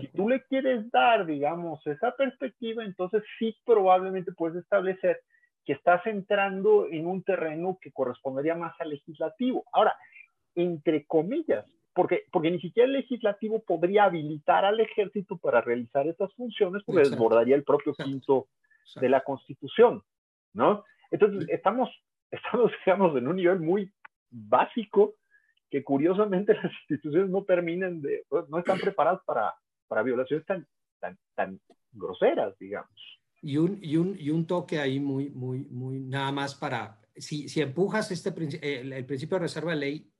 si 0.00 0.08
tú 0.08 0.28
le 0.28 0.42
quieres 0.42 0.90
dar, 0.90 1.24
digamos, 1.24 1.86
esa 1.86 2.16
perspectiva, 2.16 2.84
entonces 2.84 3.22
sí 3.38 3.56
probablemente 3.64 4.32
puedes 4.32 4.60
establecer 4.64 5.20
que 5.66 5.72
estás 5.72 6.06
entrando 6.06 6.86
en 6.88 7.06
un 7.06 7.24
terreno 7.24 7.78
que 7.80 7.90
correspondería 7.90 8.54
más 8.54 8.80
al 8.80 8.90
legislativo. 8.90 9.64
Ahora, 9.72 9.94
entre 10.54 11.04
comillas, 11.06 11.66
porque, 11.92 12.24
porque 12.30 12.52
ni 12.52 12.60
siquiera 12.60 12.86
el 12.86 12.92
legislativo 12.92 13.62
podría 13.62 14.04
habilitar 14.04 14.64
al 14.64 14.78
ejército 14.78 15.36
para 15.36 15.60
realizar 15.60 16.06
estas 16.06 16.32
funciones, 16.34 16.84
porque 16.84 17.08
desbordaría 17.08 17.56
el 17.56 17.64
propio 17.64 17.94
quinto 17.94 18.46
de 18.94 19.08
la 19.08 19.22
Constitución, 19.22 20.02
¿no? 20.54 20.84
Entonces, 21.10 21.48
estamos, 21.48 21.90
estamos, 22.30 22.70
digamos, 22.84 23.16
en 23.16 23.26
un 23.26 23.36
nivel 23.36 23.58
muy 23.60 23.92
básico 24.30 25.14
que 25.68 25.82
curiosamente 25.82 26.54
las 26.62 26.72
instituciones 26.82 27.28
no 27.28 27.42
terminan 27.42 28.00
de, 28.00 28.24
no 28.48 28.58
están 28.58 28.78
preparadas 28.78 29.20
para, 29.24 29.52
para 29.88 30.04
violaciones 30.04 30.46
tan, 30.46 30.64
tan, 31.00 31.18
tan 31.34 31.60
groseras, 31.90 32.56
digamos. 32.58 33.15
Y 33.46 33.58
un, 33.58 33.78
y, 33.80 33.96
un, 33.96 34.16
y 34.18 34.30
un 34.30 34.44
toque 34.44 34.80
ahí 34.80 34.98
muy, 34.98 35.30
muy, 35.30 35.60
muy, 35.70 36.00
nada 36.00 36.32
más 36.32 36.56
para, 36.56 37.00
si, 37.14 37.48
si 37.48 37.60
empujas 37.60 38.10
este, 38.10 38.34
el, 38.60 38.92
el 38.92 39.06
principio 39.06 39.36
de 39.36 39.42
reserva 39.42 39.70
de 39.70 39.76
ley 39.76 40.12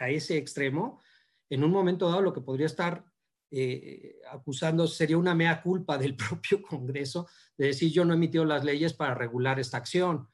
a, 0.00 0.10
ese 0.10 0.36
extremo, 0.36 1.00
en 1.48 1.62
un 1.62 1.70
momento 1.70 2.08
dado 2.08 2.22
lo 2.22 2.32
que 2.32 2.40
podría 2.40 2.66
estar 2.66 3.04
eh, 3.52 4.16
acusando 4.32 4.88
sería 4.88 5.16
una 5.16 5.32
mea 5.32 5.62
culpa 5.62 5.96
del 5.96 6.16
propio 6.16 6.60
Congreso 6.60 7.28
de 7.56 7.68
decir 7.68 7.92
yo 7.92 8.04
no 8.04 8.14
he 8.14 8.16
emitido 8.16 8.44
las 8.44 8.64
leyes 8.64 8.94
para 8.94 9.14
regular 9.14 9.60
esta 9.60 9.76
acción. 9.76 10.28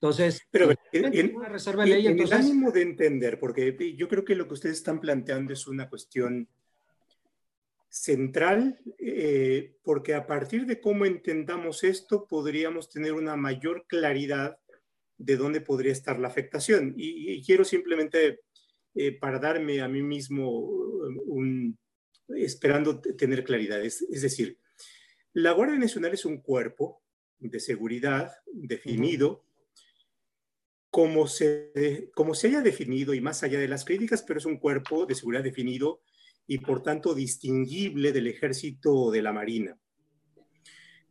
Entonces, 0.00 0.42
pero 0.52 0.70
en, 0.92 1.34
una 1.34 1.48
reserva 1.48 1.82
de 1.82 1.90
ley, 1.90 2.06
entonces... 2.06 2.38
el 2.38 2.44
ánimo 2.44 2.70
de 2.70 2.82
entender, 2.82 3.40
porque 3.40 3.94
yo 3.96 4.06
creo 4.08 4.24
que 4.24 4.36
lo 4.36 4.46
que 4.46 4.54
ustedes 4.54 4.76
están 4.76 5.00
planteando 5.00 5.52
es 5.52 5.66
una 5.66 5.88
cuestión 5.88 6.48
central, 7.96 8.78
eh, 8.98 9.76
porque 9.82 10.14
a 10.14 10.26
partir 10.26 10.66
de 10.66 10.80
cómo 10.80 11.06
entendamos 11.06 11.84
esto, 11.84 12.26
podríamos 12.26 12.90
tener 12.90 13.12
una 13.12 13.36
mayor 13.36 13.86
claridad 13.86 14.58
de 15.18 15.36
dónde 15.36 15.60
podría 15.60 15.92
estar 15.92 16.18
la 16.18 16.28
afectación. 16.28 16.94
y 16.96 17.42
quiero 17.42 17.64
simplemente 17.64 18.40
eh, 18.98 19.12
para 19.12 19.38
darme 19.38 19.82
a 19.82 19.88
mí 19.88 20.02
mismo 20.02 20.58
un, 21.26 21.78
esperando 22.28 22.98
tener 22.98 23.44
claridad. 23.44 23.84
Es, 23.84 24.00
decir, 24.08 24.58
la 25.34 25.52
Guardia 25.52 25.78
Nacional 25.78 26.14
es 26.14 26.24
un 26.24 26.40
cuerpo 26.40 27.02
de 27.38 27.60
seguridad 27.60 28.32
definido, 28.46 29.44
como, 30.88 31.26
se, 31.26 32.10
como 32.14 32.34
se 32.34 32.46
haya 32.48 32.62
definido 32.62 33.12
y 33.12 33.20
más 33.20 33.42
allá 33.42 33.58
de 33.58 33.68
las 33.68 33.84
críticas, 33.84 34.22
pero 34.22 34.38
es 34.38 34.46
un 34.46 34.56
cuerpo 34.56 35.04
de 35.04 35.14
seguridad 35.14 35.44
definido 35.44 36.00
y 36.46 36.58
por 36.58 36.82
tanto 36.82 37.14
distinguible 37.14 38.12
del 38.12 38.28
ejército 38.28 38.94
o 38.94 39.10
de 39.10 39.22
la 39.22 39.32
marina, 39.32 39.78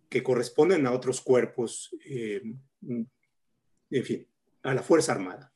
que 0.10 0.24
corresponden 0.24 0.86
a 0.86 0.91
otros 0.91 1.21
cuerpos, 1.21 1.95
eh, 2.06 2.41
en 2.82 4.04
fin, 4.04 4.28
a 4.63 4.74
la 4.74 4.82
Fuerza 4.82 5.13
Armada. 5.13 5.54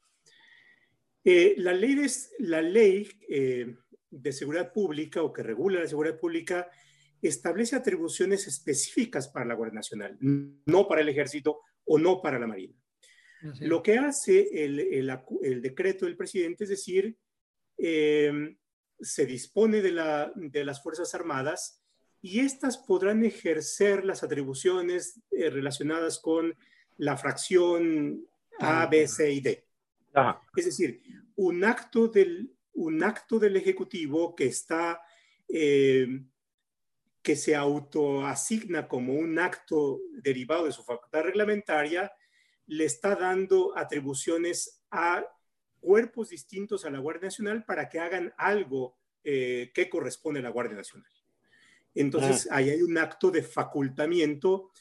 Eh, 1.24 1.56
la 1.58 1.74
ley, 1.74 1.96
de, 1.96 2.12
la 2.40 2.62
ley 2.62 3.08
eh, 3.30 3.76
de 4.10 4.32
seguridad 4.32 4.72
pública 4.72 5.22
o 5.22 5.34
que 5.34 5.44
regula 5.44 5.80
la 5.80 5.88
seguridad 5.88 6.20
pública 6.20 6.70
establece 7.22 7.76
atribuciones 7.76 8.48
específicas 8.48 9.28
para 9.28 9.46
la 9.46 9.54
Guardia 9.54 9.76
Nacional, 9.76 10.18
no 10.20 10.88
para 10.88 11.02
el 11.02 11.10
ejército 11.10 11.60
o 11.86 12.00
no 12.00 12.22
para 12.22 12.40
la 12.40 12.48
Marina. 12.48 12.74
Lo 13.62 13.82
que 13.82 13.98
hace 13.98 14.66
el, 14.66 14.80
el, 14.80 15.62
decreto 15.62 16.06
del 16.06 16.18
presidente 16.18 16.66
es 16.66 16.70
decir, 16.70 17.16
eh, 17.78 18.58
se 19.02 19.26
dispone 19.26 19.82
de, 19.82 19.92
la, 19.92 20.32
de, 20.36 20.66
las 20.66 20.82
Fuerzas 20.84 21.14
Armadas 21.16 21.82
y 22.22 22.42
éstas 22.42 22.78
podrán 22.78 23.24
ejercer 23.24 24.06
las 24.06 24.24
atribuciones 24.24 25.22
relacionadas 25.32 26.20
con 26.20 26.56
la 26.98 27.16
fracción 27.18 28.28
A, 28.60 28.86
B, 28.88 29.08
C 29.08 29.32
y 29.32 29.40
D. 29.40 29.66
Es 30.56 30.66
decir, 30.66 31.02
un 31.36 31.64
acto 31.64 32.08
del, 32.08 32.54
un 32.74 33.04
acto 33.04 33.40
del 33.40 33.56
Ejecutivo 33.56 34.36
que 34.36 34.46
está, 34.48 35.02
eh, 35.48 36.24
que 37.22 37.36
se 37.36 37.56
autoasigna 37.56 38.88
como 38.88 39.14
un 39.14 39.40
acto 39.40 40.02
derivado 40.12 40.66
de 40.66 40.72
su 40.72 40.84
facultad 40.84 41.22
reglamentaria, 41.22 42.12
le 42.68 42.86
está 42.86 43.16
dando 43.16 43.78
atribuciones 43.78 44.84
a 44.92 45.26
cuerpos 45.80 46.30
distintos 46.30 46.86
a 46.86 46.90
la 46.90 47.00
Guardia 47.00 47.28
Nacional 47.28 47.66
para 47.66 47.90
que 47.90 48.00
hagan 48.00 48.34
algo 48.38 48.96
eh, 49.24 49.72
que 49.74 49.90
corresponde 49.90 50.40
a 50.40 50.44
la 50.44 50.50
Guardia 50.50 50.78
Nacional. 50.78 51.12
Entonces, 51.96 52.48
ah. 52.52 52.58
ahí 52.58 52.70
hay 52.70 52.82
un 52.82 52.98
acto 52.98 53.32
de 53.32 53.44
facultamiento. 53.44 54.72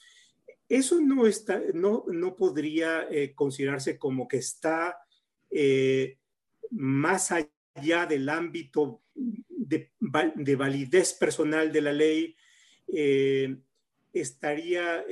Eso 0.69 1.01
no, 1.01 1.27
está, 1.27 1.61
no, 1.75 2.05
no 2.09 2.37
podría 2.37 3.09
eh, 3.11 3.35
considerarse 3.35 3.99
como 3.99 4.29
que 4.29 4.37
está 4.37 4.99
eh, 5.51 6.19
más 6.71 7.33
allá 7.33 8.07
del 8.07 8.29
ámbito 8.29 9.03
de, 9.15 9.91
validez 10.01 11.15
personal 11.15 11.73
de 11.73 11.81
la 11.81 11.93
ley, 11.93 12.37
estaría 14.13 15.05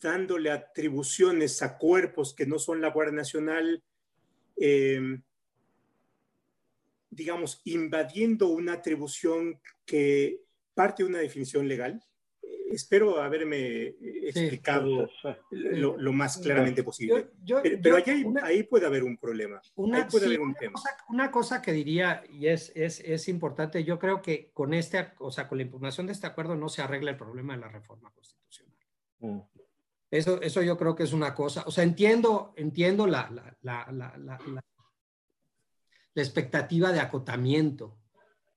dándole 0.00 0.50
atribuciones 0.50 1.62
a 1.62 1.78
cuerpos 1.78 2.34
que 2.34 2.46
no 2.46 2.58
son 2.58 2.80
la 2.80 2.90
Guardia 2.90 3.14
Nacional, 3.14 3.82
digamos, 7.10 7.60
invadiendo 7.64 8.48
una 8.48 8.74
atribución 8.74 9.60
que 9.84 10.40
parte 10.74 11.02
de 11.02 11.08
una 11.08 11.18
definición 11.18 11.68
legal 11.68 12.02
espero 12.74 13.20
haberme 13.20 13.94
explicado 14.22 15.08
lo, 15.50 16.12
más 16.12 16.38
claramente 16.38 16.82
posible. 16.82 17.28
pero, 17.82 17.96
ahí, 18.42 18.62
puede 18.64 18.86
haber 18.86 19.04
un 19.04 19.16
problema. 19.16 19.60
Una, 19.76 20.06
puede 20.08 20.26
haber 20.26 20.40
un 20.40 20.54
tema. 20.54 20.72
Cosa, 20.72 20.96
una 21.08 21.30
cosa 21.30 21.62
que 21.62 21.72
diría, 21.72 22.22
y 22.28 22.48
es, 22.48 22.72
es, 22.74 23.00
es, 23.00 23.28
importante, 23.28 23.84
yo 23.84 23.98
creo 23.98 24.22
que 24.22 24.50
con, 24.52 24.74
este, 24.74 25.12
o 25.18 25.30
sea, 25.30 25.48
con 25.48 25.58
la 25.58 25.64
impugnación 25.64 26.06
de 26.06 26.12
este 26.12 26.26
acuerdo 26.26 26.56
no 26.56 26.68
se 26.68 26.82
arregla 26.82 27.10
el 27.10 27.16
problema 27.16 27.54
de 27.54 27.60
la 27.60 27.68
reforma 27.68 28.10
constitucional. 28.10 28.76
Mm. 29.20 29.40
Eso, 30.14 30.40
eso 30.40 30.62
yo 30.62 30.76
creo 30.76 30.94
que 30.94 31.02
es 31.02 31.12
una 31.12 31.34
cosa, 31.34 31.64
o 31.66 31.72
sea, 31.72 31.82
entiendo, 31.82 32.52
entiendo 32.56 33.04
la, 33.04 33.28
la, 33.62 33.86
la, 33.90 34.16
la 36.14 36.22
expectativa 36.22 36.92
de 36.92 37.00
acotamiento, 37.00 37.98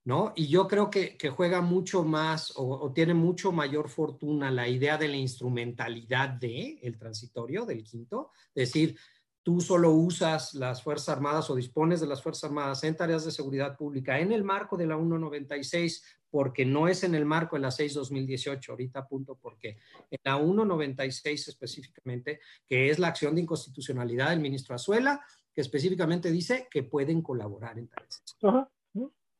¿no? 0.03 0.33
Y 0.35 0.49
yo 0.49 0.67
creo 0.67 0.91
que, 0.91 1.17
que 1.17 1.31
juega 1.31 1.61
mucho 1.61 2.03
más 2.03 2.53
o, 2.55 2.91
tiene 2.93 3.15
mucho 3.15 3.51
mayor 3.51 3.89
fortuna 3.89 4.51
la 4.51 4.67
idea 4.67 4.97
de 4.97 5.07
la 5.07 5.17
instrumentalidad 5.17 6.29
de 6.29 6.79
el 6.83 6.97
transitorio 6.97 7.65
del 7.65 7.83
quinto, 7.83 8.29
es 8.53 8.69
decir, 8.69 8.95
tú 9.41 9.59
solo 9.59 9.91
usas 9.91 10.53
las 10.53 10.83
Fuerzas 10.83 11.09
Armadas 11.09 11.49
o 11.49 11.55
dispones 11.55 11.99
de 12.01 12.07
las 12.07 12.21
Fuerzas 12.21 12.45
Armadas 12.45 12.83
en 12.83 12.95
tareas 12.95 13.25
de 13.25 13.31
seguridad 13.31 13.75
pública 13.75 14.19
en 14.19 14.31
el 14.31 14.43
marco 14.43 14.77
de 14.77 14.85
la 14.85 14.95
196 14.95 16.16
porque 16.29 16.65
no 16.65 16.87
es 16.87 17.03
en 17.03 17.15
el 17.15 17.25
marco 17.25 17.55
de 17.55 17.61
la 17.61 17.69
6-2018, 17.69 18.69
ahorita 18.69 19.07
punto 19.07 19.35
porque 19.35 19.77
en 20.11 20.19
la 20.23 20.37
196 20.37 21.47
específicamente, 21.47 22.39
que 22.65 22.89
es 22.89 22.99
la 22.99 23.07
acción 23.07 23.35
de 23.35 23.41
inconstitucionalidad 23.41 24.29
del 24.29 24.39
ministro 24.39 24.75
Azuela, 24.75 25.21
que 25.53 25.61
específicamente 25.61 26.31
dice 26.31 26.67
que 26.69 26.83
pueden 26.83 27.21
colaborar 27.21 27.79
en 27.79 27.87
tareas. 27.87 28.23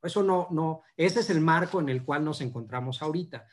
Eso 0.02 0.22
no, 0.22 0.48
no, 0.50 0.82
ese 0.96 1.20
es 1.20 1.30
el 1.30 1.40
marco 1.40 1.80
en 1.80 1.88
el 1.88 2.04
cual 2.04 2.24
nos 2.24 2.40
encontramos 2.40 3.02
ahorita. 3.02 3.46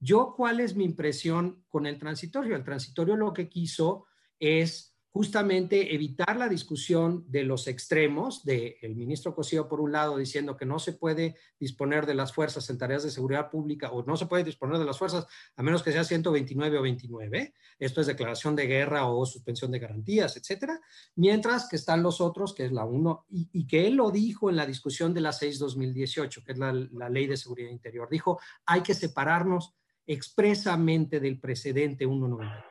Yo, 0.00 0.34
¿cuál 0.36 0.60
es 0.60 0.74
mi 0.74 0.84
impresión 0.84 1.64
con 1.68 1.86
el 1.86 1.98
transitorio? 1.98 2.56
El 2.56 2.64
transitorio 2.64 3.16
lo 3.16 3.32
que 3.32 3.48
quiso 3.48 4.06
es 4.40 4.91
justamente 5.12 5.94
evitar 5.94 6.38
la 6.38 6.48
discusión 6.48 7.24
de 7.28 7.44
los 7.44 7.68
extremos, 7.68 8.44
del 8.44 8.96
ministro 8.96 9.34
Cosío 9.34 9.68
por 9.68 9.82
un 9.82 9.92
lado 9.92 10.16
diciendo 10.16 10.56
que 10.56 10.64
no 10.64 10.78
se 10.78 10.94
puede 10.94 11.36
disponer 11.60 12.06
de 12.06 12.14
las 12.14 12.32
fuerzas 12.32 12.68
en 12.70 12.78
tareas 12.78 13.02
de 13.02 13.10
seguridad 13.10 13.50
pública 13.50 13.90
o 13.90 14.02
no 14.04 14.16
se 14.16 14.24
puede 14.24 14.42
disponer 14.42 14.78
de 14.78 14.86
las 14.86 14.98
fuerzas 14.98 15.26
a 15.54 15.62
menos 15.62 15.82
que 15.82 15.92
sea 15.92 16.02
129 16.02 16.78
o 16.78 16.82
29, 16.82 17.52
esto 17.78 18.00
es 18.00 18.06
declaración 18.06 18.56
de 18.56 18.66
guerra 18.66 19.06
o 19.06 19.26
suspensión 19.26 19.70
de 19.70 19.80
garantías, 19.80 20.38
etcétera, 20.38 20.80
mientras 21.16 21.68
que 21.68 21.76
están 21.76 22.02
los 22.02 22.22
otros, 22.22 22.54
que 22.54 22.64
es 22.64 22.72
la 22.72 22.86
1, 22.86 23.26
y, 23.28 23.66
que 23.66 23.86
él 23.86 23.96
lo 23.96 24.10
dijo 24.10 24.48
en 24.48 24.56
la 24.56 24.64
discusión 24.64 25.12
de 25.12 25.20
la 25.20 25.32
6-2018, 25.32 26.42
que 26.42 26.52
es 26.52 26.58
la, 26.58 26.72
ley 27.10 27.26
de 27.26 27.36
seguridad 27.36 27.70
interior, 27.70 28.08
dijo, 28.10 28.40
hay 28.64 28.80
que 28.80 28.94
separarnos 28.94 29.74
expresamente 30.06 31.20
del 31.20 31.38
precedente 31.38 32.06
190. 32.06 32.66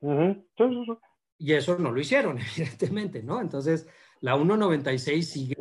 Uh 0.00 1.09
y 1.40 1.54
eso 1.54 1.78
no 1.78 1.90
lo 1.90 2.00
hicieron, 2.00 2.38
evidentemente, 2.56 3.22
¿no? 3.22 3.40
Entonces, 3.40 3.86
la 4.20 4.36
1.96 4.36 5.22
sigue, 5.22 5.56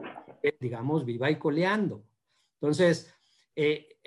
digamos, 0.60 1.06
viva 1.06 1.32
y 1.32 1.40
coleando. 1.40 2.04
Entonces, 2.60 3.14
eh, 3.56 3.98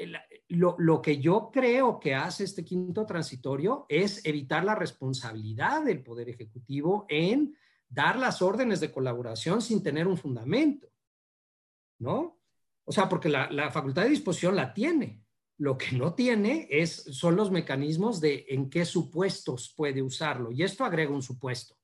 lo, 0.49 0.77
lo, 0.79 1.01
que 1.01 1.19
yo 1.19 1.51
creo 1.51 1.99
que 1.99 2.15
hace 2.15 2.45
este 2.45 2.65
quinto 2.65 3.07
transitorio 3.07 3.87
es 3.89 4.25
evitar 4.27 4.65
la 4.65 4.75
responsabilidad 4.75 5.83
del 5.83 6.03
Poder 6.03 6.29
Ejecutivo 6.29 7.07
en 7.09 7.57
dar 7.89 8.19
las 8.19 8.43
órdenes 8.43 8.81
de 8.81 8.93
colaboración 8.93 9.63
sin 9.63 9.83
tener 9.83 10.07
un 10.07 10.19
fundamento, 10.19 10.89
¿no? 11.99 12.39
O 12.85 12.93
sea, 12.93 13.09
porque 13.09 13.31
la, 13.31 13.51
la 13.51 13.71
facultad 13.71 14.03
de 14.03 14.11
disposición 14.11 14.57
la 14.57 14.75
tiene, 14.75 15.22
lo 15.59 15.79
que 15.79 15.97
no 15.97 16.15
tiene 16.15 16.67
es, 16.71 17.05
son 17.13 17.37
los 17.37 17.51
mecanismos 17.51 18.21
de 18.21 18.47
en 18.49 18.71
qué 18.71 18.85
supuestos 18.85 19.73
puede 19.77 20.03
usarlo. 20.03 20.51
Y 20.51 20.63
esto 20.63 20.85
agrega 20.85 21.13
un 21.13 21.23
supuesto 21.23 21.77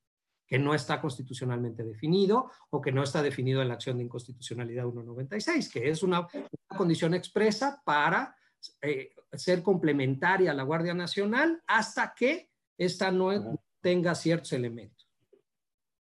que 0.47 0.59
no 0.59 0.75
está 0.75 1.01
constitucionalmente 1.01 1.85
definido 1.85 2.51
o 2.71 2.81
que 2.81 2.91
no 2.91 3.03
está 3.03 3.23
definido 3.23 3.61
en 3.61 3.69
la 3.69 3.75
acción 3.75 3.99
de 3.99 4.05
inconstitucionalidad 4.05 4.85
196, 4.85 5.69
que 5.69 5.91
es 5.91 6.03
una, 6.03 6.27
condición 6.75 7.15
expresa 7.15 7.83
para 7.85 8.35
eh, 8.81 9.13
ser 9.33 9.63
complementaria 9.63 10.51
a 10.51 10.55
la 10.55 10.63
Guardia 10.63 10.95
Nacional 10.95 11.63
hasta 11.67 12.15
que 12.17 12.51
ésta 12.79 13.11
no 13.11 13.61
tenga 13.81 14.15
ciertos 14.15 14.53
elementos. 14.53 15.09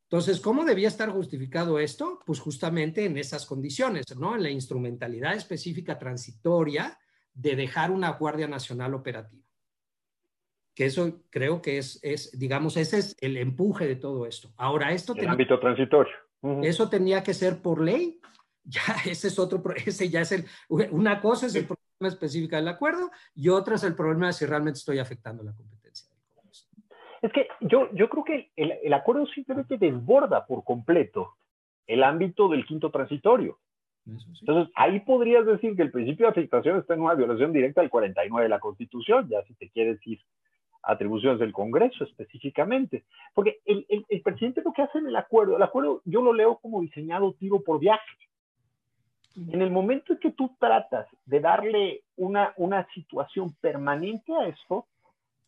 Entonces, 0.04 0.40
¿cómo 0.40 0.64
debía 0.64 0.88
estar 0.88 1.10
justificado 1.10 1.80
esto? 1.80 2.20
Pues 2.26 2.40
justamente 2.40 3.06
en 3.06 3.18
esas 3.18 3.46
condiciones, 3.46 4.06
¿no? 4.18 4.36
En 4.36 4.44
la 4.44 4.50
instrumentalidad 4.50 5.36
específica 5.36 5.98
transitoria 6.00 6.98
de 7.38 7.56
dejar 7.56 7.92
una 7.92 8.10
Guardia 8.10 8.48
Nacional 8.48 8.96
operativa. 8.96 9.44
Que 10.76 10.86
eso 10.86 11.22
creo 11.30 11.62
que 11.62 11.78
es, 11.78 12.00
es 12.04 12.38
digamos, 12.38 12.78
ese 12.78 12.98
es 12.98 13.16
el 13.22 13.38
empuje 13.38 13.88
de 13.88 13.96
todo 13.96 14.26
esto. 14.26 14.50
Ahora, 14.58 14.92
esto... 14.92 15.16
El 15.16 15.28
ámbito 15.28 15.60
transitorio. 15.60 16.14
Eso 16.64 16.90
tenía 16.90 17.24
que 17.24 17.34
ser 17.34 17.62
por 17.62 17.82
ley. 17.82 18.20
Ya, 18.70 18.82
ese 19.10 19.30
es 19.30 19.40
otro, 19.40 19.64
ese 19.78 20.10
ya 20.10 20.20
es 20.20 20.34
el, 20.34 20.44
una 20.68 21.22
cosa 21.22 21.46
es 21.46 21.56
el 21.56 21.64
problema 21.64 22.14
específico 22.14 22.58
del 22.58 22.68
acuerdo 22.68 23.10
y 23.34 23.48
otra 23.48 23.76
es 23.76 23.84
el 23.86 23.96
problema 23.96 24.28
de 24.28 24.34
si 24.34 24.46
realmente 24.46 24.80
estoy 24.80 25.00
afectando 25.00 25.42
la 25.42 25.54
competencia 25.54 26.10
del 26.10 26.20
Congreso. 26.36 26.68
Es 27.22 27.32
que 27.32 27.48
yo, 27.62 27.90
yo 27.94 28.10
creo 28.10 28.26
que 28.26 28.52
el, 28.58 28.74
el 28.84 28.94
acuerdo 28.94 29.26
simplemente 29.28 29.78
desborda 29.78 30.46
por 30.46 30.66
completo 30.66 31.38
el 31.86 32.04
ámbito 32.04 32.50
del 32.50 32.66
quinto 32.66 32.92
transitorio. 32.92 33.58
Entonces, 34.40 34.74
ahí 34.76 35.02
podrías 35.02 35.46
decir 35.46 35.76
que 35.76 35.82
el 35.82 35.92
principio 35.92 36.28
de 36.28 36.32
afectación 36.32 36.78
está 36.78 36.94
en 36.94 37.02
una 37.02 37.14
violación 37.14 37.52
directa 37.52 37.82
del 37.82 37.90
49 37.90 38.44
de 38.44 38.50
la 38.50 38.60
Constitución, 38.60 39.28
ya 39.28 39.44
si 39.44 39.54
te 39.56 39.70
quieres 39.70 40.00
ir 40.08 40.20
atribuciones 40.84 41.40
del 41.40 41.52
Congreso 41.52 42.06
específicamente. 42.06 43.04
Porque 43.34 43.60
el, 43.66 43.86
el, 44.08 44.22
presidente 44.22 44.62
lo 44.64 44.72
que 44.72 44.84
hace 44.84 45.00
en 45.00 45.08
el 45.08 45.16
acuerdo, 45.16 45.58
el 45.58 45.64
acuerdo 45.64 46.02
yo 46.06 46.22
lo 46.22 46.34
leo 46.34 46.58
como 46.58 46.82
diseñado 46.82 47.34
tiro 47.34 47.62
por 47.62 47.80
viaje. 47.80 48.06
En 49.36 49.62
el 49.62 49.70
momento 49.70 50.14
en 50.14 50.20
que 50.20 50.32
tú 50.32 50.56
tratas 50.60 51.08
de 51.26 51.40
darle 51.40 52.04
una, 52.16 52.54
una 52.58 52.88
situación 52.94 53.54
permanente 53.62 54.34
a 54.34 54.48
esto, 54.48 54.88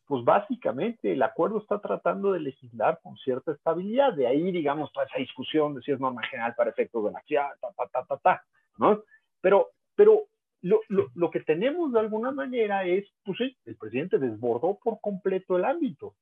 pues 0.09 0.25
básicamente 0.25 1.11
el 1.11 1.21
acuerdo 1.21 1.59
está 1.59 1.79
tratando 1.79 2.33
de 2.33 2.39
legislar 2.39 2.99
con 3.03 3.15
cierta 3.17 3.51
estabilidad. 3.51 4.11
De 4.11 4.25
ahí, 4.25 4.51
digamos, 4.51 4.91
toda 4.91 5.05
esa 5.05 5.19
discusión 5.19 5.75
de 5.75 5.83
si 5.83 5.91
es 5.91 5.99
norma 5.99 6.23
general 6.23 6.55
para 6.57 6.71
efectos 6.71 7.05
de 7.05 7.11
la 7.11 7.19
acción, 7.19 7.45
ta, 7.61 7.87
ta, 7.91 8.03
ta, 8.05 8.17
ta, 8.17 8.43
¿no? 8.79 9.03
Pero, 9.39 9.67
pero 9.95 10.23
lo, 10.63 10.81
lo, 10.87 11.11
lo, 11.13 11.29
que 11.29 11.41
tenemos 11.41 11.93
de 11.93 11.99
alguna 11.99 12.31
manera 12.31 12.85
es, 12.85 13.05
pues 13.23 13.37
sí, 13.37 13.55
el 13.65 13.75
presidente 13.75 14.17
desbordó 14.17 14.79
por 14.83 14.99
completo 14.99 15.57
el 15.57 15.65
ámbito, 15.65 16.15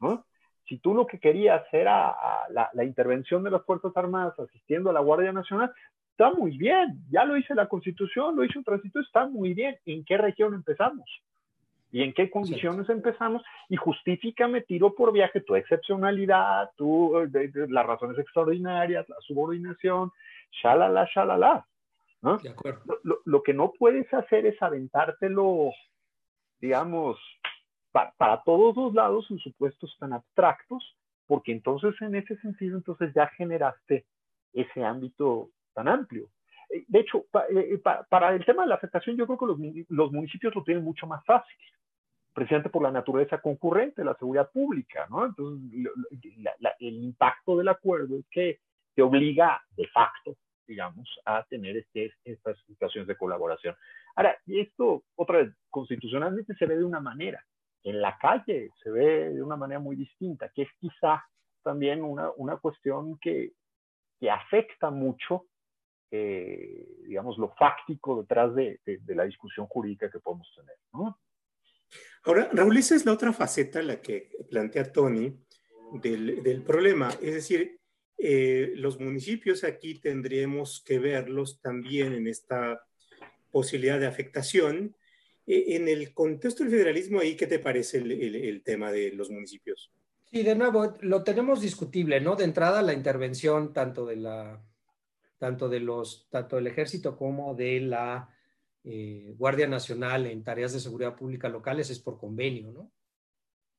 ¿no? 0.00 0.24
Si 0.66 0.78
tú 0.78 0.94
lo 0.94 1.06
que 1.06 1.18
querías 1.18 1.66
era 1.70 2.16
la, 2.48 2.70
la, 2.72 2.84
intervención 2.84 3.44
de 3.44 3.50
las 3.50 3.62
Fuerzas 3.66 3.94
Armadas 3.94 4.38
asistiendo 4.38 4.88
a 4.88 4.94
la 4.94 5.00
Guardia 5.00 5.32
Nacional, 5.32 5.70
está 6.12 6.32
muy 6.32 6.56
bien, 6.56 6.98
ya 7.10 7.26
lo 7.26 7.36
hice 7.36 7.54
la 7.54 7.68
Constitución, 7.68 8.36
lo 8.36 8.42
hizo 8.42 8.58
el 8.60 8.64
tránsito, 8.64 9.00
está 9.00 9.26
muy 9.26 9.52
bien. 9.52 9.76
¿En 9.84 10.02
qué 10.02 10.16
región 10.16 10.54
empezamos? 10.54 11.04
Y 11.94 12.02
en 12.02 12.12
qué 12.12 12.28
condiciones 12.28 12.88
empezamos 12.90 13.44
y 13.68 13.76
justifícame 13.76 14.62
tiro 14.62 14.96
por 14.96 15.12
viaje 15.12 15.40
tu 15.42 15.54
excepcionalidad, 15.54 16.72
tu, 16.76 17.12
las 17.68 17.86
razones 17.86 18.18
extraordinarias, 18.18 19.08
la 19.08 19.14
subordinación, 19.20 20.10
shalala, 20.60 21.08
shalala. 21.14 21.64
¿no? 22.20 22.38
De 22.38 22.48
acuerdo. 22.48 22.98
Lo, 23.04 23.20
lo, 23.24 23.44
que 23.44 23.54
no 23.54 23.70
puedes 23.78 24.12
hacer 24.12 24.44
es 24.44 24.60
aventártelo, 24.60 25.70
digamos, 26.60 27.16
para 27.92 28.42
todos 28.42 28.74
los 28.74 28.92
lados 28.92 29.30
en 29.30 29.38
supuestos 29.38 29.96
tan 30.00 30.14
abstractos, 30.14 30.96
porque 31.28 31.52
entonces 31.52 31.94
en 32.00 32.16
ese 32.16 32.36
sentido 32.38 32.76
entonces 32.76 33.14
ya 33.14 33.28
generaste 33.28 34.04
ese 34.52 34.82
ámbito 34.82 35.50
tan 35.74 35.86
amplio. 35.86 36.28
Eh, 36.70 36.84
de 36.88 36.98
hecho, 36.98 37.26
eh, 37.50 37.80
para 38.08 38.34
el 38.34 38.44
tema 38.44 38.64
de 38.64 38.70
la 38.70 38.74
afectación, 38.74 39.16
yo 39.16 39.26
creo 39.28 39.38
que 39.38 39.46
los, 39.46 39.86
los 39.90 40.10
municipios 40.10 40.52
lo 40.56 40.64
tienen 40.64 40.82
mucho 40.82 41.06
más 41.06 41.24
fácil 41.24 41.56
precisamente 42.34 42.68
por 42.68 42.82
la 42.82 42.90
naturaleza 42.90 43.40
concurrente 43.40 44.04
la 44.04 44.16
seguridad 44.16 44.50
pública, 44.50 45.06
¿no? 45.08 45.24
Entonces, 45.24 45.70
el 46.80 46.94
impacto 46.96 47.56
del 47.56 47.68
acuerdo 47.68 48.18
es 48.18 48.26
que 48.30 48.58
te 48.94 49.02
obliga 49.02 49.62
de 49.76 49.86
facto, 49.88 50.36
digamos, 50.66 51.08
a 51.24 51.44
tener 51.44 51.76
este, 51.76 52.12
estas 52.24 52.58
situaciones 52.66 53.06
de 53.06 53.16
colaboración. 53.16 53.76
Ahora, 54.16 54.36
esto, 54.46 55.04
otra 55.14 55.38
vez, 55.38 55.54
constitucionalmente 55.70 56.54
se 56.54 56.66
ve 56.66 56.76
de 56.76 56.84
una 56.84 57.00
manera, 57.00 57.42
en 57.84 58.00
la 58.00 58.18
calle 58.18 58.70
se 58.82 58.90
ve 58.90 59.30
de 59.30 59.42
una 59.42 59.56
manera 59.56 59.78
muy 59.78 59.94
distinta, 59.94 60.50
que 60.54 60.62
es 60.62 60.68
quizá 60.80 61.24
también 61.62 62.02
una, 62.02 62.30
una 62.36 62.56
cuestión 62.56 63.18
que, 63.18 63.52
que 64.18 64.30
afecta 64.30 64.90
mucho, 64.90 65.46
eh, 66.10 66.86
digamos, 67.06 67.38
lo 67.38 67.50
fáctico 67.54 68.20
detrás 68.20 68.54
de, 68.54 68.80
de 68.84 69.14
la 69.14 69.24
discusión 69.24 69.66
jurídica 69.66 70.10
que 70.10 70.20
podemos 70.20 70.50
tener, 70.54 70.76
¿no? 70.92 71.18
Ahora, 72.24 72.48
Raúl, 72.52 72.76
esa 72.78 72.94
es 72.94 73.04
la 73.04 73.12
otra 73.12 73.32
faceta, 73.32 73.82
la 73.82 74.00
que 74.00 74.30
plantea 74.48 74.90
Tony, 74.92 75.38
del, 75.92 76.62
problema. 76.66 77.10
Es 77.20 77.34
decir, 77.34 77.78
eh, 78.16 78.72
los 78.76 78.98
municipios 78.98 79.64
aquí 79.64 80.00
tendríamos 80.00 80.82
que 80.84 80.98
verlos 80.98 81.60
también 81.60 82.14
en 82.14 82.26
esta 82.26 82.82
posibilidad 83.50 84.00
de 84.00 84.06
afectación. 84.06 84.96
Eh, 85.46 85.76
en 85.76 85.88
el 85.88 86.14
contexto 86.14 86.62
del 86.62 86.72
federalismo, 86.72 87.20
ahí, 87.20 87.36
¿qué 87.36 87.46
te 87.46 87.58
parece 87.58 87.98
el, 87.98 88.62
tema 88.64 88.90
de 88.90 89.12
los 89.12 89.30
municipios? 89.30 89.92
Sí, 90.24 90.42
de 90.42 90.54
nuevo, 90.54 90.96
lo 91.00 91.22
tenemos 91.22 91.60
discutible, 91.60 92.20
¿no? 92.20 92.34
De 92.34 92.44
entrada, 92.44 92.82
la 92.82 92.94
intervención 92.94 93.72
tanto 93.72 94.06
de 94.06 94.16
la 94.16 94.64
tanto 95.38 95.68
de 95.68 95.80
los 95.80 96.28
tanto 96.30 96.56
del 96.56 96.68
ejército 96.68 97.16
como 97.16 97.54
de 97.54 97.80
la 97.80 98.33
eh, 98.84 99.34
Guardia 99.36 99.66
Nacional 99.66 100.26
en 100.26 100.44
tareas 100.44 100.72
de 100.72 100.80
seguridad 100.80 101.16
pública 101.16 101.48
locales 101.48 101.90
es 101.90 101.98
por 101.98 102.18
convenio, 102.18 102.70
¿no? 102.70 102.92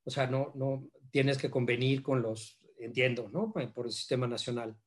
o 0.05 0.11
sea, 0.11 0.27
no, 0.27 0.51
no 0.55 0.87
tienes 1.11 1.37
que 1.37 1.49
convenir 1.49 2.03
con 2.03 2.21
los, 2.21 2.59
entiendo, 2.79 3.29
¿no? 3.29 3.51
Por 3.51 3.87
el 3.87 3.91
sistema 3.91 4.27
nacional. 4.27 4.77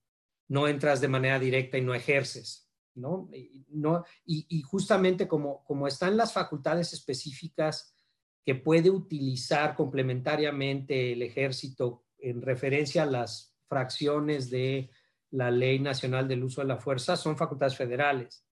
No 0.47 0.69
entras 0.69 1.01
de 1.01 1.09
manera 1.09 1.39
directa 1.39 1.77
y 1.77 1.83
no 1.83 1.95
ejerces, 1.95 2.71
¿no? 2.95 3.29
Y, 3.33 3.67
no, 3.69 4.05
y, 4.25 4.63
justamente 4.63 5.27
como, 5.27 5.65
como 5.65 5.89
están 5.89 6.17
las 6.17 6.33
facultades 6.33 6.93
específicas 6.93 7.95
que 8.45 8.55
puede 8.55 8.91
utilizar 8.91 9.75
complementariamente 9.75 11.13
el 11.13 11.23
ejército 11.23 12.05
en 12.19 12.41
referencia 12.41 13.03
a 13.03 13.07
las 13.07 13.55
fracciones 13.67 14.49
de 14.49 14.91
la 15.31 15.51
Ley 15.51 15.79
Nacional 15.81 16.27
del 16.27 16.45
Uso 16.45 16.63
de 16.63 16.69
la 16.69 16.79
Fuerza, 16.79 17.17
son 17.17 17.37
facultades 17.37 17.77
federales. 17.77 18.48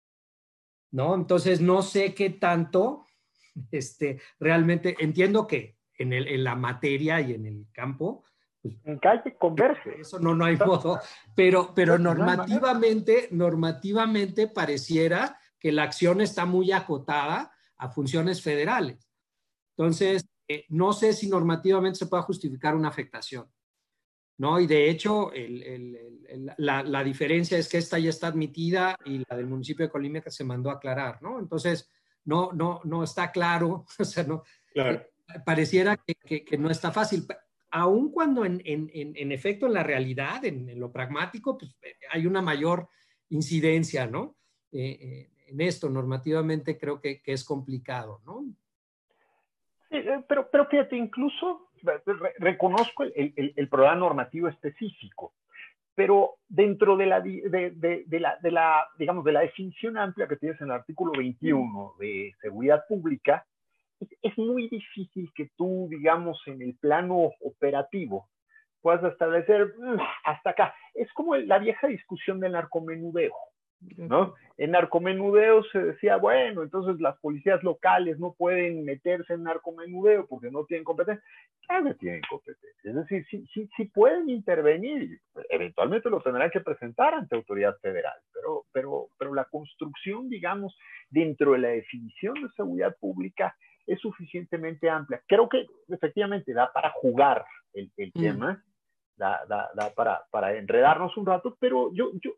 ¿No? 0.96 1.14
Entonces, 1.14 1.60
no 1.60 1.82
sé 1.82 2.14
qué 2.14 2.30
tanto, 2.30 3.06
este, 3.70 4.22
realmente, 4.40 4.96
entiendo 5.00 5.46
que 5.46 5.78
en, 5.98 6.14
el, 6.14 6.26
en 6.30 6.46
la 6.46 6.56
materia 6.56 7.20
y 7.20 7.34
en 7.34 7.46
el 7.46 7.68
campo, 7.74 8.24
pues, 8.62 8.76
en 8.86 8.98
calle 9.00 9.36
converge. 9.38 10.00
Eso 10.00 10.20
no, 10.20 10.34
no 10.34 10.46
hay 10.46 10.56
modo, 10.56 11.02
pero, 11.36 11.74
pero 11.76 12.00
normativamente, 12.00 13.28
normativamente 13.32 14.48
pareciera 14.48 15.38
que 15.60 15.74
la 15.74 15.84
acción 15.84 16.22
está 16.22 16.46
muy 16.46 16.72
acotada 16.72 17.52
a 17.76 17.90
funciones 17.90 18.42
federales. 18.42 19.06
Entonces, 19.78 20.26
eh, 20.48 20.64
no 20.70 20.94
sé 20.94 21.12
si 21.12 21.28
normativamente 21.28 22.00
se 22.00 22.06
puede 22.06 22.24
justificar 22.24 22.74
una 22.74 22.88
afectación. 22.88 23.52
¿No? 24.38 24.60
Y 24.60 24.68
de 24.68 24.90
hecho, 24.90 25.32
la, 26.58 27.04
diferencia 27.04 27.58
es 27.58 27.70
que 27.70 27.78
esta 27.78 28.00
ya 28.00 28.10
está 28.10 28.28
admitida 28.28 28.98
y 29.06 29.24
la 29.30 29.38
del 29.38 29.48
municipio 29.48 29.86
de 29.86 29.92
Colima 29.92 30.22
que 30.22 30.32
se 30.32 30.44
mandó 30.44 30.70
a 30.70 30.74
aclarar, 30.74 31.22
¿no? 31.22 31.40
Entonces, 31.40 31.90
no, 32.26 32.52
no, 32.52 32.82
no 32.84 33.04
está 33.04 33.32
claro, 33.32 33.86
o 34.00 34.04
sea, 34.04 34.24
no, 34.24 34.44
eh, 34.74 35.08
pareciera 35.46 35.98
que, 35.98 36.44
que, 36.44 36.58
no 36.58 36.70
está 36.70 36.92
fácil. 36.92 37.26
Aun 37.72 38.12
cuando 38.12 38.46
en, 38.46 38.62
en, 38.66 38.90
en 38.94 39.32
efecto 39.32 39.68
en 39.68 39.74
la 39.74 39.84
realidad, 39.84 40.44
en, 40.46 40.80
lo 40.80 40.92
pragmático, 40.92 41.58
pues 41.58 41.76
eh, 41.82 41.96
hay 42.12 42.26
una 42.26 42.42
mayor 42.42 42.90
incidencia, 43.30 44.08
¿no? 44.08 44.36
Eh, 44.72 45.30
en 45.48 45.62
esto, 45.62 45.90
normativamente 45.90 46.78
creo 46.78 47.00
que, 47.00 47.22
que 47.22 47.34
es 47.34 47.44
complicado, 47.44 48.22
¿no? 48.26 48.46
Sí, 49.90 49.98
pero, 50.28 50.50
pero 50.50 50.66
fíjate, 50.66 50.98
incluso 50.98 51.70
reconozco 52.40 53.04
el, 53.04 53.54
el, 53.56 53.70
programa 53.70 53.98
normativo 53.98 54.48
específico, 54.48 55.34
pero 55.96 56.36
dentro 56.48 56.98
de 56.98 57.06
la, 57.06 57.22
digamos, 58.98 59.24
de 59.24 59.32
la 59.32 59.40
definición 59.42 59.98
amplia 59.98 60.28
que 60.28 60.36
tienes 60.36 60.60
en 60.62 60.68
el 60.68 60.74
artículo 60.74 61.14
21 61.18 61.94
de 62.00 62.34
seguridad 62.42 62.84
pública, 62.88 63.46
es, 64.22 64.38
muy 64.38 64.68
difícil 64.68 65.32
que 65.34 65.50
tú, 65.56 65.88
digamos, 65.90 66.42
en 66.48 66.62
el 66.62 66.76
plano 66.76 67.32
operativo 67.42 68.28
puedas 68.82 69.04
establecer 69.12 69.74
mm, 69.78 69.98
hasta 70.26 70.50
acá. 70.52 70.76
Es 70.94 71.12
como 71.14 71.36
la 71.36 71.60
vieja 71.60 71.88
discusión 71.88 72.40
del 72.40 72.52
narcomenudeo. 72.52 73.34
¿No? 73.98 74.34
En 74.58 74.72
narcomenudeo 74.72 75.64
se 75.66 75.80
decía, 75.80 76.18
bueno, 76.18 76.64
entonces 76.64 77.00
las 77.02 77.18
policías 77.20 77.62
locales 77.64 78.20
no 78.20 78.34
pueden 78.34 78.86
meterse 78.86 79.34
en 79.34 79.44
narcomenudeo 79.44 80.28
porque 80.28 80.50
no 80.50 80.66
tienen 80.66 80.86
competencia. 80.86 81.24
Claro 81.68 81.86
que 81.86 81.94
tienen 81.96 82.22
competencia. 82.30 82.72
Es 82.84 82.96
decir, 82.96 83.26
sí, 83.30 83.46
sí, 83.54 83.70
sí 83.76 83.86
pueden 83.86 84.30
intervenir, 84.30 85.20
eventualmente 85.50 86.10
lo 86.10 86.22
tendrán 86.22 86.52
que 86.52 86.62
presentar 86.62 87.14
ante 87.14 87.36
autoridad 87.36 87.78
federal, 87.82 88.18
pero, 88.34 88.66
pero, 88.72 89.08
pero 89.18 89.34
la 89.34 89.46
construcción, 89.46 90.30
digamos, 90.30 90.78
dentro 91.10 91.52
de 91.52 91.60
la 91.60 91.70
definición 91.70 92.36
de 92.36 92.50
seguridad 92.56 92.96
pública 93.00 93.56
es 93.86 94.00
suficientemente 94.00 94.90
amplia. 94.90 95.22
Creo 95.28 95.50
que 95.50 95.66
efectivamente 95.90 96.54
da 96.54 96.72
para 96.72 96.92
jugar 96.92 97.46
el, 97.74 97.92
el 97.98 98.12
mm. 98.16 98.22
tema, 98.22 98.64
da, 99.18 99.42
da, 99.48 99.70
da, 99.76 99.94
para, 99.94 100.24
para 100.32 100.56
enredarnos 100.56 101.16
un 101.18 101.26
rato, 101.26 101.58
pero 101.60 101.94
yo, 101.94 102.12
yo, 102.22 102.32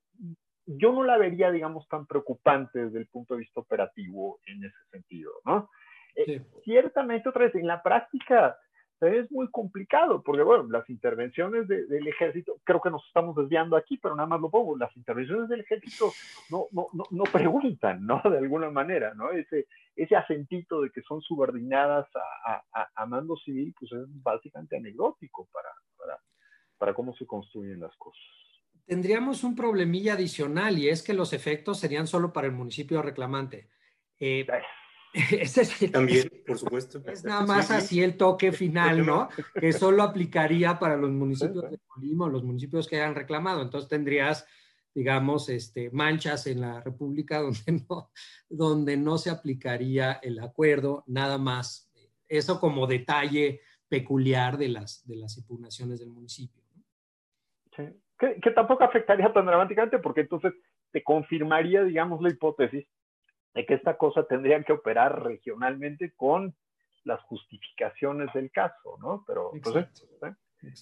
yo 0.68 0.91
no 0.91 1.03
la 1.03 1.18
vería, 1.18 1.49
digamos, 1.49 1.88
tan 1.88 2.05
preocupante 2.05 2.86
desde 2.86 2.99
el 2.99 3.07
punto 3.07 3.34
de 3.34 3.39
vista 3.39 3.61
operativo 3.61 4.39
en 4.45 4.65
ese 4.65 4.78
sentido, 4.91 5.32
¿no? 5.45 5.70
Eh, 6.15 6.41
ciertamente, 6.63 7.30
otra 7.30 7.45
vez, 7.45 7.55
en 7.55 7.68
la 7.68 7.82
práctica 7.82 8.57
es 8.99 9.32
muy 9.32 9.49
complicado, 9.51 10.24
porque, 10.24 10.41
bueno, 10.41 10.68
las 10.70 10.89
intervenciones 10.89 11.68
del 11.68 12.07
ejército, 12.07 12.55
creo 12.63 12.82
que 12.82 12.89
nos 12.89 13.05
estamos 13.05 13.36
desviando 13.36 13.78
aquí, 13.78 13.97
pero 13.97 14.15
nada 14.15 14.28
más 14.28 14.41
lo 14.41 14.49
pongo, 14.49 14.76
las 14.76 14.95
intervenciones 14.97 15.47
del 15.47 15.61
ejército 15.61 16.11
no, 16.49 16.65
no, 16.72 16.88
no, 16.93 17.03
no 17.11 17.24
preguntan, 17.26 18.05
¿no? 18.05 18.22
De 18.30 18.39
alguna 18.39 18.72
manera, 18.72 19.13
¿no? 19.13 19.32
Ese, 19.32 19.68
ese 19.95 20.15
acentito 20.15 20.82
de 20.82 20.89
que 20.89 21.01
son 21.03 21.22
subordinadas 21.22 22.07
a, 22.45 22.63
a, 22.74 22.89
a 22.95 23.05
mando 23.05 23.38
civil, 23.38 23.74
pues 23.80 23.91
es 23.91 24.24
básicamente 24.24 24.76
anecdótico 24.76 25.47
para, 25.53 25.70
para, 25.95 26.20
para 26.78 26.93
cómo 26.95 27.15
se 27.15 27.28
construyen 27.28 27.80
las 27.80 27.95
cosas 27.97 28.46
tendríamos 28.88 29.43
un 29.43 29.55
problemilla 29.55 30.13
adicional 30.13 30.79
y 30.79 30.89
es 30.89 31.03
que 31.03 31.13
los 31.13 31.33
efectos 31.33 31.79
serían 31.79 32.07
solo 32.07 32.31
para 32.33 32.47
el 32.47 32.53
municipio 32.53 33.01
reclamante. 33.01 33.69
Eh, 34.19 34.47
También, 35.91 36.31
por 36.47 36.57
supuesto. 36.57 37.03
Es 37.07 37.23
nada 37.23 37.45
más 37.45 37.69
así 37.69 38.01
el 38.01 38.17
toque 38.17 38.51
final, 38.51 39.05
¿no? 39.05 39.29
Que 39.59 39.73
solo 39.73 40.03
aplicaría 40.03 40.79
para 40.79 40.95
los 40.95 41.11
municipios 41.11 41.69
de 41.69 41.79
Colima 41.85 42.29
los 42.29 42.43
municipios 42.43 42.88
que 42.88 42.95
hayan 42.95 43.15
reclamado. 43.15 43.61
Entonces 43.61 43.89
tendrías, 43.89 44.45
digamos, 44.93 45.49
este, 45.49 45.91
manchas 45.91 46.47
en 46.47 46.61
la 46.61 46.81
República 46.81 47.41
donde 47.41 47.85
no, 47.89 48.11
donde 48.49 48.97
no 48.97 49.17
se 49.17 49.29
aplicaría 49.29 50.13
el 50.13 50.39
acuerdo, 50.39 51.03
nada 51.07 51.38
más. 51.38 51.91
Eso 52.29 52.59
como 52.59 52.88
detalle 52.88 53.61
peculiar 53.89 54.57
de 54.57 54.69
las, 54.69 55.05
de 55.07 55.15
las 55.15 55.38
impugnaciones 55.38 55.99
del 55.99 56.09
municipio. 56.09 56.61
Sí 57.75 57.83
que, 58.18 58.51
tampoco 58.51 58.84
afectaría 58.84 59.32
tan 59.32 59.45
dramáticamente 59.45 59.99
porque 59.99 60.22
entonces 60.22 60.53
te 60.91 61.03
confirmaría, 61.03 61.84
digamos, 61.84 62.22
la 62.22 62.30
hipótesis 62.30 62.88
de 63.53 63.65
que 63.65 63.76
esta 63.76 63.97
cosa 63.97 64.26
tendría 64.26 64.63
que 64.63 64.74
operar 64.74 65.24
regionalmente 65.24 66.13
con 66.15 66.55
las 67.03 67.22
justificaciones 67.24 68.32
del 68.34 68.51
caso, 68.51 68.97
¿no? 68.99 69.24
Pero 69.26 69.51
pues, 69.63 69.88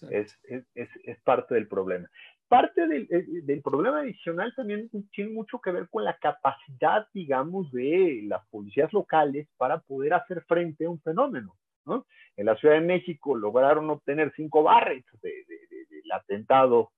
es, 0.10 0.40
es, 0.44 0.90
es, 1.04 1.20
parte 1.22 1.56
del 1.56 1.68
problema. 1.68 2.10
Parte 2.48 2.88
del, 2.88 3.08
eh, 3.12 3.26
del, 3.44 3.62
problema 3.62 4.00
adicional 4.00 4.54
también 4.56 4.90
tiene 5.12 5.32
mucho 5.32 5.60
que 5.60 5.72
ver 5.72 5.90
con 5.90 6.04
la 6.04 6.18
capacidad, 6.18 7.08
digamos, 7.14 7.72
de 7.72 8.22
las 8.28 8.48
policías 8.48 8.92
locales 8.94 9.48
para 9.58 9.80
poder 9.80 10.14
hacer 10.14 10.44
frente 10.44 10.86
a 10.86 10.90
un 10.90 11.02
fenómeno. 11.02 11.56
¿no? 11.86 12.06
En 12.36 12.46
la 12.46 12.56
Ciudad 12.56 12.76
de 12.76 12.82
México 12.82 13.36
lograron 13.36 13.90
obtener 13.90 14.34
cinco 14.36 14.64
barres 14.64 15.06
del 15.22 16.12
atentado 16.12 16.92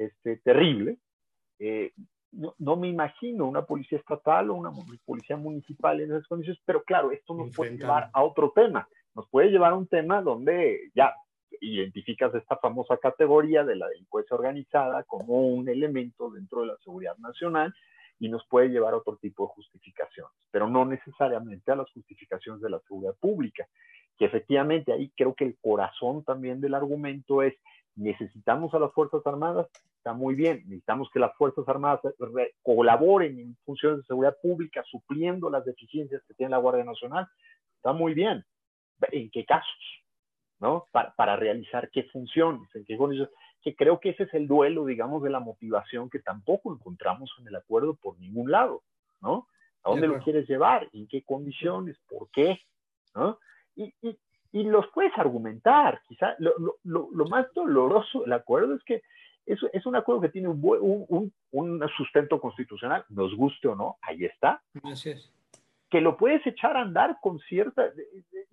este, 0.00 0.38
terrible. 0.38 0.96
Eh, 1.58 1.92
no, 2.32 2.76
me 2.76 2.88
imagino 2.88 3.46
una 3.46 3.66
policía 3.66 3.98
estatal 3.98 4.50
o 4.50 4.54
una 4.54 4.70
policía 5.04 5.36
municipal 5.36 6.00
en 6.00 6.12
esas 6.12 6.26
condiciones, 6.26 6.62
pero 6.64 6.82
claro, 6.84 7.10
esto 7.10 7.34
nos 7.34 7.54
puede 7.54 7.76
llevar 7.76 8.08
a 8.12 8.22
otro 8.22 8.52
tema. 8.54 8.88
Nos 9.14 9.28
puede 9.28 9.50
llevar 9.50 9.72
a 9.72 9.76
un 9.76 9.88
tema 9.88 10.22
donde 10.22 10.90
ya 10.94 11.12
identificas 11.60 12.34
esta 12.34 12.56
famosa 12.56 12.96
categoría 12.96 13.64
de 13.64 13.76
la 13.76 13.88
delincuencia 13.88 14.36
organizada 14.36 15.02
como 15.02 15.48
un 15.48 15.68
elemento 15.68 16.30
dentro 16.30 16.60
de 16.60 16.68
la 16.68 16.76
seguridad 16.78 17.16
nacional 17.18 17.74
y 18.20 18.28
nos 18.28 18.46
puede 18.46 18.68
llevar 18.68 18.94
a 18.94 18.98
otro 18.98 19.16
tipo 19.16 19.46
de 19.46 19.54
justificaciones, 19.54 20.32
pero 20.50 20.68
no 20.68 20.84
necesariamente 20.84 21.72
a 21.72 21.76
las 21.76 21.90
justificaciones 21.90 22.62
de 22.62 22.70
la 22.70 22.80
seguridad 22.80 23.16
pública, 23.18 23.66
que 24.16 24.26
efectivamente 24.26 24.92
ahí 24.92 25.10
creo 25.16 25.34
que 25.34 25.46
el 25.46 25.58
corazón 25.60 26.22
también 26.24 26.60
del 26.60 26.74
argumento 26.74 27.42
es 27.42 27.54
necesitamos 27.96 28.72
a 28.74 28.78
las 28.78 28.92
Fuerzas 28.92 29.26
Armadas, 29.26 29.68
está 29.96 30.12
muy 30.12 30.34
bien, 30.34 30.62
necesitamos 30.64 31.10
que 31.12 31.20
las 31.20 31.34
Fuerzas 31.36 31.68
Armadas 31.68 32.00
colaboren 32.62 33.38
en 33.38 33.56
funciones 33.64 33.98
de 33.98 34.04
seguridad 34.04 34.36
pública, 34.42 34.82
supliendo 34.90 35.50
las 35.50 35.64
deficiencias 35.64 36.22
que 36.26 36.34
tiene 36.34 36.50
la 36.50 36.58
Guardia 36.58 36.84
Nacional, 36.84 37.28
está 37.76 37.92
muy 37.92 38.14
bien. 38.14 38.44
¿En 39.10 39.30
qué 39.30 39.44
casos? 39.44 40.04
¿No? 40.58 40.86
Para, 40.92 41.14
para 41.14 41.36
realizar 41.36 41.90
qué 41.90 42.04
funciones, 42.04 42.68
en 42.74 42.84
qué 42.84 42.96
condiciones. 42.96 43.32
Que 43.62 43.74
creo 43.74 44.00
que 44.00 44.10
ese 44.10 44.24
es 44.24 44.34
el 44.34 44.46
duelo, 44.46 44.84
digamos, 44.86 45.22
de 45.22 45.30
la 45.30 45.40
motivación 45.40 46.10
que 46.10 46.20
tampoco 46.20 46.72
encontramos 46.72 47.30
en 47.38 47.48
el 47.48 47.56
acuerdo 47.56 47.94
por 47.94 48.18
ningún 48.18 48.50
lado, 48.50 48.82
¿no? 49.20 49.46
¿A 49.82 49.90
dónde 49.90 50.08
lo 50.08 50.18
quieres 50.22 50.46
llevar? 50.48 50.88
¿En 50.92 51.06
qué 51.08 51.22
condiciones? 51.22 51.96
¿Por 52.08 52.30
qué? 52.30 52.60
¿No? 53.14 53.38
Y, 53.74 53.94
y, 54.02 54.18
y 54.52 54.64
los 54.64 54.86
puedes 54.92 55.16
argumentar. 55.16 56.00
Quizá 56.08 56.34
lo, 56.38 56.52
lo, 56.84 57.08
lo, 57.12 57.24
más 57.26 57.52
doloroso 57.54 58.22
del 58.22 58.32
acuerdo 58.32 58.74
es 58.74 58.84
que 58.84 59.02
es, 59.46 59.58
es 59.72 59.86
un 59.86 59.96
acuerdo 59.96 60.22
que 60.22 60.28
tiene 60.28 60.48
un, 60.48 60.60
un, 60.62 61.32
un, 61.52 61.88
sustento 61.96 62.40
constitucional, 62.40 63.04
nos 63.08 63.34
guste 63.34 63.68
o 63.68 63.74
no, 63.74 63.96
ahí 64.02 64.24
está. 64.24 64.62
Que 65.88 66.00
lo 66.00 66.16
puedes 66.16 66.46
echar 66.46 66.76
a 66.76 66.82
andar 66.82 67.18
con 67.20 67.38
cierta... 67.40 67.90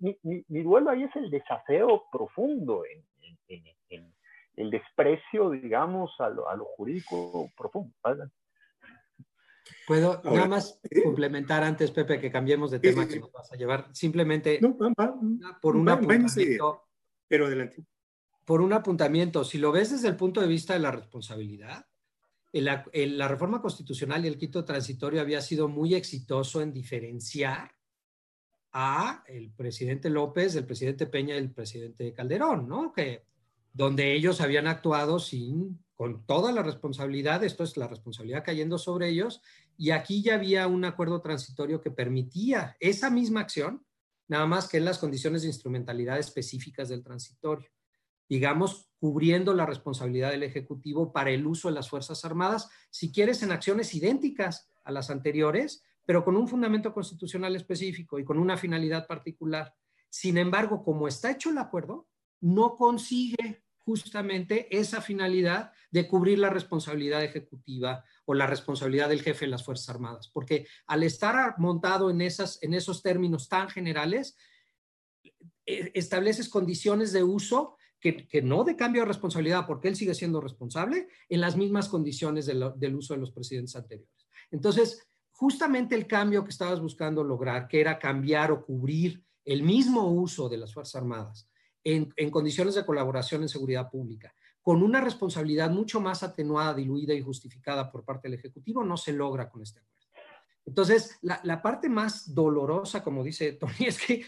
Mi, 0.00 0.16
mi, 0.22 0.44
mi 0.48 0.62
duelo 0.62 0.90
ahí 0.90 1.04
es 1.04 1.14
el 1.16 1.30
desafeo 1.30 2.04
profundo, 2.10 2.84
en, 2.84 3.04
en, 3.48 3.64
en, 3.90 4.12
el 4.56 4.70
desprecio, 4.70 5.50
digamos, 5.50 6.20
a 6.20 6.28
lo, 6.30 6.48
a 6.48 6.56
lo 6.56 6.64
jurídico 6.64 7.48
profundo. 7.56 7.94
Puedo 9.86 10.20
nada 10.24 10.46
más 10.46 10.80
eh, 10.90 11.02
complementar 11.02 11.62
antes, 11.62 11.90
Pepe, 11.90 12.20
que 12.20 12.30
cambiemos 12.30 12.70
de 12.70 12.80
tema 12.80 13.06
que 13.06 13.20
nos 13.20 13.32
vas 13.32 13.52
a 13.52 13.56
llevar. 13.56 13.88
Simplemente 13.92 14.60
por 15.60 15.76
un 15.76 15.88
apuntamiento, 15.88 16.88
Pero 17.26 17.46
adelante. 17.46 17.84
Por 18.44 18.60
un 18.60 18.72
apuntamiento, 18.72 19.44
si 19.44 19.58
lo 19.58 19.72
ves 19.72 19.90
desde 19.90 20.08
el 20.08 20.16
punto 20.16 20.40
de 20.40 20.46
vista 20.46 20.72
de 20.72 20.80
la 20.80 20.90
responsabilidad, 20.90 21.86
la 22.52 23.28
reforma 23.28 23.60
constitucional 23.60 24.24
y 24.24 24.28
el 24.28 24.38
quito 24.38 24.64
transitorio 24.64 25.20
había 25.20 25.40
sido 25.40 25.68
muy 25.68 25.94
exitoso 25.94 26.62
en 26.62 26.72
diferenciar 26.72 27.70
a 28.72 29.24
el 29.26 29.50
presidente 29.52 30.10
López, 30.10 30.54
el 30.54 30.66
presidente 30.66 31.06
Peña 31.06 31.34
y 31.34 31.38
el 31.38 31.52
presidente 31.52 32.12
Calderón, 32.12 32.68
¿no? 32.68 32.92
Que 32.92 33.27
donde 33.72 34.14
ellos 34.14 34.40
habían 34.40 34.66
actuado 34.66 35.18
sin, 35.18 35.82
con 35.94 36.24
toda 36.26 36.52
la 36.52 36.62
responsabilidad, 36.62 37.42
esto 37.42 37.64
es 37.64 37.76
la 37.76 37.88
responsabilidad 37.88 38.44
cayendo 38.44 38.78
sobre 38.78 39.08
ellos, 39.08 39.42
y 39.76 39.90
aquí 39.90 40.22
ya 40.22 40.34
había 40.34 40.66
un 40.66 40.84
acuerdo 40.84 41.20
transitorio 41.20 41.80
que 41.80 41.90
permitía 41.90 42.76
esa 42.80 43.10
misma 43.10 43.40
acción, 43.40 43.84
nada 44.28 44.46
más 44.46 44.68
que 44.68 44.76
en 44.76 44.84
las 44.84 44.98
condiciones 44.98 45.42
de 45.42 45.48
instrumentalidad 45.48 46.18
específicas 46.18 46.88
del 46.88 47.02
transitorio, 47.02 47.68
digamos, 48.28 48.90
cubriendo 49.00 49.54
la 49.54 49.66
responsabilidad 49.66 50.30
del 50.30 50.42
Ejecutivo 50.42 51.12
para 51.12 51.30
el 51.30 51.46
uso 51.46 51.68
de 51.68 51.74
las 51.74 51.88
Fuerzas 51.88 52.24
Armadas, 52.24 52.68
si 52.90 53.10
quieres, 53.10 53.42
en 53.42 53.52
acciones 53.52 53.94
idénticas 53.94 54.68
a 54.84 54.92
las 54.92 55.10
anteriores, 55.10 55.82
pero 56.04 56.24
con 56.24 56.36
un 56.36 56.48
fundamento 56.48 56.92
constitucional 56.92 57.56
específico 57.56 58.18
y 58.18 58.24
con 58.24 58.38
una 58.38 58.56
finalidad 58.56 59.06
particular. 59.06 59.74
Sin 60.10 60.38
embargo, 60.38 60.82
como 60.82 61.08
está 61.08 61.30
hecho 61.30 61.50
el 61.50 61.58
acuerdo, 61.58 62.08
no 62.40 62.76
consigue 62.76 63.62
justamente 63.88 64.68
esa 64.76 65.00
finalidad 65.00 65.72
de 65.90 66.06
cubrir 66.06 66.38
la 66.38 66.50
responsabilidad 66.50 67.24
ejecutiva 67.24 68.04
o 68.26 68.34
la 68.34 68.46
responsabilidad 68.46 69.08
del 69.08 69.22
jefe 69.22 69.46
de 69.46 69.50
las 69.50 69.64
Fuerzas 69.64 69.88
Armadas, 69.88 70.28
porque 70.28 70.66
al 70.86 71.02
estar 71.02 71.54
montado 71.58 72.10
en, 72.10 72.20
esas, 72.20 72.62
en 72.62 72.74
esos 72.74 73.02
términos 73.02 73.48
tan 73.48 73.70
generales, 73.70 74.36
e, 75.64 75.90
estableces 75.94 76.50
condiciones 76.50 77.12
de 77.12 77.22
uso 77.24 77.76
que, 77.98 78.28
no 78.42 78.62
de 78.62 78.76
cambio 78.76 79.02
de 79.02 79.08
responsabilidad, 79.08 79.66
porque 79.66 79.88
él 79.88 79.96
sigue 79.96 80.14
siendo 80.14 80.40
responsable, 80.40 81.08
en 81.30 81.40
las 81.40 81.56
mismas 81.56 81.88
condiciones 81.88 82.46
del 82.46 82.94
uso 82.94 83.14
de 83.14 83.20
los 83.20 83.32
presidentes 83.32 83.74
anteriores. 83.74 84.28
Entonces, 84.50 85.08
justamente 85.32 85.94
el 85.94 86.06
cambio 86.06 86.44
que 86.44 86.50
estabas 86.50 86.80
buscando 86.80 87.24
lograr, 87.24 87.66
que 87.66 87.80
era 87.80 87.98
cambiar 87.98 88.52
o 88.52 88.64
cubrir 88.64 89.24
el 89.44 89.62
mismo 89.62 90.12
uso 90.12 90.48
de 90.48 90.58
las 90.58 90.74
Fuerzas 90.74 90.96
Armadas 90.96 91.48
en, 91.84 92.30
condiciones 92.30 92.74
de 92.74 92.84
colaboración 92.84 93.42
en 93.42 93.48
seguridad 93.48 93.90
pública, 93.90 94.34
con 94.62 94.82
una 94.82 95.00
responsabilidad 95.00 95.70
mucho 95.70 96.00
más 96.00 96.22
atenuada, 96.22 96.74
diluida 96.74 97.14
y 97.14 97.22
justificada 97.22 97.90
por 97.90 98.04
parte 98.04 98.28
del 98.28 98.38
Ejecutivo, 98.38 98.84
no 98.84 98.96
se 98.96 99.12
logra 99.12 99.48
con 99.48 99.62
este 99.62 99.80
acuerdo. 99.80 99.98
Entonces, 100.66 101.18
la, 101.22 101.62
parte 101.62 101.88
más 101.88 102.34
dolorosa, 102.34 103.02
como 103.02 103.24
dice 103.24 103.52
Tony, 103.52 103.72
es 103.86 104.04
que 104.04 104.24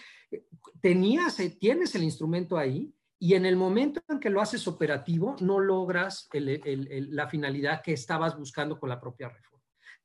tenías, 0.81 1.37
tienes 1.59 1.95
el 1.95 2.03
instrumento 2.03 2.57
ahí 2.57 2.95
y 3.19 3.35
en 3.35 3.45
el 3.45 3.57
momento 3.57 4.01
en 4.09 4.19
que 4.19 4.31
lo 4.31 4.41
haces 4.41 4.67
operativo, 4.67 5.37
no 5.41 5.61
logras 5.61 6.31
la 6.33 7.29
finalidad 7.29 7.83
que 7.83 7.93
estabas 7.93 8.39
buscando 8.39 8.81
con 8.81 8.89
la 8.89 8.99
propia 8.99 9.29
reforma. 9.29 9.51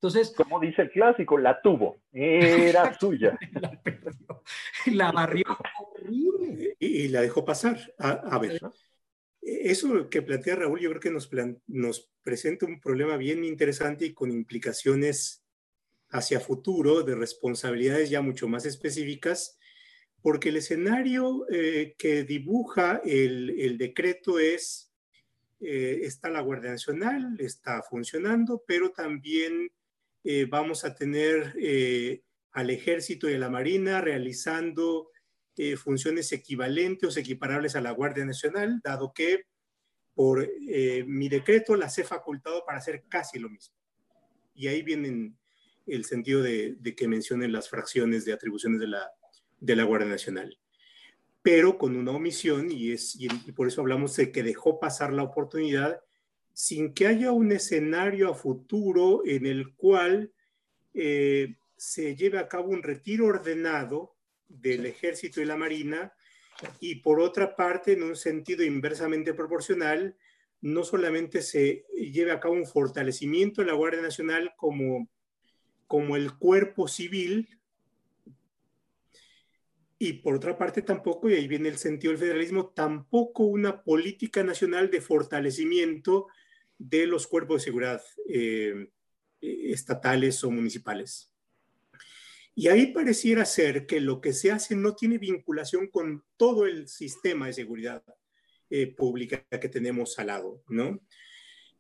Entonces, 0.06 0.36
como 0.36 0.60
dice 0.60 0.84
el 0.84 0.92
clásico, 0.92 1.38
la 1.38 1.60
tuvo, 1.62 2.02
era 2.12 2.94
suya. 3.00 3.38
la, 3.54 3.80
la 4.88 5.12
barrió 5.12 5.46
horrible. 5.80 6.65
Y, 6.80 7.08
la 7.10 7.22
dejó 7.22 7.46
pasar. 7.46 7.94
A, 7.98 8.38
ver, 8.40 8.60
eso 9.42 10.10
que 10.10 10.22
plantea 10.22 10.56
Raúl, 10.56 10.80
yo 10.80 10.90
creo 10.90 11.02
que 11.02 11.12
nos, 11.12 11.30
nos 11.68 12.12
presenta 12.22 12.66
un 12.66 12.80
problema 12.80 13.18
bien 13.18 13.44
interesante 13.44 14.06
y 14.06 14.14
con 14.14 14.32
implicaciones 14.32 15.44
hacia 16.10 16.40
futuro 16.40 17.04
de 17.04 17.16
responsabilidades 17.16 18.10
ya 18.10 18.22
mucho 18.22 18.48
más 18.48 18.66
específicas, 18.66 19.58
porque 20.22 20.50
el 20.50 20.58
escenario 20.58 21.46
eh, 21.52 21.96
que 21.98 22.24
dibuja 22.24 23.02
el, 23.04 23.52
el 23.60 23.78
decreto 23.78 24.40
es, 24.40 24.92
eh, 25.60 26.02
está 26.04 26.30
la 26.30 26.42
Guardia 26.42 26.72
Nacional, 26.72 27.36
está 27.40 27.82
funcionando, 27.84 28.64
pero 28.68 28.92
también 28.92 29.72
eh, 30.28 30.46
vamos 30.50 30.84
a 30.86 30.96
tener 30.96 31.54
eh, 31.60 32.24
al 32.52 32.72
ejército 32.72 33.30
y 33.30 33.36
a 33.36 33.40
la 33.40 33.50
marina 33.50 34.02
realizando 34.02 35.12
eh, 35.58 35.76
funciones 35.78 36.32
equivalentes 36.32 37.16
o 37.16 37.20
equiparables 37.20 37.76
a 37.76 37.82
la 37.82 37.92
Guardia 37.92 38.26
Nacional, 38.26 38.82
dado 38.84 39.14
que 39.14 39.46
por 40.14 40.50
mi 41.08 41.28
decreto 41.28 41.76
las 41.76 41.98
he 41.98 42.06
facultado 42.06 42.64
para 42.66 42.78
hacer 42.78 43.04
casi 43.10 43.38
lo 43.38 43.50
mismo. 43.50 43.76
Y 44.54 44.68
ahí 44.68 44.82
viene 44.82 45.34
el 45.86 46.06
sentido 46.06 46.42
de, 46.42 46.78
que 46.96 47.08
mencionen 47.08 47.52
las 47.52 47.70
fracciones 47.70 48.26
de 48.26 48.34
atribuciones 48.34 48.80
de 48.80 48.88
la, 48.88 49.12
de 49.60 49.76
la 49.76 49.84
Guardia 49.84 50.08
Nacional. 50.08 50.58
Pero 51.42 51.78
con 51.78 51.96
una 51.96 52.12
omisión, 52.12 52.72
y, 52.72 52.92
es, 52.92 53.16
y 53.20 53.28
por 53.52 53.68
eso 53.68 53.82
hablamos 53.82 54.16
de 54.16 54.32
que 54.32 54.42
dejó 54.42 54.80
pasar 54.80 55.14
la 55.14 55.24
oportunidad 55.24 56.02
sin 56.54 56.94
que 56.94 57.06
haya 57.06 57.32
un 57.32 57.52
escenario 57.52 58.32
a 58.32 58.34
futuro 58.34 59.22
en 59.26 59.46
el 59.46 59.76
cual 59.76 60.32
eh, 60.94 61.56
se 61.76 62.16
lleve 62.16 62.40
a 62.40 62.48
cabo 62.48 62.70
un 62.70 62.82
retiro 62.82 63.26
ordenado 63.26 64.15
del 64.48 64.86
ejército 64.86 65.42
y 65.42 65.46
la 65.46 65.58
marina 65.58 66.14
y 66.80 66.96
por 66.96 67.20
otra 67.20 67.56
parte, 67.56 67.94
en 67.94 68.04
un 68.04 68.16
sentido 68.16 68.64
inversamente 68.64 69.34
proporcional, 69.34 70.16
no 70.62 70.84
solamente 70.84 71.42
se 71.42 71.86
lleve 71.94 72.32
a 72.32 72.40
cabo 72.40 72.56
un 72.56 72.66
fortalecimiento 72.66 73.62
de 73.62 73.68
la 73.68 73.74
Guardia 73.74 74.02
Nacional 74.02 74.54
como, 74.56 75.10
como 75.88 76.16
el 76.16 76.38
cuerpo 76.38 76.88
civil, 76.88 77.50
y 79.98 80.14
por 80.14 80.36
otra 80.36 80.58
parte 80.58 80.82
tampoco, 80.82 81.30
y 81.30 81.36
ahí 81.36 81.48
viene 81.48 81.70
el 81.70 81.78
sentido 81.78 82.12
del 82.12 82.20
federalismo, 82.20 82.68
tampoco 82.68 83.44
una 83.44 83.82
política 83.84 84.44
nacional 84.44 84.92
de 84.92 85.02
fortalecimiento 85.02 86.28
de 86.78 87.08
los 87.08 87.28
cuerpos 87.28 87.62
de 87.62 87.66
seguridad 87.66 88.04
eh, 88.28 88.90
estatales 89.42 90.44
o 90.44 90.52
municipales. 90.52 91.32
Y 92.58 92.70
ahí 92.70 92.88
pareciera 92.88 93.44
ser 93.44 93.86
que 93.86 94.00
lo 94.00 94.22
que 94.22 94.32
se 94.32 94.50
hace 94.50 94.78
no 94.78 94.96
tiene 94.96 95.18
vinculación 95.18 95.88
con 95.88 96.24
todo 96.38 96.66
el 96.66 96.88
sistema 96.88 97.48
de 97.48 97.54
seguridad 97.54 98.02
eh, 98.70 98.88
pública 98.96 99.46
que 99.50 99.68
tenemos 99.68 100.18
al 100.18 100.28
lado, 100.28 100.64
¿no? 100.70 101.02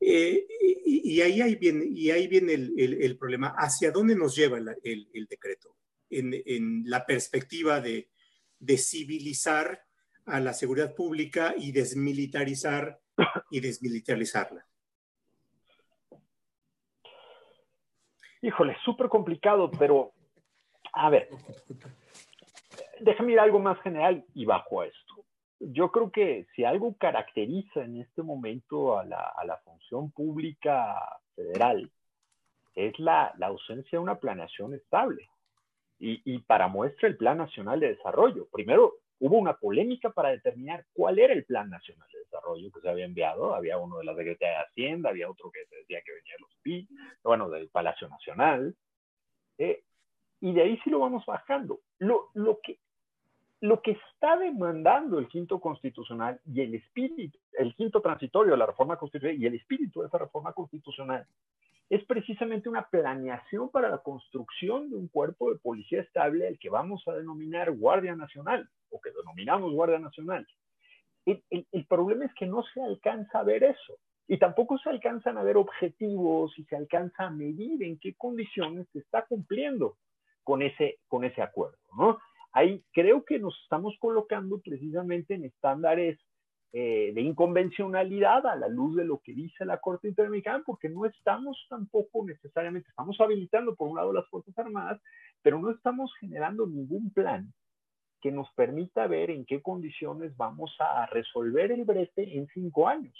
Eh, 0.01 0.45
y, 0.86 1.21
ahí, 1.21 1.39
ahí 1.39 1.55
viene, 1.55 1.86
y 1.86 2.11
ahí 2.11 2.28
viene 2.28 2.53
el, 2.53 3.17
problema, 3.17 3.55
¿hacia 3.57 3.91
dónde 3.91 4.15
nos 4.15 4.36
lleva 4.36 4.57
el, 4.57 5.28
decreto? 5.30 5.78
En, 6.09 6.84
la 6.86 7.05
perspectiva 7.05 7.80
de, 7.80 8.09
de 8.59 8.78
civilizar 8.78 9.86
a 10.26 10.41
la 10.41 10.53
seguridad 10.53 10.93
pública 10.93 11.55
y 11.57 11.71
desmilitarizar 11.71 12.99
y 13.49 13.61
desmilitarizarla. 13.61 14.67
Híjole, 18.41 18.76
súper 18.84 19.07
complicado, 19.07 19.71
pero 19.71 20.13
a 20.95 21.09
ver, 21.09 21.29
déjame 23.01 23.33
ir 23.33 23.39
algo 23.39 23.59
más 23.59 23.79
general 23.81 24.23
y 24.33 24.45
bajo 24.45 24.83
esto. 24.83 25.25
Yo 25.59 25.91
creo 25.91 26.11
que 26.11 26.47
si 26.55 26.63
algo 26.63 26.95
caracteriza 26.97 27.83
en 27.83 28.01
este 28.01 28.23
momento 28.23 28.97
a 28.97 29.05
la, 29.05 29.61
función 29.63 30.11
pública 30.11 30.95
federal, 31.35 31.91
es 32.75 32.97
la, 32.99 33.33
ausencia 33.41 33.97
de 33.97 34.03
una 34.03 34.19
planeación 34.19 34.73
estable. 34.73 35.29
Y, 35.97 36.21
y, 36.25 36.39
para 36.39 36.67
muestra 36.67 37.07
el 37.07 37.15
Plan 37.15 37.37
Nacional 37.37 37.79
de 37.79 37.95
Desarrollo. 37.95 38.47
Primero, 38.51 38.95
hubo 39.19 39.37
una 39.37 39.55
polémica 39.55 40.09
para 40.09 40.29
determinar 40.29 40.85
cuál 40.91 41.19
era 41.19 41.33
el 41.33 41.45
Plan 41.45 41.69
Nacional 41.69 42.07
de 42.11 42.19
Desarrollo 42.19 42.69
que 42.71 42.81
se 42.81 42.89
había 42.89 43.05
enviado. 43.05 43.55
Había 43.55 43.77
uno 43.77 43.99
de 43.99 44.03
la 44.05 44.15
Secretaría 44.15 44.57
de 44.57 44.65
Hacienda, 44.65 45.09
había 45.09 45.29
otro 45.29 45.49
que 45.51 45.59
decía 45.59 46.01
que 46.05 46.13
venía 46.13 46.33
de 46.35 46.41
los 46.41 46.55
PI, 46.61 46.87
bueno, 47.23 47.49
del 47.49 47.69
Palacio 47.69 48.09
Nacional. 48.09 48.75
Eh, 49.57 49.83
y 50.41 50.53
de 50.53 50.61
ahí 50.61 50.79
sí 50.83 50.89
lo 50.89 50.99
vamos 50.99 51.25
bajando. 51.25 51.79
Lo, 51.99 52.29
lo, 52.33 52.59
que, 52.61 52.79
lo 53.61 53.81
que 53.81 53.91
está 53.91 54.38
demandando 54.38 55.19
el 55.19 55.27
quinto 55.27 55.59
constitucional 55.59 56.39
y 56.45 56.61
el 56.61 56.75
espíritu, 56.75 57.38
el 57.53 57.75
quinto 57.75 58.01
transitorio 58.01 58.51
de 58.51 58.57
la 58.57 58.65
reforma 58.65 58.97
constitucional 58.97 59.41
y 59.41 59.45
el 59.45 59.55
espíritu 59.55 60.01
de 60.01 60.07
esa 60.07 60.17
reforma 60.17 60.53
constitucional 60.53 61.25
es 61.89 62.03
precisamente 62.05 62.67
una 62.67 62.88
planeación 62.89 63.69
para 63.69 63.89
la 63.89 63.99
construcción 63.99 64.89
de 64.89 64.95
un 64.95 65.07
cuerpo 65.07 65.51
de 65.51 65.59
policía 65.59 66.01
estable 66.01 66.47
al 66.47 66.57
que 66.57 66.69
vamos 66.69 67.07
a 67.07 67.13
denominar 67.13 67.71
Guardia 67.71 68.15
Nacional 68.15 68.67
o 68.89 68.99
que 68.99 69.11
denominamos 69.11 69.71
Guardia 69.71 69.99
Nacional. 69.99 70.47
El, 71.25 71.43
el, 71.49 71.86
problema 71.86 72.25
es 72.25 72.33
que 72.36 72.45
no 72.45 72.63
se 72.73 72.81
alcanza 72.81 73.39
a 73.39 73.43
ver 73.43 73.63
eso 73.63 73.97
y 74.27 74.38
tampoco 74.38 74.77
se 74.77 74.89
alcanzan 74.89 75.38
a 75.38 75.43
ver 75.43 75.57
objetivos 75.57 76.57
y 76.57 76.63
se 76.65 76.75
alcanza 76.75 77.25
a 77.25 77.29
medir 77.31 77.83
en 77.83 77.99
qué 77.99 78.15
condiciones 78.15 78.88
se 78.91 78.99
está 78.99 79.25
cumpliendo 79.25 79.97
con 80.45 80.61
ese, 80.61 80.99
con 81.09 81.25
ese 81.25 81.41
acuerdo. 81.41 81.77
¿no? 81.97 82.19
Ahí 82.53 82.81
creo 82.93 83.25
que 83.25 83.37
nos 83.37 83.59
estamos 83.63 83.97
colocando 83.99 84.61
precisamente 84.61 85.33
en 85.33 85.43
estándares 85.43 86.17
eh, 86.71 87.11
de 87.13 87.21
inconvencionalidad 87.21 88.45
a 88.47 88.55
la 88.55 88.67
luz 88.67 88.95
de 88.95 89.05
lo 89.05 89.19
que 89.19 89.33
dice 89.33 89.65
la 89.65 89.79
Corte 89.79 90.07
Interamericana, 90.07 90.63
porque 90.65 90.87
no 90.87 91.05
estamos 91.05 91.57
tampoco 91.69 92.25
necesariamente, 92.25 92.89
estamos 92.89 93.19
habilitando 93.19 93.75
por 93.75 93.89
un 93.89 93.97
lado 93.97 94.13
las 94.13 94.27
Fuerzas 94.27 94.57
Armadas, 94.57 95.01
pero 95.41 95.59
no 95.59 95.71
estamos 95.71 96.13
generando 96.19 96.67
ningún 96.67 97.11
plan 97.11 97.53
que 98.21 98.31
nos 98.31 98.51
permita 98.53 99.07
ver 99.07 99.31
en 99.31 99.45
qué 99.45 99.61
condiciones 99.61 100.35
vamos 100.35 100.75
a 100.79 101.05
resolver 101.07 101.71
el 101.71 101.85
brete 101.85 102.37
en 102.37 102.47
cinco 102.53 102.87
años. 102.87 103.15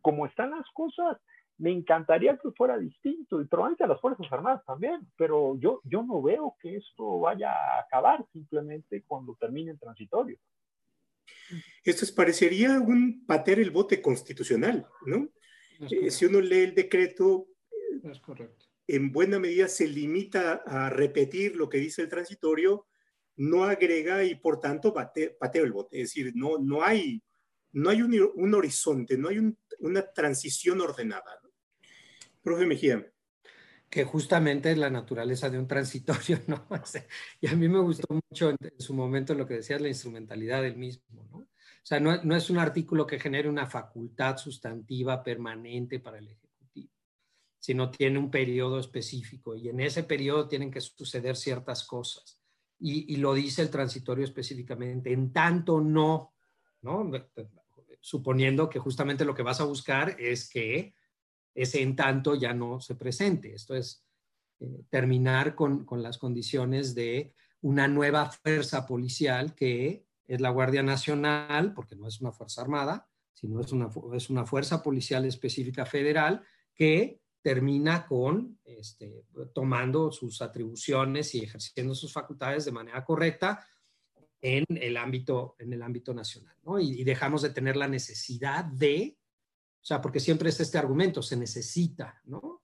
Como 0.00 0.26
están 0.26 0.50
las 0.50 0.68
cosas, 0.70 1.18
me 1.58 1.72
encantaría 1.72 2.38
que 2.38 2.52
fuera 2.52 2.78
distinto 2.78 3.40
y 3.40 3.46
probablemente 3.46 3.84
a 3.84 3.88
las 3.88 4.00
Fuerzas 4.00 4.26
Armadas 4.30 4.64
también, 4.64 5.00
pero 5.16 5.58
yo, 5.58 5.80
yo 5.84 6.02
no 6.02 6.22
veo 6.22 6.56
que 6.60 6.76
esto 6.76 7.20
vaya 7.20 7.52
a 7.52 7.80
acabar 7.80 8.24
simplemente 8.32 9.02
cuando 9.06 9.34
termine 9.34 9.72
el 9.72 9.78
transitorio. 9.78 10.38
Esto 11.84 12.06
parecería 12.14 12.80
un 12.80 13.24
pater 13.26 13.58
el 13.58 13.70
bote 13.70 14.00
constitucional, 14.00 14.86
¿no? 15.06 15.28
Eh, 15.90 16.10
si 16.10 16.26
uno 16.26 16.40
lee 16.40 16.60
el 16.60 16.74
decreto, 16.74 17.48
es 18.02 18.20
correcto. 18.20 18.66
en 18.86 19.12
buena 19.12 19.38
medida 19.38 19.68
se 19.68 19.86
limita 19.86 20.62
a 20.66 20.90
repetir 20.90 21.56
lo 21.56 21.68
que 21.68 21.78
dice 21.78 22.02
el 22.02 22.08
transitorio, 22.08 22.86
no 23.36 23.64
agrega 23.64 24.24
y 24.24 24.34
por 24.34 24.60
tanto 24.60 24.92
pateo 24.92 25.64
el 25.64 25.72
bote. 25.72 26.00
Es 26.00 26.10
decir, 26.10 26.32
no, 26.34 26.58
no 26.58 26.82
hay, 26.82 27.22
no 27.72 27.90
hay 27.90 28.02
un, 28.02 28.54
horizonte, 28.54 29.16
no 29.16 29.28
hay 29.28 29.38
una 29.78 30.02
transición 30.12 30.80
ordenada. 30.80 31.40
Profe 32.48 32.64
Mejía. 32.64 33.06
Que 33.90 34.04
justamente 34.04 34.70
es 34.70 34.78
la 34.78 34.88
naturaleza 34.88 35.50
de 35.50 35.58
un 35.58 35.68
transitorio, 35.68 36.40
¿no? 36.46 36.66
y 37.42 37.46
a 37.46 37.54
mí 37.54 37.68
me 37.68 37.80
gustó 37.80 38.06
mucho 38.14 38.50
en, 38.50 38.56
su 38.78 38.94
momento 38.94 39.34
lo 39.34 39.46
que 39.46 39.54
decías, 39.54 39.82
la 39.82 39.88
instrumentalidad 39.88 40.62
del 40.62 40.76
mismo, 40.76 41.04
¿no? 41.30 41.38
O 41.38 41.46
sea, 41.88 42.00
no, 42.00 42.22
no 42.22 42.36
es 42.36 42.50
un 42.50 42.58
artículo 42.58 43.06
que 43.06 43.18
genere 43.18 43.48
una 43.48 43.66
facultad 43.66 44.36
sustantiva 44.36 45.22
permanente 45.22 46.00
para 46.00 46.18
el 46.18 46.28
Ejecutivo, 46.28 46.90
sino 47.58 47.90
tiene 47.90 48.18
un 48.18 48.30
periodo 48.30 48.78
específico 48.78 49.54
y 49.54 49.68
en 49.68 49.80
ese 49.80 50.02
periodo 50.04 50.48
tienen 50.48 50.70
que 50.70 50.80
suceder 50.80 51.36
ciertas 51.36 51.84
cosas. 51.84 52.40
Y, 52.78 53.12
y, 53.12 53.16
lo 53.16 53.34
dice 53.34 53.62
el 53.62 53.70
transitorio 53.70 54.24
específicamente, 54.24 55.12
en 55.12 55.32
tanto 55.32 55.80
no, 55.80 56.34
¿no? 56.82 57.10
Suponiendo 58.00 58.68
que 58.68 58.78
justamente 58.78 59.24
lo 59.24 59.34
que 59.34 59.42
vas 59.42 59.60
a 59.60 59.64
buscar 59.64 60.16
es 60.18 60.48
que 60.48 60.94
ese 61.54 61.82
en 61.82 61.96
tanto 61.96 62.34
ya 62.34 62.52
no 62.54 62.80
se 62.80 62.94
presente. 62.94 63.54
Esto 63.54 63.74
es 63.74 64.04
eh, 64.60 64.84
terminar 64.90 65.54
con, 65.54 65.86
las 66.02 66.18
condiciones 66.18 66.94
de 66.94 67.34
una 67.60 67.88
nueva 67.88 68.30
fuerza 68.30 68.86
policial 68.86 69.54
que 69.54 70.04
es 70.26 70.40
la 70.40 70.50
Guardia 70.50 70.82
Nacional, 70.82 71.74
porque 71.74 71.96
no 71.96 72.06
es 72.06 72.20
una 72.20 72.32
fuerza 72.32 72.62
armada, 72.62 73.08
sino 73.32 73.60
es 73.60 73.72
una, 73.72 73.88
es 74.14 74.30
una 74.30 74.44
fuerza 74.44 74.82
policial 74.82 75.24
específica 75.24 75.86
federal 75.86 76.42
que 76.74 77.20
termina 77.40 78.06
con 78.06 78.58
este, 78.64 79.24
tomando 79.54 80.12
sus 80.12 80.42
atribuciones 80.42 81.34
y 81.34 81.40
ejerciendo 81.44 81.94
sus 81.94 82.12
facultades 82.12 82.64
de 82.64 82.72
manera 82.72 83.04
correcta 83.04 83.64
en 84.40 84.64
el 84.68 84.96
ámbito, 84.96 85.56
en 85.58 85.72
el 85.72 85.82
ámbito 85.82 86.14
nacional. 86.14 86.54
y, 86.80 87.02
dejamos 87.04 87.42
de 87.42 87.50
tener 87.50 87.76
la 87.76 87.88
necesidad 87.88 88.64
de 88.64 89.16
o 89.80 89.84
sea, 89.88 90.00
porque 90.00 90.20
siempre 90.20 90.48
es 90.48 90.60
este 90.60 90.78
argumento, 90.78 91.22
se 91.22 91.36
necesita, 91.36 92.20
¿no? 92.24 92.62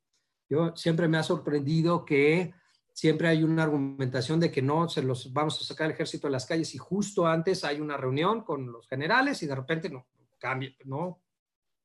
Yo 0.49 0.77
siempre 0.77 1.09
me 1.09 1.17
ha 1.17 1.23
sorprendido 1.23 2.05
que 2.05 2.53
siempre 2.93 3.29
hay 3.29 3.43
una 3.43 3.65
argumentación 3.65 4.39
de 4.39 4.51
que 4.51 4.63
no 4.63 4.89
se 4.89 5.03
los 5.03 5.33
vamos 5.33 5.61
a 5.61 5.65
sacar 5.65 5.87
el 5.87 5.95
ejército 5.95 6.29
de 6.29 6.33
las 6.33 6.47
calles 6.47 6.75
y 6.75 6.79
justo 6.79 7.27
antes 7.27 7.65
hay 7.65 7.81
una 7.81 7.97
reunión 7.97 8.43
con 8.43 8.71
los 8.71 8.87
generales 8.89 9.43
y 9.43 9.47
de 9.47 9.55
repente 9.55 9.89
no 9.89 10.07
cambia, 10.39 10.75
no, 10.85 11.23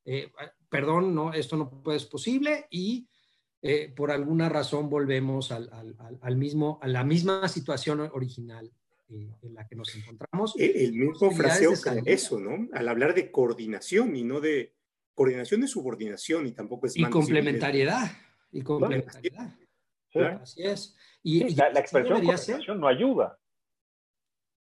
eh, 0.06 0.32
perdón, 0.70 1.16
no, 1.16 1.34
esto 1.34 1.56
no 1.56 1.82
ser 1.86 2.10
posible 2.10 2.68
y 2.70 3.08
eh, 3.62 3.92
por 3.96 4.12
alguna 4.12 4.50
razón 4.50 4.90
volvemos 4.90 5.52
al, 5.52 5.70
al, 6.22 6.36
mismo, 6.36 6.80
a 6.82 6.88
la 6.88 7.04
misma 7.04 7.48
situación 7.48 8.02
original 8.14 8.72
eh, 9.10 9.36
en 9.42 9.54
la 9.54 9.68
que 9.68 9.76
nos 9.76 9.94
encontramos. 9.96 10.56
El, 10.58 10.76
el 10.76 10.94
mismo 10.94 11.32
fraseo 11.32 11.74
eso, 12.06 12.40
¿no? 12.40 12.68
Al 12.74 12.88
hablar 12.88 13.14
de 13.14 13.32
coordinación 13.32 14.16
y 14.16 14.24
no 14.24 14.40
de 14.40 14.76
coordinación 15.20 15.64
es 15.64 15.72
subordinación 15.72 16.48
y 16.48 16.54
tampoco 16.54 16.86
es... 16.86 16.96
Y 16.96 17.04
complementariedad. 17.04 18.10
Y 18.54 18.62
complementariedad. 18.62 19.54
Así 20.42 20.64
es. 20.64 20.96
Y, 21.22 21.56
la, 21.56 21.68
expresión 21.78 22.22
coordinación 22.22 22.80
no 22.80 22.88
ayuda. 22.88 23.38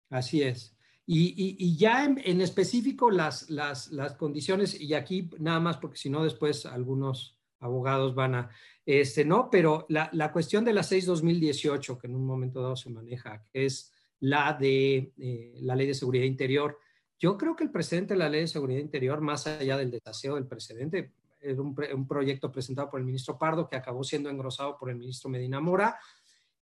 Así 0.09 0.41
es. 0.41 0.75
Y, 1.05 1.55
y 1.57 1.77
ya 1.77 2.03
en, 2.03 2.41
específico 2.41 3.09
las, 3.09 3.49
las, 3.49 3.89
las, 3.93 4.15
condiciones, 4.15 4.79
y 4.79 4.93
aquí 4.93 5.29
nada 5.39 5.61
más 5.61 5.77
porque 5.77 5.95
si 5.95 6.09
no 6.09 6.25
después 6.25 6.65
algunos 6.65 7.39
abogados 7.59 8.13
van 8.13 8.35
a, 8.35 8.49
este, 8.85 9.23
no, 9.23 9.49
pero 9.49 9.85
la, 9.87 10.09
la 10.11 10.33
cuestión 10.33 10.65
de 10.65 10.73
la 10.73 10.81
6-2018, 10.81 11.97
que 12.01 12.07
en 12.07 12.17
un 12.17 12.25
momento 12.25 12.61
dado 12.61 12.75
se 12.75 12.89
maneja, 12.89 13.45
que 13.53 13.65
es 13.65 13.93
la 14.19 14.51
de 14.59 15.13
eh, 15.17 15.57
la 15.61 15.77
ley 15.77 15.87
de 15.87 15.93
seguridad 15.93 16.25
interior, 16.25 16.77
yo 17.19 17.37
creo 17.37 17.55
que 17.55 17.63
el 17.63 17.71
presidente 17.71 18.13
de 18.13 18.19
la 18.19 18.29
Ley 18.29 18.41
de 18.41 18.47
Seguridad 18.47 18.79
Interior, 18.79 19.21
más 19.21 19.47
allá 19.47 19.77
del 19.77 19.91
desaseo 19.91 20.35
del 20.35 20.47
presidente, 20.47 21.13
es 21.43 21.57
un, 21.59 22.07
proyecto 22.07 22.51
presentado 22.51 22.89
por 22.89 22.99
el 22.99 23.05
ministro 23.05 23.37
Pardo 23.37 23.67
que 23.67 23.75
acabó 23.75 24.03
siendo 24.03 24.29
engrosado 24.29 24.77
por 24.77 24.89
el 24.89 24.95
ministro 24.95 25.29
Medina 25.29 25.59
Mora 25.59 25.99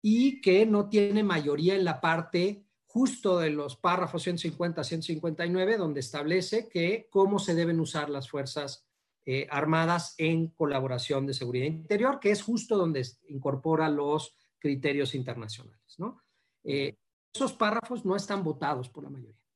y 0.01 0.39
que 0.39 0.65
no 0.65 0.87
tiene 0.87 1.23
mayoría 1.23 1.75
en 1.75 1.83
la 1.83 1.99
parte 1.99 2.63
justo 2.85 3.39
de 3.39 3.49
los 3.49 3.75
párrafos 3.75 4.23
150 4.23 4.81
a 4.81 4.83
159, 4.83 5.77
donde 5.77 5.99
establece 5.99 6.69
que 6.69 7.07
cómo 7.09 7.39
se 7.39 7.55
deben 7.55 7.79
usar 7.79 8.09
las 8.09 8.29
fuerzas 8.29 8.87
eh, 9.25 9.47
armadas 9.49 10.15
en 10.17 10.47
colaboración 10.47 11.25
de 11.25 11.33
seguridad 11.33 11.65
interior, 11.65 12.19
que 12.19 12.31
es 12.31 12.41
justo 12.41 12.77
donde 12.77 13.05
incorpora 13.27 13.89
los 13.89 14.35
criterios 14.59 15.13
internacionales. 15.15 15.95
¿no? 15.97 16.21
Eh, 16.63 16.95
esos 17.33 17.53
párrafos 17.53 18.05
no 18.05 18.15
están 18.15 18.43
votados 18.43 18.89
por 18.89 19.03
la 19.03 19.09
mayoría 19.09 19.46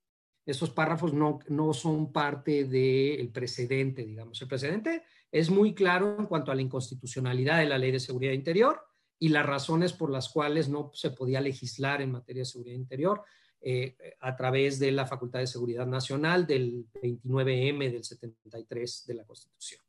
esos 0.46 0.72
párrafos 0.72 1.14
no, 1.14 1.40
no 1.50 1.74
son 1.74 2.12
parte 2.12 2.66
del 2.66 3.30
precedente, 3.30 4.04
digamos. 4.04 4.42
El 4.42 4.48
precedente 4.48 5.04
es 5.32 5.50
muy 5.50 5.74
claro 5.74 6.18
en 6.18 6.26
cuanto 6.26 6.52
a 6.52 6.56
la 6.56 6.62
inconstitucionalidad 6.62 7.60
de 7.60 7.68
la 7.68 7.78
Ley 7.78 7.92
de 7.92 8.00
Seguridad 8.00 8.34
Interior 8.34 8.82
y 9.20 9.30
las 9.30 9.46
razones 9.46 9.94
por 9.94 10.10
las 10.10 10.30
cuales 10.30 10.68
no 10.68 10.92
se 10.94 11.12
podía 11.12 11.42
legislar 11.42 12.02
en 12.02 12.12
materia 12.12 12.42
de 12.42 12.46
seguridad 12.46 12.76
interior 12.76 13.24
eh, 13.62 13.96
a 14.20 14.36
través 14.36 14.80
de 14.80 14.92
la 14.92 15.06
Facultad 15.06 15.40
de 15.40 15.48
Seguridad 15.48 15.86
Nacional 15.86 16.48
del 16.48 16.88
29M 16.94 17.92
del 17.92 18.04
73 18.04 19.06
de 19.06 19.14
la 19.14 19.24
Constitución. 19.24 19.82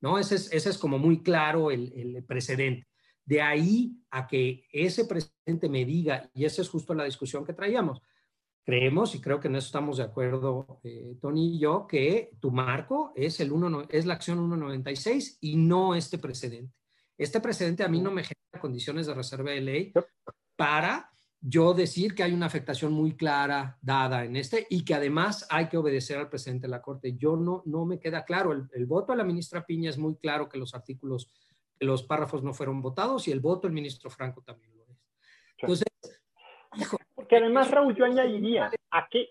¿No? 0.00 0.18
Ese 0.18 0.34
es, 0.34 0.52
ese 0.52 0.70
es 0.70 0.78
como 0.78 0.98
muy 0.98 1.22
claro 1.22 1.70
el, 1.70 1.92
el 1.94 2.24
precedente. 2.24 2.88
De 3.24 3.40
ahí 3.40 4.02
a 4.10 4.26
que 4.26 4.66
ese 4.72 5.04
precedente 5.04 5.68
me 5.68 5.84
diga, 5.84 6.28
y 6.34 6.44
esa 6.44 6.60
es 6.60 6.68
justo 6.68 6.92
la 6.92 7.04
discusión 7.04 7.44
que 7.44 7.52
traíamos, 7.52 8.02
creemos, 8.64 9.14
y 9.14 9.20
creo 9.20 9.40
que 9.40 9.48
en 9.48 9.56
eso 9.56 9.66
estamos 9.66 9.98
de 9.98 10.04
acuerdo 10.04 10.80
eh, 10.84 11.16
Tony 11.20 11.56
y 11.56 11.58
yo, 11.58 11.86
que 11.86 12.30
tu 12.40 12.50
marco 12.50 13.12
es, 13.16 13.40
el 13.40 13.52
uno, 13.52 13.84
es 13.88 14.06
la 14.06 14.14
acción 14.14 14.38
196 14.38 15.38
y 15.40 15.56
no 15.56 15.94
este 15.94 16.18
precedente. 16.18 16.74
Este 17.18 17.40
precedente 17.40 17.82
a 17.82 17.88
mí 17.88 18.00
no 18.00 18.10
me 18.10 18.22
genera 18.22 18.60
condiciones 18.60 19.06
de 19.06 19.14
reserva 19.14 19.50
de 19.50 19.60
ley 19.60 19.92
para 20.56 21.10
yo 21.40 21.74
decir 21.74 22.14
que 22.14 22.22
hay 22.22 22.32
una 22.32 22.46
afectación 22.46 22.92
muy 22.92 23.16
clara 23.16 23.76
dada 23.82 24.24
en 24.24 24.36
este 24.36 24.66
y 24.70 24.84
que 24.84 24.94
además 24.94 25.46
hay 25.50 25.68
que 25.68 25.76
obedecer 25.76 26.18
al 26.18 26.28
presidente 26.28 26.66
de 26.66 26.70
la 26.70 26.80
Corte. 26.80 27.16
Yo 27.16 27.36
no, 27.36 27.62
no 27.66 27.84
me 27.84 27.98
queda 27.98 28.24
claro. 28.24 28.52
El, 28.52 28.68
el 28.72 28.86
voto 28.86 29.12
de 29.12 29.18
la 29.18 29.24
ministra 29.24 29.66
Piña 29.66 29.90
es 29.90 29.98
muy 29.98 30.16
claro 30.16 30.48
que 30.48 30.58
los 30.58 30.72
artículos, 30.72 31.32
los 31.80 32.04
párrafos 32.04 32.44
no 32.44 32.54
fueron 32.54 32.80
votados 32.80 33.26
y 33.26 33.32
el 33.32 33.40
voto 33.40 33.66
del 33.66 33.74
ministro 33.74 34.08
Franco 34.08 34.40
también 34.42 34.76
lo 34.76 34.84
es. 34.84 34.98
Entonces, 35.58 35.86
hijo, 36.76 36.96
que 37.32 37.38
además, 37.38 37.70
Raúl, 37.70 37.94
yo 37.94 38.04
añadiría, 38.04 38.70
¿a 38.90 39.08
qué, 39.10 39.30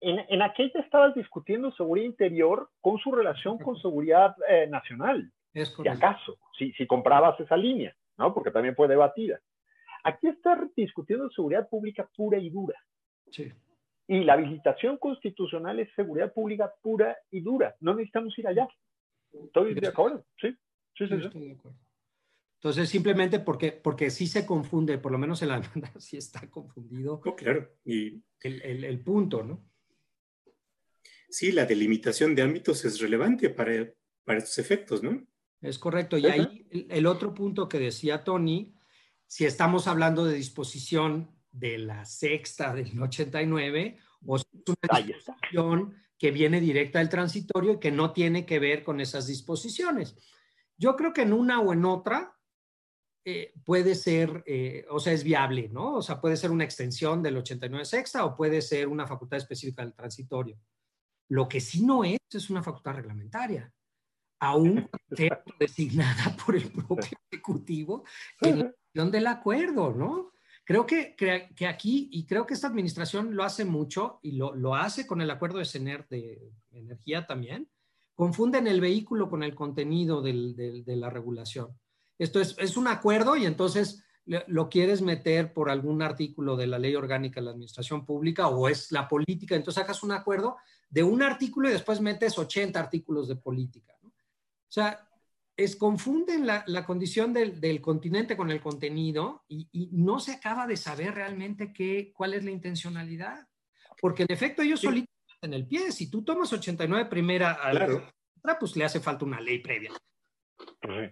en, 0.00 0.18
en 0.28 0.42
aquella 0.42 0.80
estabas 0.80 1.14
discutiendo 1.14 1.70
seguridad 1.70 2.06
interior 2.06 2.68
con 2.80 2.98
su 2.98 3.12
relación 3.12 3.58
con 3.58 3.80
seguridad 3.80 4.34
eh, 4.48 4.66
nacional. 4.66 5.30
Es 5.54 5.68
si 5.68 5.86
acaso, 5.86 6.36
si, 6.58 6.72
si 6.72 6.84
comprabas 6.84 7.38
esa 7.38 7.56
línea, 7.56 7.94
¿no? 8.16 8.34
Porque 8.34 8.50
también 8.50 8.74
fue 8.74 8.88
debatida. 8.88 9.38
Aquí 10.02 10.26
está 10.26 10.58
discutiendo 10.74 11.30
seguridad 11.30 11.68
pública 11.68 12.10
pura 12.16 12.38
y 12.38 12.50
dura. 12.50 12.74
Sí. 13.30 13.52
Y 14.08 14.24
la 14.24 14.32
habilitación 14.32 14.96
constitucional 14.96 15.78
es 15.78 15.94
seguridad 15.94 16.32
pública 16.32 16.74
pura 16.82 17.16
y 17.30 17.40
dura. 17.40 17.76
No 17.78 17.94
necesitamos 17.94 18.36
ir 18.36 18.48
allá. 18.48 18.66
Estoy 19.32 19.74
de 19.74 19.86
acuerdo, 19.86 20.24
sí. 20.40 20.50
Sí, 20.96 21.06
sí, 21.06 21.20
sí. 21.20 21.26
Estoy 21.26 21.46
de 21.50 21.52
acuerdo. 21.52 21.78
Entonces, 22.58 22.88
simplemente 22.88 23.38
porque, 23.38 23.70
porque 23.70 24.10
sí 24.10 24.26
se 24.26 24.44
confunde, 24.44 24.98
por 24.98 25.12
lo 25.12 25.18
menos 25.18 25.40
en 25.42 25.48
la 25.48 25.60
demanda 25.60 25.92
sí 26.00 26.16
está 26.16 26.48
confundido. 26.50 27.20
Oh, 27.24 27.36
claro. 27.36 27.70
Y 27.84 28.20
el, 28.40 28.84
el, 28.84 29.00
punto, 29.00 29.44
¿no? 29.44 29.64
Sí, 31.30 31.52
la 31.52 31.66
delimitación 31.66 32.34
de 32.34 32.42
ámbitos 32.42 32.84
es 32.84 32.98
relevante 33.00 33.50
para, 33.50 33.92
para 34.24 34.38
estos 34.38 34.58
efectos, 34.58 35.02
¿no? 35.02 35.24
Es 35.60 35.78
correcto. 35.78 36.18
Y 36.18 36.26
ahí 36.26 36.66
el, 36.70 37.06
otro 37.06 37.32
punto 37.32 37.68
que 37.68 37.78
decía 37.78 38.24
Tony, 38.24 38.74
si 39.26 39.44
estamos 39.44 39.86
hablando 39.86 40.24
de 40.24 40.34
disposición 40.34 41.30
de 41.52 41.78
la 41.78 42.04
sexta 42.04 42.74
del 42.74 43.00
89, 43.00 43.98
o 44.26 44.36
es 44.36 44.46
una 44.66 45.00
disposición 45.00 45.94
que 46.18 46.30
viene 46.32 46.60
directa 46.60 46.98
del 46.98 47.08
transitorio 47.08 47.74
y 47.74 47.78
que 47.78 47.92
no 47.92 48.12
tiene 48.12 48.44
que 48.44 48.58
ver 48.58 48.82
con 48.82 49.00
esas 49.00 49.26
disposiciones. 49.26 50.16
Yo 50.76 50.96
creo 50.96 51.12
que 51.12 51.22
en 51.22 51.32
una 51.32 51.60
o 51.60 51.72
en 51.72 51.84
otra 51.84 52.37
eh, 53.30 53.52
puede 53.62 53.94
ser, 53.94 54.42
eh, 54.46 54.86
o 54.88 54.98
sea, 54.98 55.12
es 55.12 55.22
viable, 55.22 55.68
¿no? 55.68 55.96
O 55.96 56.02
sea, 56.02 56.18
puede 56.18 56.34
ser 56.34 56.50
una 56.50 56.64
extensión 56.64 57.22
del 57.22 57.36
89 57.36 57.84
sexta 57.84 58.24
o 58.24 58.34
puede 58.34 58.62
ser 58.62 58.88
una 58.88 59.06
facultad 59.06 59.36
específica 59.36 59.82
del 59.82 59.92
transitorio. 59.92 60.58
Lo 61.28 61.46
que 61.46 61.60
sí 61.60 61.84
no 61.84 62.04
es, 62.04 62.16
es 62.32 62.48
una 62.48 62.62
facultad 62.62 62.94
reglamentaria, 62.94 63.70
aún 64.40 64.88
designada 65.60 66.34
por 66.42 66.56
el 66.56 66.72
propio 66.72 67.18
Ejecutivo 67.30 68.04
en 68.40 68.60
la 68.60 68.70
cuestión 68.70 69.10
del 69.10 69.26
acuerdo, 69.26 69.92
¿no? 69.92 70.32
Creo 70.64 70.86
que, 70.86 71.14
que, 71.14 71.66
aquí, 71.66 72.08
y 72.10 72.24
creo 72.24 72.46
que 72.46 72.54
esta 72.54 72.68
administración 72.68 73.36
lo 73.36 73.44
hace 73.44 73.66
mucho, 73.66 74.20
y 74.22 74.32
lo, 74.32 74.54
lo 74.54 74.74
hace 74.74 75.06
con 75.06 75.20
el 75.20 75.30
acuerdo 75.30 75.58
de 75.58 75.66
CENER 75.66 76.08
de 76.08 76.50
energía 76.70 77.26
también, 77.26 77.68
confunden 78.14 78.66
el 78.66 78.80
vehículo 78.80 79.28
con 79.28 79.42
el 79.42 79.54
contenido 79.54 80.22
del, 80.22 80.56
del, 80.56 80.82
de 80.82 80.96
la 80.96 81.10
regulación. 81.10 81.78
Esto 82.18 82.40
es, 82.40 82.56
es, 82.58 82.76
un 82.76 82.88
acuerdo 82.88 83.36
y 83.36 83.46
entonces 83.46 84.04
lo 84.46 84.68
quieres 84.68 85.00
meter 85.00 85.52
por 85.52 85.70
algún 85.70 86.02
artículo 86.02 86.56
de 86.56 86.66
la 86.66 86.78
ley 86.78 86.94
orgánica 86.94 87.40
de 87.40 87.46
la 87.46 87.52
administración 87.52 88.04
pública 88.04 88.48
o 88.48 88.68
es 88.68 88.92
la 88.92 89.08
política, 89.08 89.54
entonces 89.54 89.80
sacas 89.80 90.02
un 90.02 90.12
acuerdo 90.12 90.56
de 90.90 91.02
un 91.02 91.22
artículo 91.22 91.68
y 91.68 91.72
después 91.72 92.00
metes 92.00 92.38
80 92.38 92.78
artículos 92.78 93.28
de 93.28 93.36
política. 93.36 93.94
¿no? 94.02 94.08
O 94.08 94.70
sea, 94.70 95.08
es, 95.56 95.76
confunden 95.76 96.46
la, 96.46 96.62
la 96.66 96.84
condición 96.84 97.32
del, 97.32 97.60
del, 97.60 97.80
continente 97.80 98.36
con 98.36 98.50
el 98.50 98.60
contenido 98.60 99.44
y, 99.48 99.68
y, 99.72 99.90
no 99.92 100.20
se 100.20 100.32
acaba 100.32 100.66
de 100.66 100.76
saber 100.76 101.14
realmente 101.14 101.72
qué, 101.72 102.12
cuál 102.14 102.34
es 102.34 102.44
la 102.44 102.50
intencionalidad. 102.50 103.46
Porque 104.00 104.22
en 104.22 104.32
efecto 104.32 104.62
ellos 104.62 104.80
sí. 104.80 104.86
solitos 104.86 105.08
en 105.42 105.54
el 105.54 105.66
pie. 105.66 105.90
Si 105.90 106.10
tú 106.10 106.22
tomas 106.22 106.52
89 106.52 107.06
primera 107.06 107.52
a 107.52 107.72
la 107.72 107.86
otra, 107.86 108.58
pues 108.58 108.76
le 108.76 108.84
hace 108.84 109.00
falta 109.00 109.24
una 109.24 109.40
ley 109.40 109.58
previa. 109.58 109.92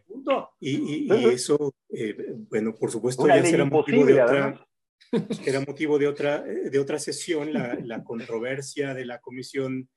Punto. 0.07 0.51
Y, 0.61 1.07
y, 1.07 1.13
y 1.13 1.25
eso, 1.27 1.75
eh, 1.89 2.17
bueno, 2.51 2.75
por 2.75 2.91
supuesto, 2.91 3.23
una 3.23 3.37
ya 3.37 3.45
será 3.51 3.65
motivo 3.65 4.05
de 4.05 4.23
otra, 4.23 4.67
era 5.45 5.61
motivo 5.61 5.99
de 5.99 6.09
otra, 6.09 6.43
de 6.43 6.79
otra 6.79 6.99
sesión, 6.99 7.53
la, 7.53 7.79
la 7.83 8.03
controversia 8.03 8.95
de 8.95 9.05
la 9.05 9.21
Comisión 9.21 9.89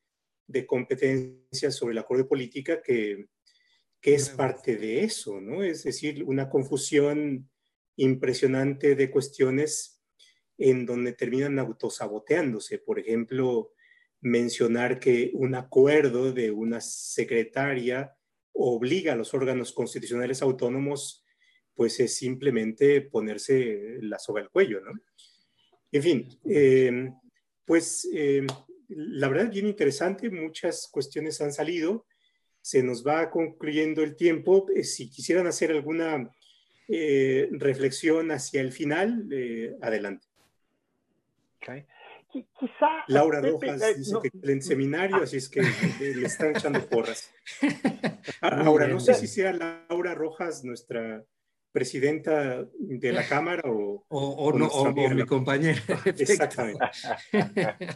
de 0.48 0.66
Competencias 0.66 1.76
sobre 1.76 1.94
el 1.94 2.00
Acuerdo 2.00 2.24
de 2.24 2.30
Política, 2.30 2.82
que 2.82 3.28
que 4.02 4.14
es 4.14 4.30
parte 4.30 4.78
de 4.78 5.04
eso, 5.04 5.42
¿no? 5.42 5.64
Es 5.64 5.84
decir, 5.84 6.24
una 6.24 6.50
confusión 6.50 7.50
impresionante 7.98 8.96
de 8.96 9.12
cuestiones 9.12 10.02
en 10.58 10.86
donde 10.86 11.14
terminan 11.14 11.60
autosaboteándose. 11.60 12.80
Por 12.80 13.00
ejemplo, 13.00 13.74
mencionar 14.22 15.00
que 15.00 15.32
un 15.34 15.56
acuerdo 15.56 16.32
de 16.32 16.52
una 16.52 16.80
secretaria 16.80 18.16
obliga 18.54 19.14
a 19.14 19.16
los 19.16 19.34
órganos 19.34 19.72
constitucionales 19.72 20.42
autónomos, 20.42 21.24
pues 21.74 22.00
es 22.00 22.16
simplemente 22.16 23.02
ponerse 23.02 24.00
la 24.02 24.20
soga 24.20 24.42
al 24.42 24.50
cuello, 24.50 24.82
¿no? 24.82 24.92
En 25.92 26.04
fin, 26.04 26.40
eh, 26.50 27.12
pues 27.66 28.08
eh, 28.14 28.46
la 28.90 29.30
verdad 29.30 29.50
bien 29.50 29.68
interesante, 29.68 30.30
muchas 30.30 30.88
cuestiones 30.92 31.42
han 31.42 31.54
salido 31.54 32.06
se 32.62 32.84
nos 32.84 33.06
va 33.06 33.30
concluyendo 33.30 34.04
el 34.04 34.16
tiempo. 34.16 34.68
Eh, 34.76 34.84
si 34.84 35.10
quisieran 35.10 35.48
hacer 35.48 35.72
alguna 35.72 36.30
eh, 36.88 37.50
reflexión 37.52 38.32
hacia 38.32 38.62
el 38.62 38.72
final, 38.72 39.28
eh, 39.32 39.76
adelante. 39.82 40.28
Quizá 42.32 43.04
Laura 43.08 43.42
Rojas 43.42 43.82
eh, 43.82 43.96
dice 43.96 44.14
no, 44.14 44.22
que 44.22 44.30
en 44.44 44.62
seminario, 44.62 45.18
así 45.18 45.38
es 45.38 45.50
que 45.50 45.62
le 45.62 46.28
están 46.28 46.56
echando 46.56 46.80
porras. 46.88 47.34
Ahora, 48.42 48.88
no 48.88 49.00
sé 49.00 49.16
si 49.16 49.28
sea 49.28 49.52
Laura 49.52 50.14
Rojas 50.14 50.64
nuestra 50.64 51.24
presidenta 51.72 52.66
de 52.78 53.12
la 53.12 53.28
Cámara 53.28 53.64
o, 53.66 54.06
o, 54.08 54.20
o, 54.20 54.54
no, 54.54 54.68
o 54.68 54.92
mi 54.92 55.26
compañera. 55.26 55.82
Exactamente. 56.06 56.86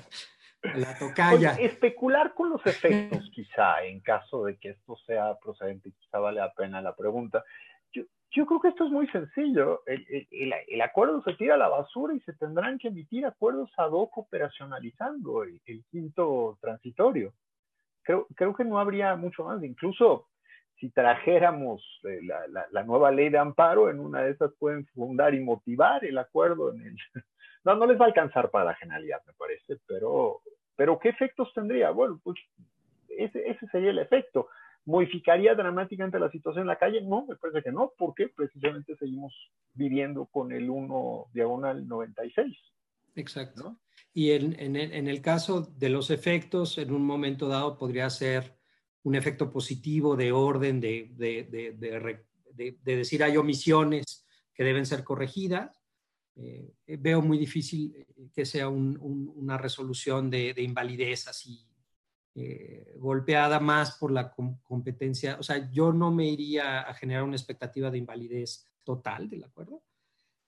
La 0.63 0.97
tocaya. 0.97 1.55
Oye, 1.55 1.65
especular 1.65 2.33
con 2.33 2.49
los 2.49 2.65
efectos, 2.65 3.29
quizá, 3.33 3.83
en 3.83 3.99
caso 3.99 4.45
de 4.45 4.57
que 4.57 4.69
esto 4.69 4.95
sea 5.05 5.37
procedente, 5.37 5.91
quizá 5.99 6.19
vale 6.19 6.39
la 6.39 6.53
pena 6.53 6.81
la 6.81 6.95
pregunta. 6.95 7.43
Yo, 8.33 8.45
creo 8.45 8.59
que 8.59 8.69
esto 8.69 8.85
es 8.85 8.91
muy 8.91 9.07
sencillo. 9.07 9.81
El, 9.85 10.27
el, 10.31 10.81
acuerdo 10.81 11.21
se 11.23 11.33
tira 11.35 11.55
a 11.55 11.57
la 11.57 11.67
basura 11.67 12.13
y 12.13 12.19
se 12.21 12.33
tendrán 12.33 12.77
que 12.79 12.89
emitir 12.89 13.25
acuerdos 13.25 13.71
ad 13.77 13.91
hoc 13.91 14.17
operacionalizando 14.17 15.43
el, 15.43 15.61
quinto 15.91 16.57
transitorio. 16.61 17.33
Creo, 18.03 18.27
creo, 18.35 18.53
que 18.55 18.65
no 18.65 18.79
habría 18.79 19.15
mucho 19.15 19.43
más. 19.45 19.63
Incluso 19.63 20.27
si 20.79 20.89
trajéramos 20.89 21.81
eh, 22.03 22.19
la, 22.23 22.67
la, 22.71 22.83
nueva 22.83 23.11
ley 23.11 23.29
de 23.29 23.37
amparo, 23.37 23.89
en 23.89 23.99
una 23.99 24.21
de 24.23 24.31
esas 24.31 24.51
pueden 24.59 24.85
fundar 24.87 25.33
y 25.33 25.39
motivar 25.39 26.03
el 26.03 26.17
acuerdo 26.17 26.73
en 26.73 26.81
el... 26.81 26.95
No, 27.65 27.75
no 27.75 27.85
les 27.85 27.97
va 27.97 28.03
a 28.03 28.07
alcanzar 28.09 28.51
para 28.51 28.65
la 28.65 28.75
generalidad, 28.75 29.21
me 29.25 29.31
parece, 29.35 29.77
pero 29.87 30.41
pero 30.75 30.99
¿qué 30.99 31.09
efectos 31.09 31.51
tendría? 31.53 31.91
Bueno, 31.91 32.19
pues 32.23 32.37
ese 33.09 33.67
sería 33.71 33.91
el 33.91 33.99
efecto. 33.99 34.47
¿Modificaría 34.85 35.55
dramáticamente 35.55 36.19
la 36.19 36.29
situación 36.31 36.63
en 36.63 36.67
la 36.67 36.77
calle? 36.77 37.01
No, 37.01 37.25
me 37.25 37.35
parece 37.35 37.63
que 37.63 37.71
no, 37.71 37.93
porque 37.97 38.27
precisamente 38.27 38.95
seguimos 38.97 39.33
viviendo 39.73 40.25
con 40.25 40.51
el 40.51 40.69
1 40.69 41.27
diagonal 41.33 41.87
96. 41.87 42.57
Exacto. 43.15 43.63
¿no? 43.63 43.79
Y 44.13 44.31
en, 44.31 44.59
en, 44.59 44.75
el, 44.75 44.91
en, 44.91 45.07
el, 45.07 45.21
caso 45.21 45.61
de 45.61 45.89
los 45.89 46.09
efectos, 46.09 46.77
en 46.77 46.91
un 46.91 47.05
momento 47.05 47.47
dado 47.47 47.77
podría 47.77 48.09
ser 48.09 48.57
un 49.03 49.15
efecto 49.15 49.51
positivo 49.51 50.15
de 50.15 50.31
orden, 50.31 50.79
de, 50.81 51.11
de, 51.15 51.43
de, 51.43 52.77
de 52.81 52.95
decir 52.95 53.23
hay 53.23 53.37
omisiones 53.37 54.25
que 54.53 54.63
deben 54.63 54.85
ser 54.85 55.03
corregidas, 55.03 55.83
eh, 56.35 56.73
veo 56.87 57.21
muy 57.21 57.37
difícil 57.37 58.07
que 58.33 58.45
sea 58.45 58.67
un, 58.67 58.97
un, 58.99 59.31
una 59.35 59.57
resolución 59.57 60.31
de, 60.31 60.53
invalidez 60.57 61.27
así 61.27 61.67
eh, 62.35 62.95
golpeada 62.97 63.59
más 63.59 63.97
por 63.97 64.11
la 64.11 64.31
com 64.31 64.57
competencia. 64.63 65.37
O 65.39 65.43
sea, 65.43 65.69
yo 65.71 65.93
no 65.93 66.11
me 66.11 66.25
iría 66.25 66.81
a 66.81 66.93
generar 66.93 67.23
una 67.23 67.35
expectativa 67.35 67.91
de 67.91 67.99
invalidez 67.99 68.65
total 68.83 69.29
del 69.29 69.43
acuerdo, 69.43 69.83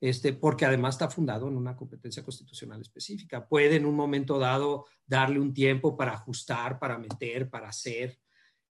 este, 0.02 0.34
porque 0.34 0.66
además 0.66 0.96
está 0.96 1.10
fundado 1.10 1.48
en 1.48 1.56
una 1.56 1.76
competencia 1.76 2.24
constitucional 2.24 2.82
específica. 2.82 3.48
Puede 3.48 3.76
en 3.76 3.86
un 3.86 3.96
momento 3.96 4.40
dado 4.40 4.86
darle 5.06 5.40
un 5.40 5.54
tiempo 5.54 5.96
para 5.96 6.14
ajustar, 6.14 6.80
para 6.80 6.98
meter, 6.98 7.50
para 7.50 7.70
hacer, 7.70 8.20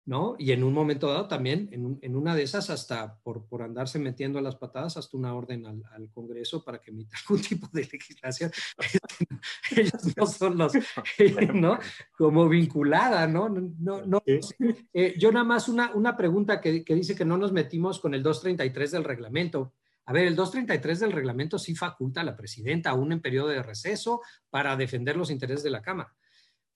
¿no? 0.06 0.36
Y 0.40 0.52
en 0.52 0.64
un 0.64 0.74
momento 0.74 1.08
dado 1.08 1.28
también, 1.28 1.70
en, 1.72 1.86
un, 1.86 2.00
en 2.02 2.16
una 2.16 2.36
de 2.36 2.44
esas, 2.44 2.70
hasta 2.70 3.18
por, 3.24 3.46
por, 3.48 3.62
andarse 3.62 4.00
metiendo 4.00 4.40
a 4.40 4.42
las 4.42 4.56
patadas, 4.56 4.98
hasta 4.98 5.16
una 5.16 5.34
orden 5.34 5.66
al, 5.66 5.84
al, 5.92 6.10
Congreso 6.12 6.64
para 6.64 6.80
que 6.80 6.92
emita 6.92 7.16
algún 7.22 7.42
tipo 7.42 7.68
de 7.72 7.88
legislación. 7.92 8.52
Ellos 9.76 10.18
no 10.18 10.26
son 10.26 10.58
los, 10.58 10.74
¿no? 11.54 11.78
Como 12.18 12.50
vinculada, 12.50 13.28
¿no? 13.28 13.50
no, 13.50 14.06
no 14.06 14.24
eh, 14.26 15.16
yo 15.18 15.32
nada 15.32 15.46
más 15.46 15.70
una, 15.70 15.92
una 15.94 16.18
pregunta 16.18 16.60
que, 16.60 16.84
que 16.84 16.96
dice 16.96 17.16
que 17.16 17.26
no 17.26 17.38
nos 17.38 17.52
metimos 17.52 18.00
con 18.00 18.14
el 18.14 18.24
233 18.24 18.92
del 18.92 19.04
reglamento. 19.04 19.74
A 20.06 20.14
ver, 20.14 20.26
el 20.26 20.36
233 20.36 21.00
del 21.00 21.12
reglamento 21.12 21.60
sí 21.60 21.76
faculta 21.76 22.22
a 22.22 22.24
la 22.24 22.36
presidenta 22.36 22.90
aún 22.90 23.12
en 23.12 23.22
periodo 23.22 23.50
de 23.50 23.62
receso 23.62 24.22
para 24.50 24.76
defender 24.76 25.16
los 25.16 25.30
intereses 25.30 25.64
de 25.64 25.70
la 25.70 25.82
Cámara. 25.82 26.14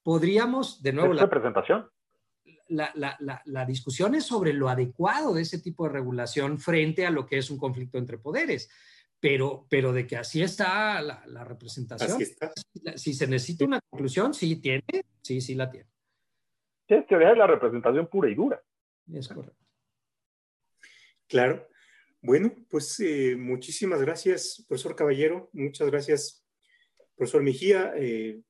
Podríamos, 0.03 0.84
de 0.84 0.93
nuevo... 0.93 1.13
¿Es 1.13 1.21
la 1.21 1.30
presentación? 1.30 1.89
La, 2.68 2.91
la, 2.95 3.16
la, 3.20 3.41
la, 3.45 3.66
discusión 3.66 4.16
es 4.16 4.26
sobre 4.26 4.53
lo 4.53 4.70
adecuado 4.70 5.34
de 5.34 5.41
ese 5.41 5.59
tipo 5.59 5.86
de 5.86 5.93
regulación 5.93 6.59
frente 6.59 7.05
a 7.05 7.11
lo 7.11 7.26
que 7.26 7.38
es 7.38 7.49
un 7.49 7.57
conflicto 7.57 7.97
entre 7.97 8.18
poderes. 8.18 8.70
Pero, 9.20 9.66
pero 9.70 9.93
de 9.93 10.05
que 10.05 10.18
así 10.18 10.43
está 10.43 11.01
la, 11.01 11.43
representación, 11.43 12.22
está. 12.22 12.51
si 12.95 13.13
se 13.13 13.28
necesita 13.28 13.66
una 13.66 13.80
conclusión, 13.89 14.34
sí 14.34 14.57
tiene, 14.57 14.84
sí, 15.22 15.41
sí 15.41 15.55
la 15.55 15.70
tiene. 15.70 15.89
Sí, 16.88 16.95
es 16.95 17.07
teoría 17.07 17.30
de 17.30 17.38
la 17.38 17.47
representación 17.47 18.07
pura 18.07 18.30
y 18.30 18.36
dura. 18.36 18.61
Es 19.11 19.28
correcto. 19.28 19.66
Claro. 21.28 21.68
Bueno, 22.22 22.53
pues 22.70 22.99
eh, 22.99 23.36
muchísimas 23.36 24.01
gracias, 24.01 24.63
profesor 24.68 24.95
Caballero. 24.95 25.49
Muchas 25.53 25.89
gracias, 25.89 26.45
profesor 27.16 27.43
Mejía. 27.43 27.93
Eh, 27.95 28.41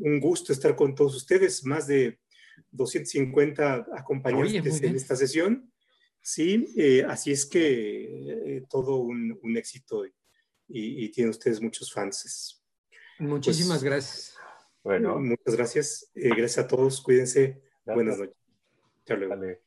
un 0.00 0.20
gusto 0.20 0.52
estar 0.52 0.76
con 0.76 0.94
todos 0.94 1.14
ustedes. 1.14 1.64
Más 1.64 1.86
de 1.86 2.18
250 2.70 3.86
acompañantes 3.94 4.78
Oye, 4.78 4.86
en 4.88 4.96
esta 4.96 5.16
sesión. 5.16 5.72
Sí, 6.20 6.72
eh, 6.76 7.04
así 7.08 7.32
es 7.32 7.46
que 7.46 8.56
eh, 8.56 8.64
todo 8.70 8.96
un, 8.96 9.38
un 9.42 9.56
éxito 9.56 10.06
y, 10.06 10.12
y, 10.68 11.10
tienen 11.10 11.30
ustedes 11.30 11.60
muchos 11.60 11.92
fans. 11.92 12.62
Muchísimas 13.18 13.78
pues, 13.78 13.84
gracias. 13.84 14.36
Bueno, 14.82 15.18
muchas 15.18 15.56
gracias. 15.56 16.10
Eh, 16.14 16.28
gracias 16.28 16.64
a 16.64 16.68
todos. 16.68 17.00
Cuídense. 17.02 17.62
Gracias. 17.84 17.94
Buenas 17.94 18.18
noches. 18.18 18.36
Hasta 19.00 19.16
luego. 19.16 19.36
Vale. 19.36 19.61